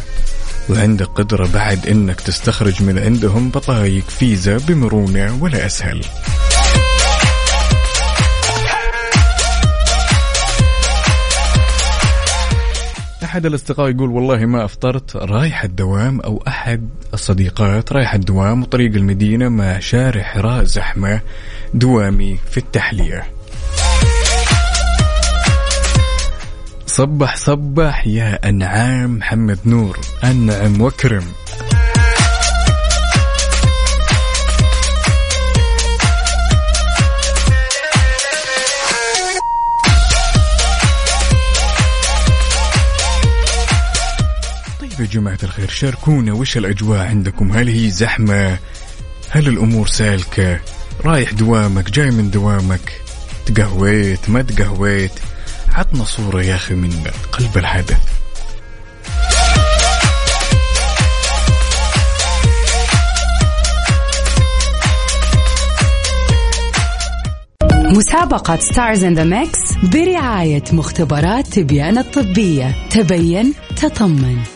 وعندك 0.68 1.06
قدرة 1.06 1.46
بعد 1.46 1.88
أنك 1.88 2.20
تستخرج 2.20 2.82
من 2.82 2.98
عندهم 2.98 3.50
بطايق 3.50 4.04
فيزا 4.08 4.56
بمرونة 4.56 5.38
ولا 5.40 5.66
أسهل. 5.66 6.00
أحد 13.36 13.46
الأصدقاء 13.46 13.90
يقول 13.90 14.10
والله 14.10 14.46
ما 14.46 14.64
أفطرت 14.64 15.16
رايح 15.16 15.64
الدوام 15.64 16.20
أو 16.20 16.42
أحد 16.48 16.88
الصديقات. 17.14 17.92
رايح 17.92 18.14
الدوام 18.14 18.62
وطريق 18.62 18.94
المدينة 18.94 19.48
مع 19.48 19.78
شارع 19.78 20.22
حراء 20.22 20.64
زحمة 20.64 21.20
دوامي 21.74 22.38
في 22.50 22.56
التحلية. 22.56 23.22
صبح 26.86 27.36
صبح 27.36 28.06
يا 28.06 28.48
أنعام 28.48 29.16
محمد 29.16 29.58
نور. 29.66 29.98
أنعم 30.24 30.80
وكرم. 30.80 31.24
طيب 44.96 45.06
يا 45.06 45.10
جماعة 45.10 45.38
الخير 45.42 45.68
شاركونا 45.68 46.32
وش 46.32 46.56
الأجواء 46.56 47.06
عندكم؟ 47.06 47.52
هل 47.52 47.68
هي 47.68 47.90
زحمة؟ 47.90 48.58
هل 49.30 49.48
الأمور 49.48 49.86
سالكة؟ 49.86 50.60
رايح 51.04 51.32
دوامك 51.32 51.90
جاي 51.90 52.10
من 52.10 52.30
دوامك. 52.30 53.00
تقهويت 53.46 54.30
ما 54.30 54.42
تقهويت. 54.42 55.10
عطنا 55.72 56.04
صورة 56.04 56.42
يا 56.42 56.54
أخي 56.54 56.74
من 56.74 56.90
قلب 57.32 57.58
الحدث. 57.58 57.98
مسابقة 67.72 68.56
Stars 68.56 69.04
in 69.04 69.14
the 69.14 69.24
Mix 69.24 69.58
برعاية 69.82 70.64
مختبرات 70.72 71.46
تبيان 71.46 71.98
الطبية. 71.98 72.88
تبين 72.90 73.54
تطمن. 73.76 74.55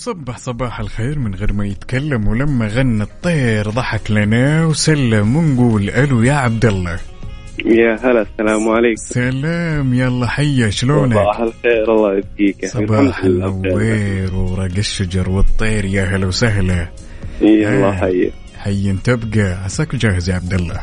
وصبح 0.00 0.38
صباح 0.38 0.80
الخير 0.80 1.18
من 1.18 1.34
غير 1.34 1.52
ما 1.52 1.66
يتكلم 1.66 2.28
ولما 2.28 2.68
غنى 2.68 3.02
الطير 3.02 3.70
ضحك 3.70 4.10
لنا 4.10 4.66
وسلم 4.66 5.36
ونقول 5.36 5.90
ألو 5.90 6.22
يا 6.22 6.32
عبد 6.32 6.64
الله. 6.64 6.98
يا 7.64 7.96
هلا 8.02 8.22
السلام 8.22 8.68
عليكم. 8.68 8.96
سلام 8.96 9.94
يلا 9.94 10.26
حيا 10.26 10.70
شلونك؟ 10.70 11.12
صباح 11.12 11.40
الخير 11.40 11.92
الله 11.94 12.18
يبقيك 12.18 12.66
صباح 12.66 13.24
النوير 13.24 14.34
ورق 14.34 14.76
الشجر 14.78 15.30
والطير 15.30 15.84
يا 15.84 16.04
هلا 16.04 16.26
وسهلا. 16.26 16.88
اي 17.42 17.68
الله 17.68 17.92
حي 18.56 18.92
تبقى؟ 19.04 19.64
عساك 19.64 19.96
جاهز 19.96 20.30
يا 20.30 20.34
عبد 20.34 20.54
الله؟ 20.54 20.80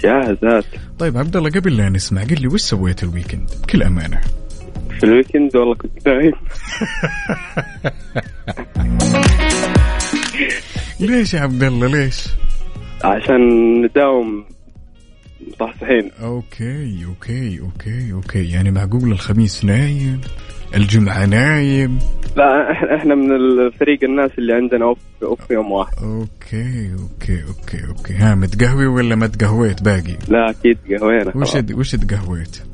جاهزات. 0.00 0.64
طيب 0.98 1.18
عبد 1.18 1.36
الله 1.36 1.50
قبل 1.50 1.76
لا 1.76 1.88
نسمع 1.88 2.22
قل 2.22 2.40
لي 2.40 2.48
وش 2.48 2.60
سويت 2.60 3.02
ال 3.02 3.07
weekend؟ 3.07 3.50
بكل 3.62 3.82
أمانة. 3.82 4.20
في 5.04 5.10
ال 5.10 5.16
weekend 5.16 5.56
والله 5.56 5.74
كنت 5.74 6.08
نايم. 6.08 6.32
ليش 11.10 11.34
يا 11.34 11.40
عبد 11.40 11.62
الله؟ 11.62 11.86
ليش؟ 11.86 12.26
عشان 13.04 13.40
نداوم 13.82 14.44
مصحصحين. 15.48 16.10
okay 16.22 17.04
okay 17.04 17.60
okay 17.60 18.12
okay. 18.12 18.50
يعني 18.52 18.70
معقول 18.70 19.12
الخميس 19.12 19.64
نايم 19.64 20.20
الجمعة 20.74 21.26
نايم؟ 21.26 21.98
لا 22.36 22.72
إحنا 22.72 22.96
إحنا 22.96 23.14
من 23.14 23.32
الفريق 23.36 24.04
الناس 24.04 24.30
اللي 24.38 24.52
عندنا 24.52 24.84
off 24.84 24.98
off 25.22 25.50
يوم 25.50 25.72
واحد. 25.72 25.92
okay 26.02 26.92
okay 26.92 27.44
okay 27.48 27.86
okay. 27.88 28.14
ها 28.14 28.34
متقهوي 28.34 28.86
ولا 28.86 29.14
ما 29.16 29.26
تقهويت 29.26 29.82
باقي؟ 29.82 30.16
لا 30.28 30.50
أكيد 30.50 30.78
قهوينا 30.90 31.32
وش. 31.36 31.54
وش 31.74 31.90
تقهويت؟ 31.96 32.73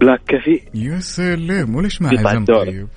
black 0.00 0.20
coffee 0.28 0.60
يا 0.74 1.00
سلام 1.00 1.74
وليش 1.74 2.02
ما 2.02 2.32
الدور. 2.32 2.64
طيب 2.64 2.88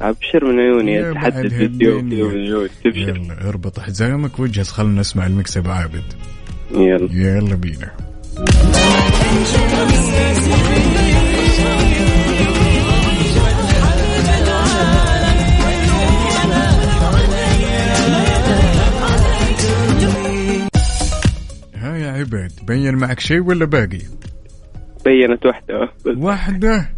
أبشر 0.00 0.44
من 0.44 0.58
عيوني 0.60 0.92
يا 0.92 1.10
اتحدد 1.10 1.34
بعد 1.34 1.48
فيديو 1.48 1.96
هالدنيا. 1.96 2.24
من 2.24 2.30
عيوني 2.30 2.68
تبشر 2.84 2.98
يلا 3.08 3.48
اربط 3.48 3.80
حزامك 3.80 4.38
واجهز 4.38 4.68
خلنا 4.68 5.00
نسمع 5.00 5.26
ال 5.26 5.34
mix 5.34 5.56
ابو 5.56 5.70
عابد 5.70 6.04
يلا 6.74 7.08
يلا 7.12 7.54
بينا 7.54 7.90
ها 21.74 21.96
يا 21.96 22.10
عباد 22.12 22.52
بين 22.66 22.94
معك 22.94 23.20
شيء 23.20 23.40
ولا 23.40 23.64
باقي؟ 23.64 24.00
بينت 25.10 25.46
واحدة 25.46 25.88
واحدة 26.06 26.90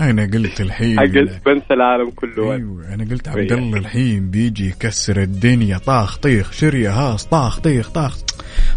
أنا 0.00 0.22
قلت 0.22 0.60
الحين. 0.60 0.98
قلت 1.14 1.46
بنسى 1.46 1.74
العالم 1.74 2.10
كله 2.10 2.52
أيوه 2.54 2.94
أنا 2.94 3.04
قلت 3.10 3.28
عبد 3.28 3.52
الله 3.52 3.78
الحين 3.78 4.30
بيجي 4.30 4.68
يكسر 4.68 5.22
الدنيا. 5.22 5.78
طاخ 5.78 6.18
طيخ 6.18 6.52
شرية 6.52 6.90
هاس 6.90 7.24
طاخ 7.24 7.60
طيخ 7.60 7.90
طاخ. 7.90 8.18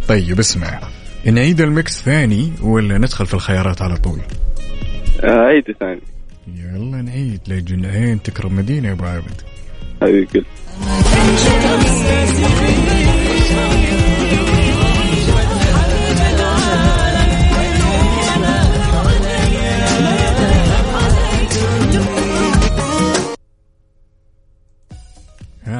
طيب 0.07 0.39
اسمع. 0.39 0.80
نعيد 1.26 1.61
المكس 1.61 2.01
ثاني 2.01 2.51
ولا 2.61 2.97
ندخل 2.97 3.26
في 3.26 3.34
الخيارات 3.34 3.82
على 3.82 3.97
طول؟ 3.97 4.20
آه، 5.24 5.39
عيد 5.39 5.63
ثاني. 5.80 6.01
يلا 6.55 7.01
نعيد. 7.01 7.39
لجنعين 7.47 8.22
تكرم 8.22 8.55
مدينة 8.55 8.88
يا 8.88 8.93
أبو 8.93 9.03
عابد. 9.05 9.41
حبيبي. 10.01 10.45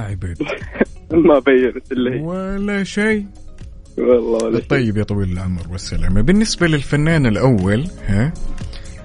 يا 0.08 0.12
عباد 0.12 0.38
ما 1.28 1.39
بينت 1.39 1.91
إلا 1.91 2.14
هي 2.14 2.20
ولا 2.22 2.84
شيء. 2.84 3.26
والله 3.97 4.45
ولا 4.45 4.60
شيء. 4.60 4.68
طيب 4.70 4.97
يا 4.97 5.03
طويل 5.03 5.32
العمر 5.32 5.62
والسلامة. 5.70 6.22
بالنسبة 6.22 6.68
للفنان 6.68 7.26
الأول 7.26 7.88
ها 8.05 8.34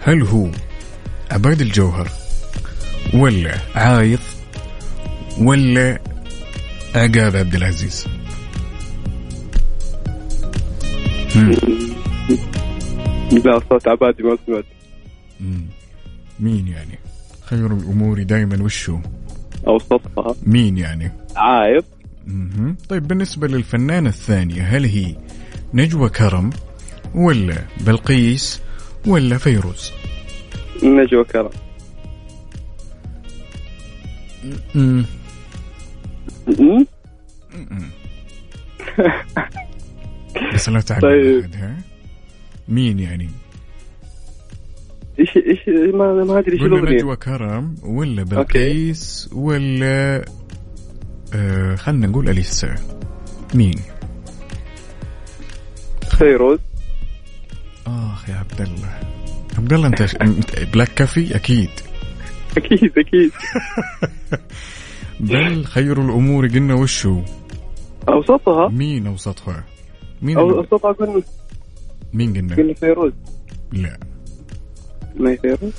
هل 0.00 0.22
هو 0.22 0.48
عباد 1.30 1.60
الجوهر 1.60 2.08
ولا 3.14 3.54
عايض 3.74 4.18
ولا 5.40 6.00
عقاب 6.94 7.36
عبد 7.36 7.54
العزيز. 7.54 8.06
لا 13.44 13.60
صوت 13.70 13.88
عبادي 13.88 14.22
ما 14.22 14.38
سمعت. 14.46 14.64
مين 16.40 16.68
يعني؟ 16.68 16.98
خير 17.44 17.66
الأمور 17.66 18.22
دائما 18.22 18.62
وشو؟ 18.62 18.98
اوسطها 19.66 20.34
مين 20.46 20.78
يعني 20.78 21.12
عايض 21.36 21.84
مهم. 22.26 22.76
طيب 22.88 23.08
بالنسبة 23.08 23.48
للفنانة 23.48 24.08
الثانية 24.08 24.62
هل 24.62 24.84
هي 24.84 25.16
نجوى 25.74 26.08
كرم 26.08 26.50
ولا 27.14 27.58
بلقيس 27.86 28.60
ولا 29.06 29.38
فيروز 29.38 29.92
نجوى 30.82 31.24
كرم 31.24 31.50
مم. 34.74 35.04
م? 36.46 36.84
مم. 37.54 37.86
بس 40.54 40.68
لا 40.68 40.80
تعلم 40.80 41.00
طيب. 41.00 41.50
مين 42.68 42.98
يعني 43.00 43.28
إيش 45.22 45.36
إيش 45.36 45.94
ما 45.94 46.24
ما 46.24 46.38
أدري 46.38 46.52
إيش 46.52 46.62
ولا 46.62 46.76
الأغنية. 46.76 46.96
نجوى 46.96 47.16
كرم 47.16 47.74
ولا 47.82 48.22
بلقيس 48.22 49.30
ولا 49.32 50.24
آه 51.34 51.74
خلنا 51.74 52.06
نقول 52.06 52.28
أليسا 52.28 52.74
مين؟ 53.54 53.74
فيروز 56.18 56.58
آخ 57.86 58.28
يا 58.28 58.34
عبد 58.34 58.60
الله. 58.60 59.00
عبد 59.58 59.72
الله 59.72 59.86
أنت 59.88 60.02
black 60.74 60.88
coffee؟ 60.94 61.36
أكيد. 61.36 61.70
أكيد 62.56 62.98
أكيد. 62.98 63.32
بل 65.20 65.64
خير 65.64 66.00
الأمور 66.00 66.46
قلنا 66.46 66.74
وشو؟ 66.74 67.20
أوسطها. 68.08 68.68
مين 68.68 69.06
أوسطها؟ 69.06 69.64
مين 70.22 70.38
أوسطها 70.38 70.92
قلنا. 70.92 71.22
مين 72.12 72.32
قلنا؟ 72.36 72.56
قلنا 72.56 72.74
فيروز 72.74 73.12
لا. 73.72 73.98
ما 75.16 75.30
هي 75.30 75.36
فيروز 75.36 75.72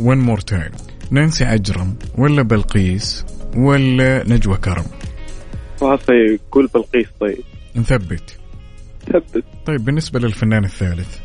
one 0.00 0.18
more 0.18 0.40
time 0.40 0.70
نانسي 1.10 1.44
عجرم 1.44 1.96
ولا 2.18 2.42
بلقيس 2.42 3.24
ولا 3.56 4.28
نجوى 4.28 4.56
كرم؟ 4.56 4.84
طيب 5.80 6.40
قول 6.52 6.66
بلقيس 6.74 7.06
طيب. 7.20 7.38
نثبت. 7.76 8.38
ثبت. 9.06 9.44
طيب 9.66 9.84
بالنسبة 9.84 10.20
للفنان 10.20 10.64
الثالث. 10.64 11.18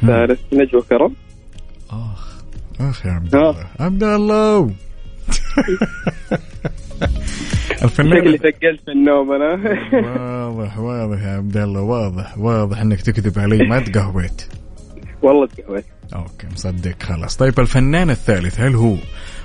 ثالث 0.00 0.40
نجوى 0.52 0.82
كرم؟ 0.82 1.14
آخ 1.90 2.42
آخ 2.80 3.06
يا 3.06 3.10
عبد 3.10 3.34
الله. 3.34 3.66
عبد 3.80 4.02
الله. 4.02 4.74
الفنان 7.82 8.18
شكلي 8.18 8.38
ثقلت 8.38 8.80
في 8.84 8.90
النوم 8.92 9.32
أنا. 9.32 9.52
واضح 9.92 10.78
واضح 10.78 11.22
يا 11.22 11.28
عبد 11.36 11.56
الله 11.56 11.80
واضح 11.80 12.38
واضح 12.38 12.80
إنك 12.80 13.00
تكذب 13.02 13.38
علي 13.38 13.68
ما 13.68 13.80
تقهويت. 13.80 14.42
والله 15.22 15.46
تقهويت. 15.46 15.84
أوكي 16.14 16.46
مصدق 16.52 17.02
خلاص. 17.02 17.36
طيب 17.36 17.60
الفنان 17.60 18.10
الثالث 18.10 18.60
هل 18.60 18.74
هو 18.74 18.96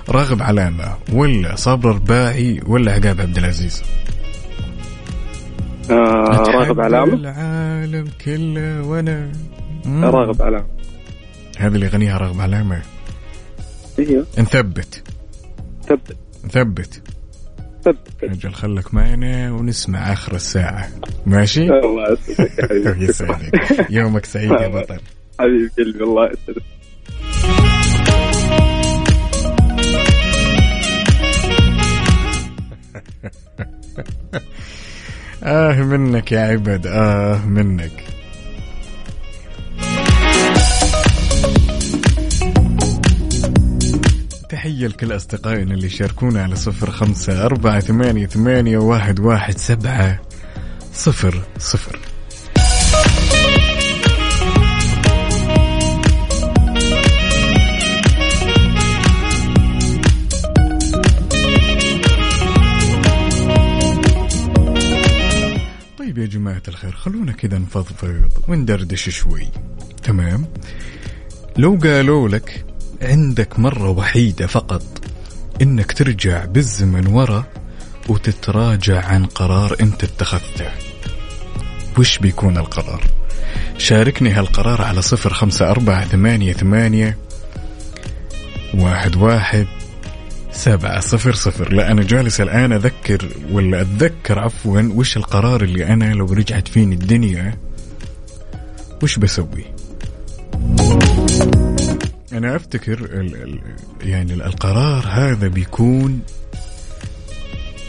راغب 0.08 0.42
علامة 0.42 0.94
ولا 1.12 1.56
صابر 1.56 1.88
رباعي 1.88 2.60
ولا 2.66 2.92
عقاب 2.92 3.20
عبد 3.20 3.38
العزيز؟ 3.38 3.82
آه 5.90 5.94
راغب 6.54 6.80
علامة؟ 6.80 7.14
العالم 7.14 8.08
كله 8.24 8.82
وأنا. 8.82 9.32
راغب 9.86 10.42
علامة. 10.42 10.66
هذه 11.58 11.74
اللي 11.74 11.86
يغنيها 11.86 12.18
راغب 12.18 12.40
علامة. 12.40 12.82
أيوه 13.98 14.26
نثبت. 14.38 15.02
ثبت. 15.88 16.16
نثبت. 16.44 16.52
ثبت 16.52 17.02
أجل 18.22 18.52
خلك 18.52 18.94
معنا 18.94 19.52
ونسمع 19.52 20.12
آخر 20.12 20.34
الساعة. 20.34 20.88
ماشي؟ 21.26 21.62
الله 21.70 22.18
يسعدك 23.08 23.86
يومك 23.90 24.24
سعيد 24.24 24.50
يا 24.50 24.68
بطل. 24.68 24.98
حبيب 25.40 25.70
قلبي 25.78 26.04
الله 26.04 26.30
يسعدك. 26.30 26.62
آه 35.44 35.82
منك 35.82 36.32
يا 36.32 36.40
عبد. 36.40 36.86
آه 36.86 37.46
منك. 37.46 37.92
تحية 44.52 44.86
لكل 44.86 45.16
أصدقائنا 45.16 45.74
اللي 45.74 45.88
شاركونا 45.88 46.42
على 46.42 46.56
صفر 46.56 46.90
خمسة 46.90 47.44
أربعة 47.46 47.80
ثمانية 47.80 48.26
ثمانية 48.26 48.78
واحد 48.78 49.20
واحد 49.20 49.58
سبعة 49.58 50.22
صفر 50.92 51.42
صفر. 51.58 51.98
طيب 65.98 66.18
يا 66.18 66.26
جماعة 66.26 66.62
الخير 66.68 66.92
خلونا 66.92 67.32
كذا 67.32 67.58
نفضفض 67.58 68.28
وندردش 68.48 69.08
شوي. 69.10 69.48
تمام؟ 70.02 70.46
لو 71.56 71.78
قالوا 71.82 72.28
لك 72.28 72.64
عندك 73.02 73.58
مرة 73.58 73.90
وحيدة 73.90 74.46
فقط 74.46 74.82
إنك 75.62 75.92
ترجع 75.92 76.44
بالزمن 76.44 77.06
ورا 77.06 77.44
وتتراجع 78.08 79.04
عن 79.06 79.26
قرار 79.26 79.76
أنت 79.80 80.04
اتخذته. 80.04 80.70
وش 81.98 82.18
بيكون 82.18 82.58
القرار؟ 82.58 83.04
شاركني 83.78 84.30
هالقرار 84.30 84.82
على 84.82 85.02
صفر 85.02 85.32
خمسة 85.32 85.70
أربعة 85.70 86.04
ثمانية 86.04 86.52
ثمانية 86.52 87.18
واحد 88.74 89.16
واحد 89.16 89.66
سبعة 90.52 91.00
صفر 91.00 91.34
صفر. 91.34 91.72
لا 91.72 91.92
أنا 91.92 92.02
جالس 92.02 92.40
الآن 92.40 92.72
أذكر 92.72 93.28
ولا 93.52 93.80
أتذكر 93.80 94.38
عفوا 94.38 94.82
وش 94.94 95.16
القرار 95.16 95.62
اللي 95.62 95.86
أنا 95.86 96.14
لو 96.14 96.26
رجعت 96.26 96.68
فيني 96.68 96.94
الدنيا 96.94 97.58
وش 99.02 99.18
بسوي؟ 99.18 99.64
أنا 102.32 102.56
أفتكر 102.56 102.98
ال 102.98 103.34
ال 103.42 103.60
يعني 104.02 104.34
القرار 104.34 105.06
هذا 105.08 105.48
بيكون 105.48 106.20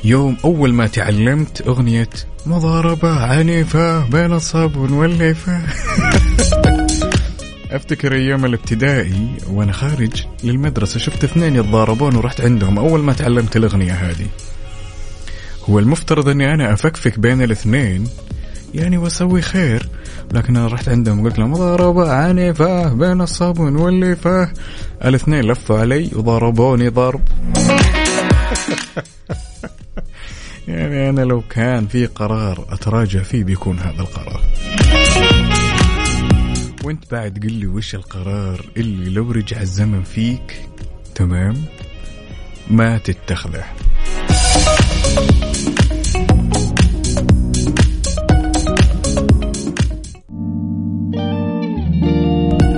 يوم 0.04 0.38
أول 0.44 0.74
ما 0.74 0.88
تعلمت 0.88 1.62
أغنية 1.68 2.10
مضاربة 2.46 3.10
عنيفة 3.10 4.10
بين 4.10 4.34
الصابون 4.34 4.92
والليفة. 4.94 5.62
أفتكر 7.72 8.14
أيام 8.14 8.46
الابتدائي 8.46 9.38
وأنا 9.48 9.72
خارج 9.72 10.24
للمدرسة 10.44 11.00
شفت 11.00 11.24
اثنين 11.24 11.56
يتضاربون 11.56 12.16
ورحت 12.16 12.42
عندهم 12.42 12.80
أول 12.80 13.00
ما 13.00 13.14
تعلمت 13.14 13.58
الأغنية 13.58 13.94
هذه. 13.94 14.28
هو 15.70 15.80
المفترض 15.80 16.30
أني 16.30 16.54
أنا 16.54 16.74
أفكفك 16.74 17.20
بين 17.20 17.42
الاثنين 17.42 18.08
يعني 18.74 18.98
واسوي 18.98 19.42
خير. 19.42 19.90
لكن 20.32 20.58
أنا 20.58 20.68
رحت 20.68 20.90
عندهم 20.90 21.24
قلت 21.24 21.40
لهم 21.40 21.52
مضاربة 21.52 22.12
عنيفة 22.12 22.94
بين 22.94 23.22
الصابون 23.22 23.76
والليفة 23.76 24.52
الاثنين 25.06 25.42
لفوا 25.42 25.80
علي 25.80 26.10
وضربوني 26.16 26.90
ضرب. 26.90 27.22
يعني 30.68 31.10
أنا 31.10 31.22
لو 31.22 31.42
كان 31.50 31.88
في 31.88 32.06
قرار 32.06 32.66
أتراجع 32.70 33.24
فيه 33.24 33.44
بيكون 33.44 33.80
هذا 33.80 34.02
القرار. 34.02 34.42
وانت 36.84 37.12
بعد 37.12 37.40
قل 37.44 37.52
لي 37.54 37.68
وش 37.68 37.96
القرار 37.96 38.66
اللي 38.78 39.10
لو 39.10 39.32
رجع 39.32 39.62
الزمن 39.62 40.04
فيك 40.04 40.70
تمام؟ 41.16 41.56
ما 42.72 42.98
تتخذه. 42.98 43.64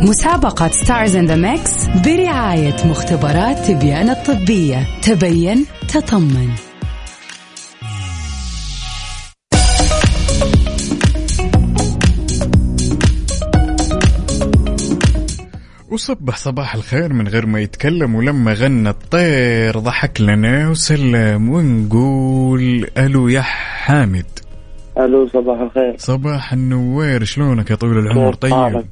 مسابقة 0.10 0.68
Stars 0.67 1.15
in 1.15 1.26
the 1.26 1.36
Mix 1.36 1.88
برعاية 1.88 2.76
مختبرات 2.86 3.58
تبيان 3.58 4.10
الطبية. 4.10 4.88
تبين 5.01 5.66
تطمن. 5.93 6.49
وصبح 15.91 16.38
صباح 16.38 16.76
الخير 16.76 17.14
من 17.14 17.28
غير 17.28 17.45
ما 17.45 17.60
يتكلم 17.60 18.16
ولما 18.16 18.53
غنى 18.53 18.89
الطير. 18.89 19.80
ضحك 19.80 20.22
لنا 20.22 20.70
وسلم 20.70 21.49
ونقول 21.49 22.88
ألو 22.97 23.28
يا 23.28 23.41
حامد. 23.41 24.26
ألو 24.97 25.28
صباح 25.28 25.60
الخير. 25.60 25.95
صباح 25.97 26.53
النوير. 26.53 27.24
شلونك 27.24 27.72
يا 27.72 27.76
طويل 27.76 27.97
العمر؟ 27.97 28.34
طيب. 28.34 28.86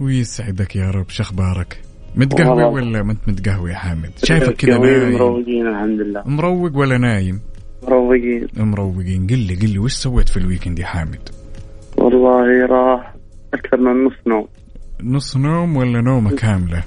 ويسعدك 0.00 0.76
يا 0.76 0.90
رب 0.90 1.08
شخبارك 1.08 1.80
متقهوي. 2.16 2.64
ولا 2.64 3.02
ما 3.02 3.12
انت 3.12 3.28
متقهوي 3.28 3.70
يا 3.70 3.74
حامد؟ 3.76 4.10
شايفك 4.24 4.56
كذا 4.56 4.78
نايم. 4.78 5.12
مروقين 5.14 5.66
الحمد 5.66 6.00
لله. 6.00 6.22
مروق 6.26 6.76
ولا 6.76 6.98
نايم؟ 6.98 7.40
مروقين. 7.82 8.46
مروقين. 8.56 9.26
قل 9.26 9.38
لي 9.38 9.54
قل 9.54 9.68
لي 9.68 9.78
وش 9.78 9.92
سويت 9.92 10.28
في 10.28 10.36
ال 10.36 10.41
weekend 10.41 10.78
يا 10.78 10.86
حامد؟ 10.86 11.28
والله 11.96 12.66
راح 12.66 13.14
أكثر 13.54 13.76
من 13.76 14.04
نص 14.04 14.16
نوم. 14.26 14.46
نص 15.02 15.36
نوم 15.36 15.76
ولا 15.76 16.00
نومة 16.00 16.36
كاملة؟ 16.36 16.82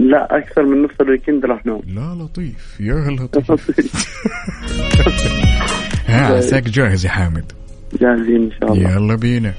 لا 0.00 0.38
أكثر 0.38 0.62
من 0.62 0.82
نص 0.82 0.90
ال 1.00 1.06
weekend 1.06 1.44
راح 1.44 1.66
نوم. 1.66 1.80
لا 1.86 2.24
لطيف. 2.24 2.80
يا 2.80 2.94
لطيف. 3.10 3.50
ها 6.06 6.36
عساك 6.36 6.62
جاهز 6.62 7.04
يا 7.04 7.10
حامد. 7.10 7.52
جاهزين 7.92 8.42
إن 8.42 8.50
شاء 8.60 8.72
الله. 8.72 8.90
يلا 8.90 9.14
بينا. 9.14 9.54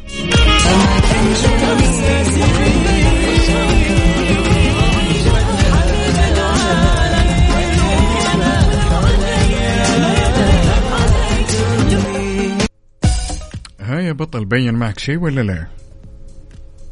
ها 13.80 14.00
يا 14.00 14.12
بطل 14.12 14.46
بين 14.46 14.74
معك 14.74 15.00
شيء 15.00 15.18
ولا 15.18 15.42
لا؟ 15.42 15.66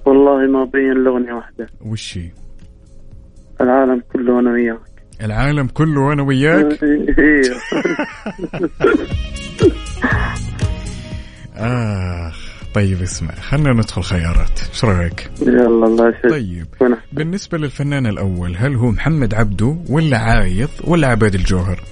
والله 0.05 0.47
ما 0.47 0.65
بين 0.65 0.93
لغنية 0.93 1.33
واحدة. 1.33 1.67
وش 1.85 2.17
هي؟ 2.17 2.29
العالم 3.61 4.03
كله 4.13 4.39
أنا 4.39 4.51
وياك. 4.51 4.79
العالم 5.23 5.67
كله 5.67 6.01
وأنا 6.01 6.23
وياك؟ 6.23 6.83
أيوه 6.83 7.59
آخ 11.57 12.55
طيب 12.73 13.01
اسمع 13.01 13.35
خلينا 13.35 13.73
ندخل 13.73 14.01
خيارات. 14.01 14.59
إيش 14.69 14.85
رأيك؟ 14.85 15.31
يلا 15.41 15.67
الله 15.87 16.09
يسعدك. 16.09 16.29
طيب 16.29 16.67
بالنسبة 17.11 17.57
للفنان 17.57 18.05
الأول 18.05 18.55
هل 18.57 18.75
هو 18.75 18.91
محمد 18.91 19.33
عبده 19.33 19.77
ولا 19.89 20.17
عايض 20.17 20.69
ولا 20.83 21.07
عباد 21.07 21.35
الجوهر؟ 21.35 21.83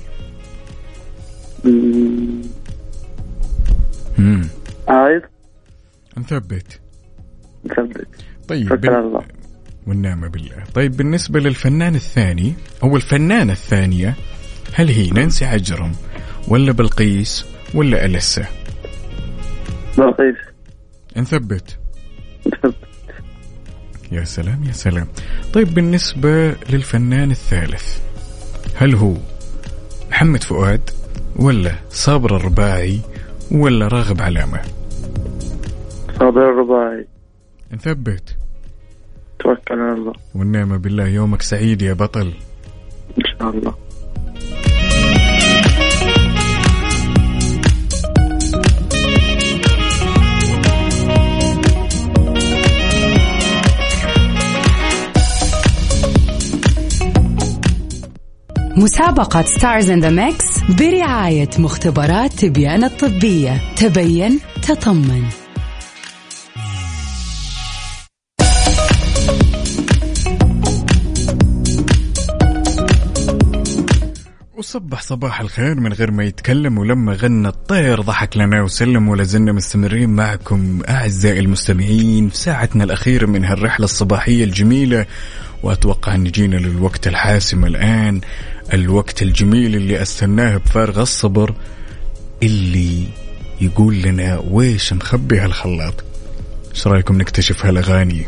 امم 4.20 4.47
عايز 4.88 5.22
نثبت. 6.18 6.80
نثبت. 7.66 8.07
طيب 8.47 8.74
على 8.74 8.99
الله. 8.99 9.22
والنعمة 9.88 10.28
بالله. 10.28 10.64
طيب 10.74 10.97
بالنسبة 10.97 11.39
للفنان 11.39 11.96
الثاني 11.96 12.54
أو 12.83 12.96
الفنانة 12.96 13.54
الثانية 13.54 14.16
هل 14.74 14.89
هي 14.89 15.09
نانسي 15.09 15.46
عجرم 15.46 15.92
ولا 16.47 16.71
بلقيس 16.71 17.46
ولا 17.74 18.05
ألسة 18.05 18.46
بلقيس 19.97 20.36
نثبت. 21.17 21.78
نثبت. 22.47 22.75
يا 24.11 24.24
سلام 24.24 24.63
يا 24.63 24.71
سلام. 24.71 25.07
طيب 25.53 25.74
بالنسبة 25.74 26.55
للفنان 26.70 27.32
الثالث 27.32 27.99
هل 28.75 28.95
هو 28.95 29.13
محمد 30.09 30.43
فؤاد 30.43 30.89
ولا 31.36 31.75
صابر 31.89 32.36
الرباعي 32.36 32.99
ولا 33.51 33.87
راغب 33.87 34.21
علامة؟ 34.21 34.61
صابر 36.20 36.49
الرباعي. 36.49 37.07
نثبت. 37.74 38.36
توكل 39.39 39.79
على 39.79 39.93
الله. 39.93 40.13
والنعمة 40.36 40.78
بالله 40.78 41.07
يومك 41.07 41.41
سعيد 41.41 41.82
يا 41.82 41.93
بطل. 41.93 42.33
إن 43.17 43.24
شاء 43.39 43.49
الله. 43.49 43.75
مسابقة 58.78 59.41
Stars 59.41 59.89
in 59.89 60.00
the 60.00 60.09
Mix 60.09 60.59
برعاية 60.70 61.50
مختبرات 61.59 62.33
تبيان 62.33 62.83
الطبية. 62.83 63.62
تبين 63.75 64.39
تطمن. 64.62 65.24
وصبح 74.58 75.01
صباح 75.01 75.41
الخير 75.41 75.79
من 75.79 75.93
غير 75.93 76.12
ما 76.12 76.24
يتكلم 76.24 76.78
ولما 76.78 77.13
غنى 77.13 77.47
الطير 77.47 78.01
ضحك 78.01 78.37
لنا 78.37 78.62
وسلم 78.62 79.08
ولا 79.08 79.24
زلنا 79.24 79.51
مستمرين 79.51 80.09
معكم 80.09 80.79
أعزائي 80.89 81.39
المستمعين 81.39 82.29
في 82.29 82.37
ساعتنا 82.37 82.83
الأخيرة 82.83 83.25
من 83.25 83.45
هالرحلة 83.45 83.86
الصباحية 83.86 84.43
الجميلة. 84.43 85.05
وأتوقع 85.63 86.15
أن 86.15 86.23
جينا 86.23 86.55
للوقت 86.55 87.07
الحاسم 87.07 87.65
الآن 87.65 88.21
الوقت 88.73 89.21
الجميل 89.21 89.75
اللي 89.75 90.01
أستناه 90.01 90.57
بفارغ 90.57 91.01
الصبر 91.01 91.55
اللي 92.43 93.03
يقول 93.61 94.01
لنا 94.01 94.41
ويش 94.49 94.93
مخبي 94.93 95.39
هالخلاط؟ 95.39 96.03
إيش 96.71 96.87
رأيكم 96.87 97.17
نكتشف 97.17 97.65
هالأغاني؟ 97.65 98.25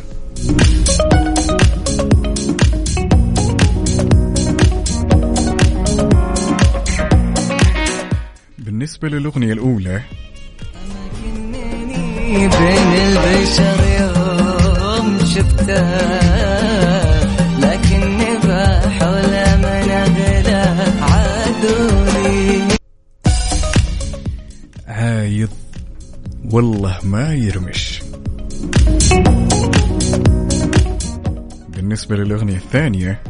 بالنسبة 8.57 9.07
للأغنية 9.07 9.53
الأولى 9.53 10.01
بين 12.35 12.93
البشر 12.93 13.79
يوم 13.99 15.19
شفته 15.25 16.84
والله 26.55 26.97
ما 27.03 27.33
يرمش. 27.33 28.01
بالنسبة 31.69 32.15
للأغنية 32.15 32.55
الثانية. 32.55 33.21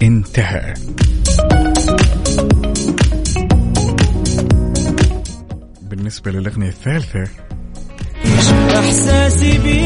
انتهى 0.00 0.74
لا 0.84 1.23
بالنسبة 6.14 6.30
للأغنية 6.30 6.68
الثالثة. 6.68 7.24
إحساسي 8.78 9.58
بيك 9.58 9.84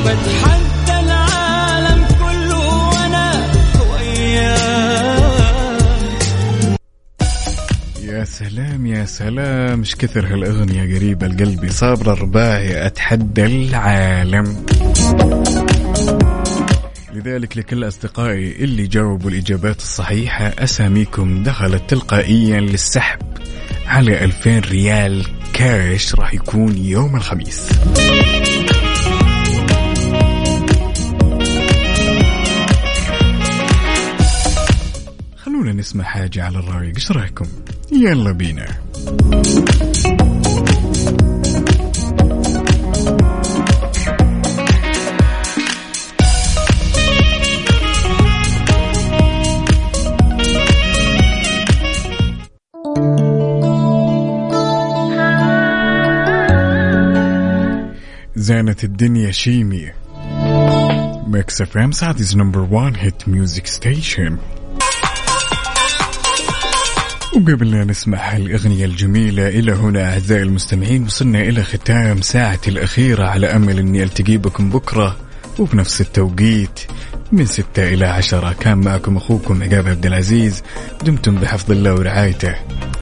بتحدى 0.00 1.00
العالم 1.00 2.04
كله 2.18 2.88
وأنا 2.88 3.52
وياك. 3.92 5.80
يا 8.02 8.24
سلام 8.24 8.86
يا 8.86 9.04
سلام. 9.04 9.78
مش 9.78 9.96
كثر 9.96 10.26
هالأغنية 10.26 10.96
قريبة 10.96 11.26
لقلبي 11.26 11.68
صابرة 11.68 12.12
الرباعي 12.12 12.86
أتحدى 12.86 13.46
العالم. 13.46 14.66
لذلك 17.14 17.56
لكل 17.56 17.88
أصدقائي 17.88 18.64
اللي 18.64 18.86
جاوبوا 18.86 19.30
الإجابات 19.30 19.78
الصحيحة 19.78 20.44
أساميكم 20.44 21.42
دخلت 21.42 21.90
تلقائيا 21.90 22.60
للسحب. 22.60 23.29
على 23.90 24.24
2000 24.24 24.58
ريال 24.58 25.26
كاش 25.52 26.14
راح 26.14 26.34
يكون 26.34 26.78
يوم 26.78 27.16
الخميس. 27.16 27.68
خلونا 35.36 35.72
نسمع 35.72 36.04
حاجة 36.04 36.44
على 36.44 36.58
الرايق 36.58 36.94
إيش 36.94 37.12
رأيكم؟ 37.12 37.46
يلا 37.92 38.32
بينا. 38.32 38.66
زانت 58.50 58.84
الدنيا 58.84 59.30
شيمي. 59.30 59.90
Mix 61.26 61.60
FM 61.60 61.92
Saudi's 61.92 62.36
number 62.36 62.60
1 62.60 62.96
hit 62.98 63.28
music 63.28 63.66
station 63.66 64.36
وقبل 67.36 67.70
لا 67.70 67.84
نسمع 67.84 68.18
هالأغنية 68.18 68.84
الجميلة 68.84 69.48
إلى 69.48 69.72
هنا 69.72 70.12
أعزائي 70.12 70.42
المستمعين 70.42 71.04
وصلنا 71.04 71.40
إلى 71.40 71.62
ختام 71.62 72.20
ساعتي 72.20 72.70
الأخيرة. 72.70 73.26
على 73.26 73.46
أمل 73.46 73.78
أني 73.78 74.02
ألتقي 74.02 74.36
بكم 74.36 74.70
بكرة 74.70 75.16
وبنفس 75.58 76.00
التوقيت 76.00 76.80
من 77.32 77.46
ستة 77.46 77.88
إلى 77.88 78.06
عشرة. 78.06 78.52
كان 78.52 78.78
معكم 78.78 79.16
أخوكم 79.16 79.62
عقاب 79.62 79.88
عبد 79.88 80.06
العزيز. 80.06 80.62
دمتم 81.04 81.34
بحفظ 81.34 81.70
الله 81.70 81.94
ورعايته. 81.94 82.54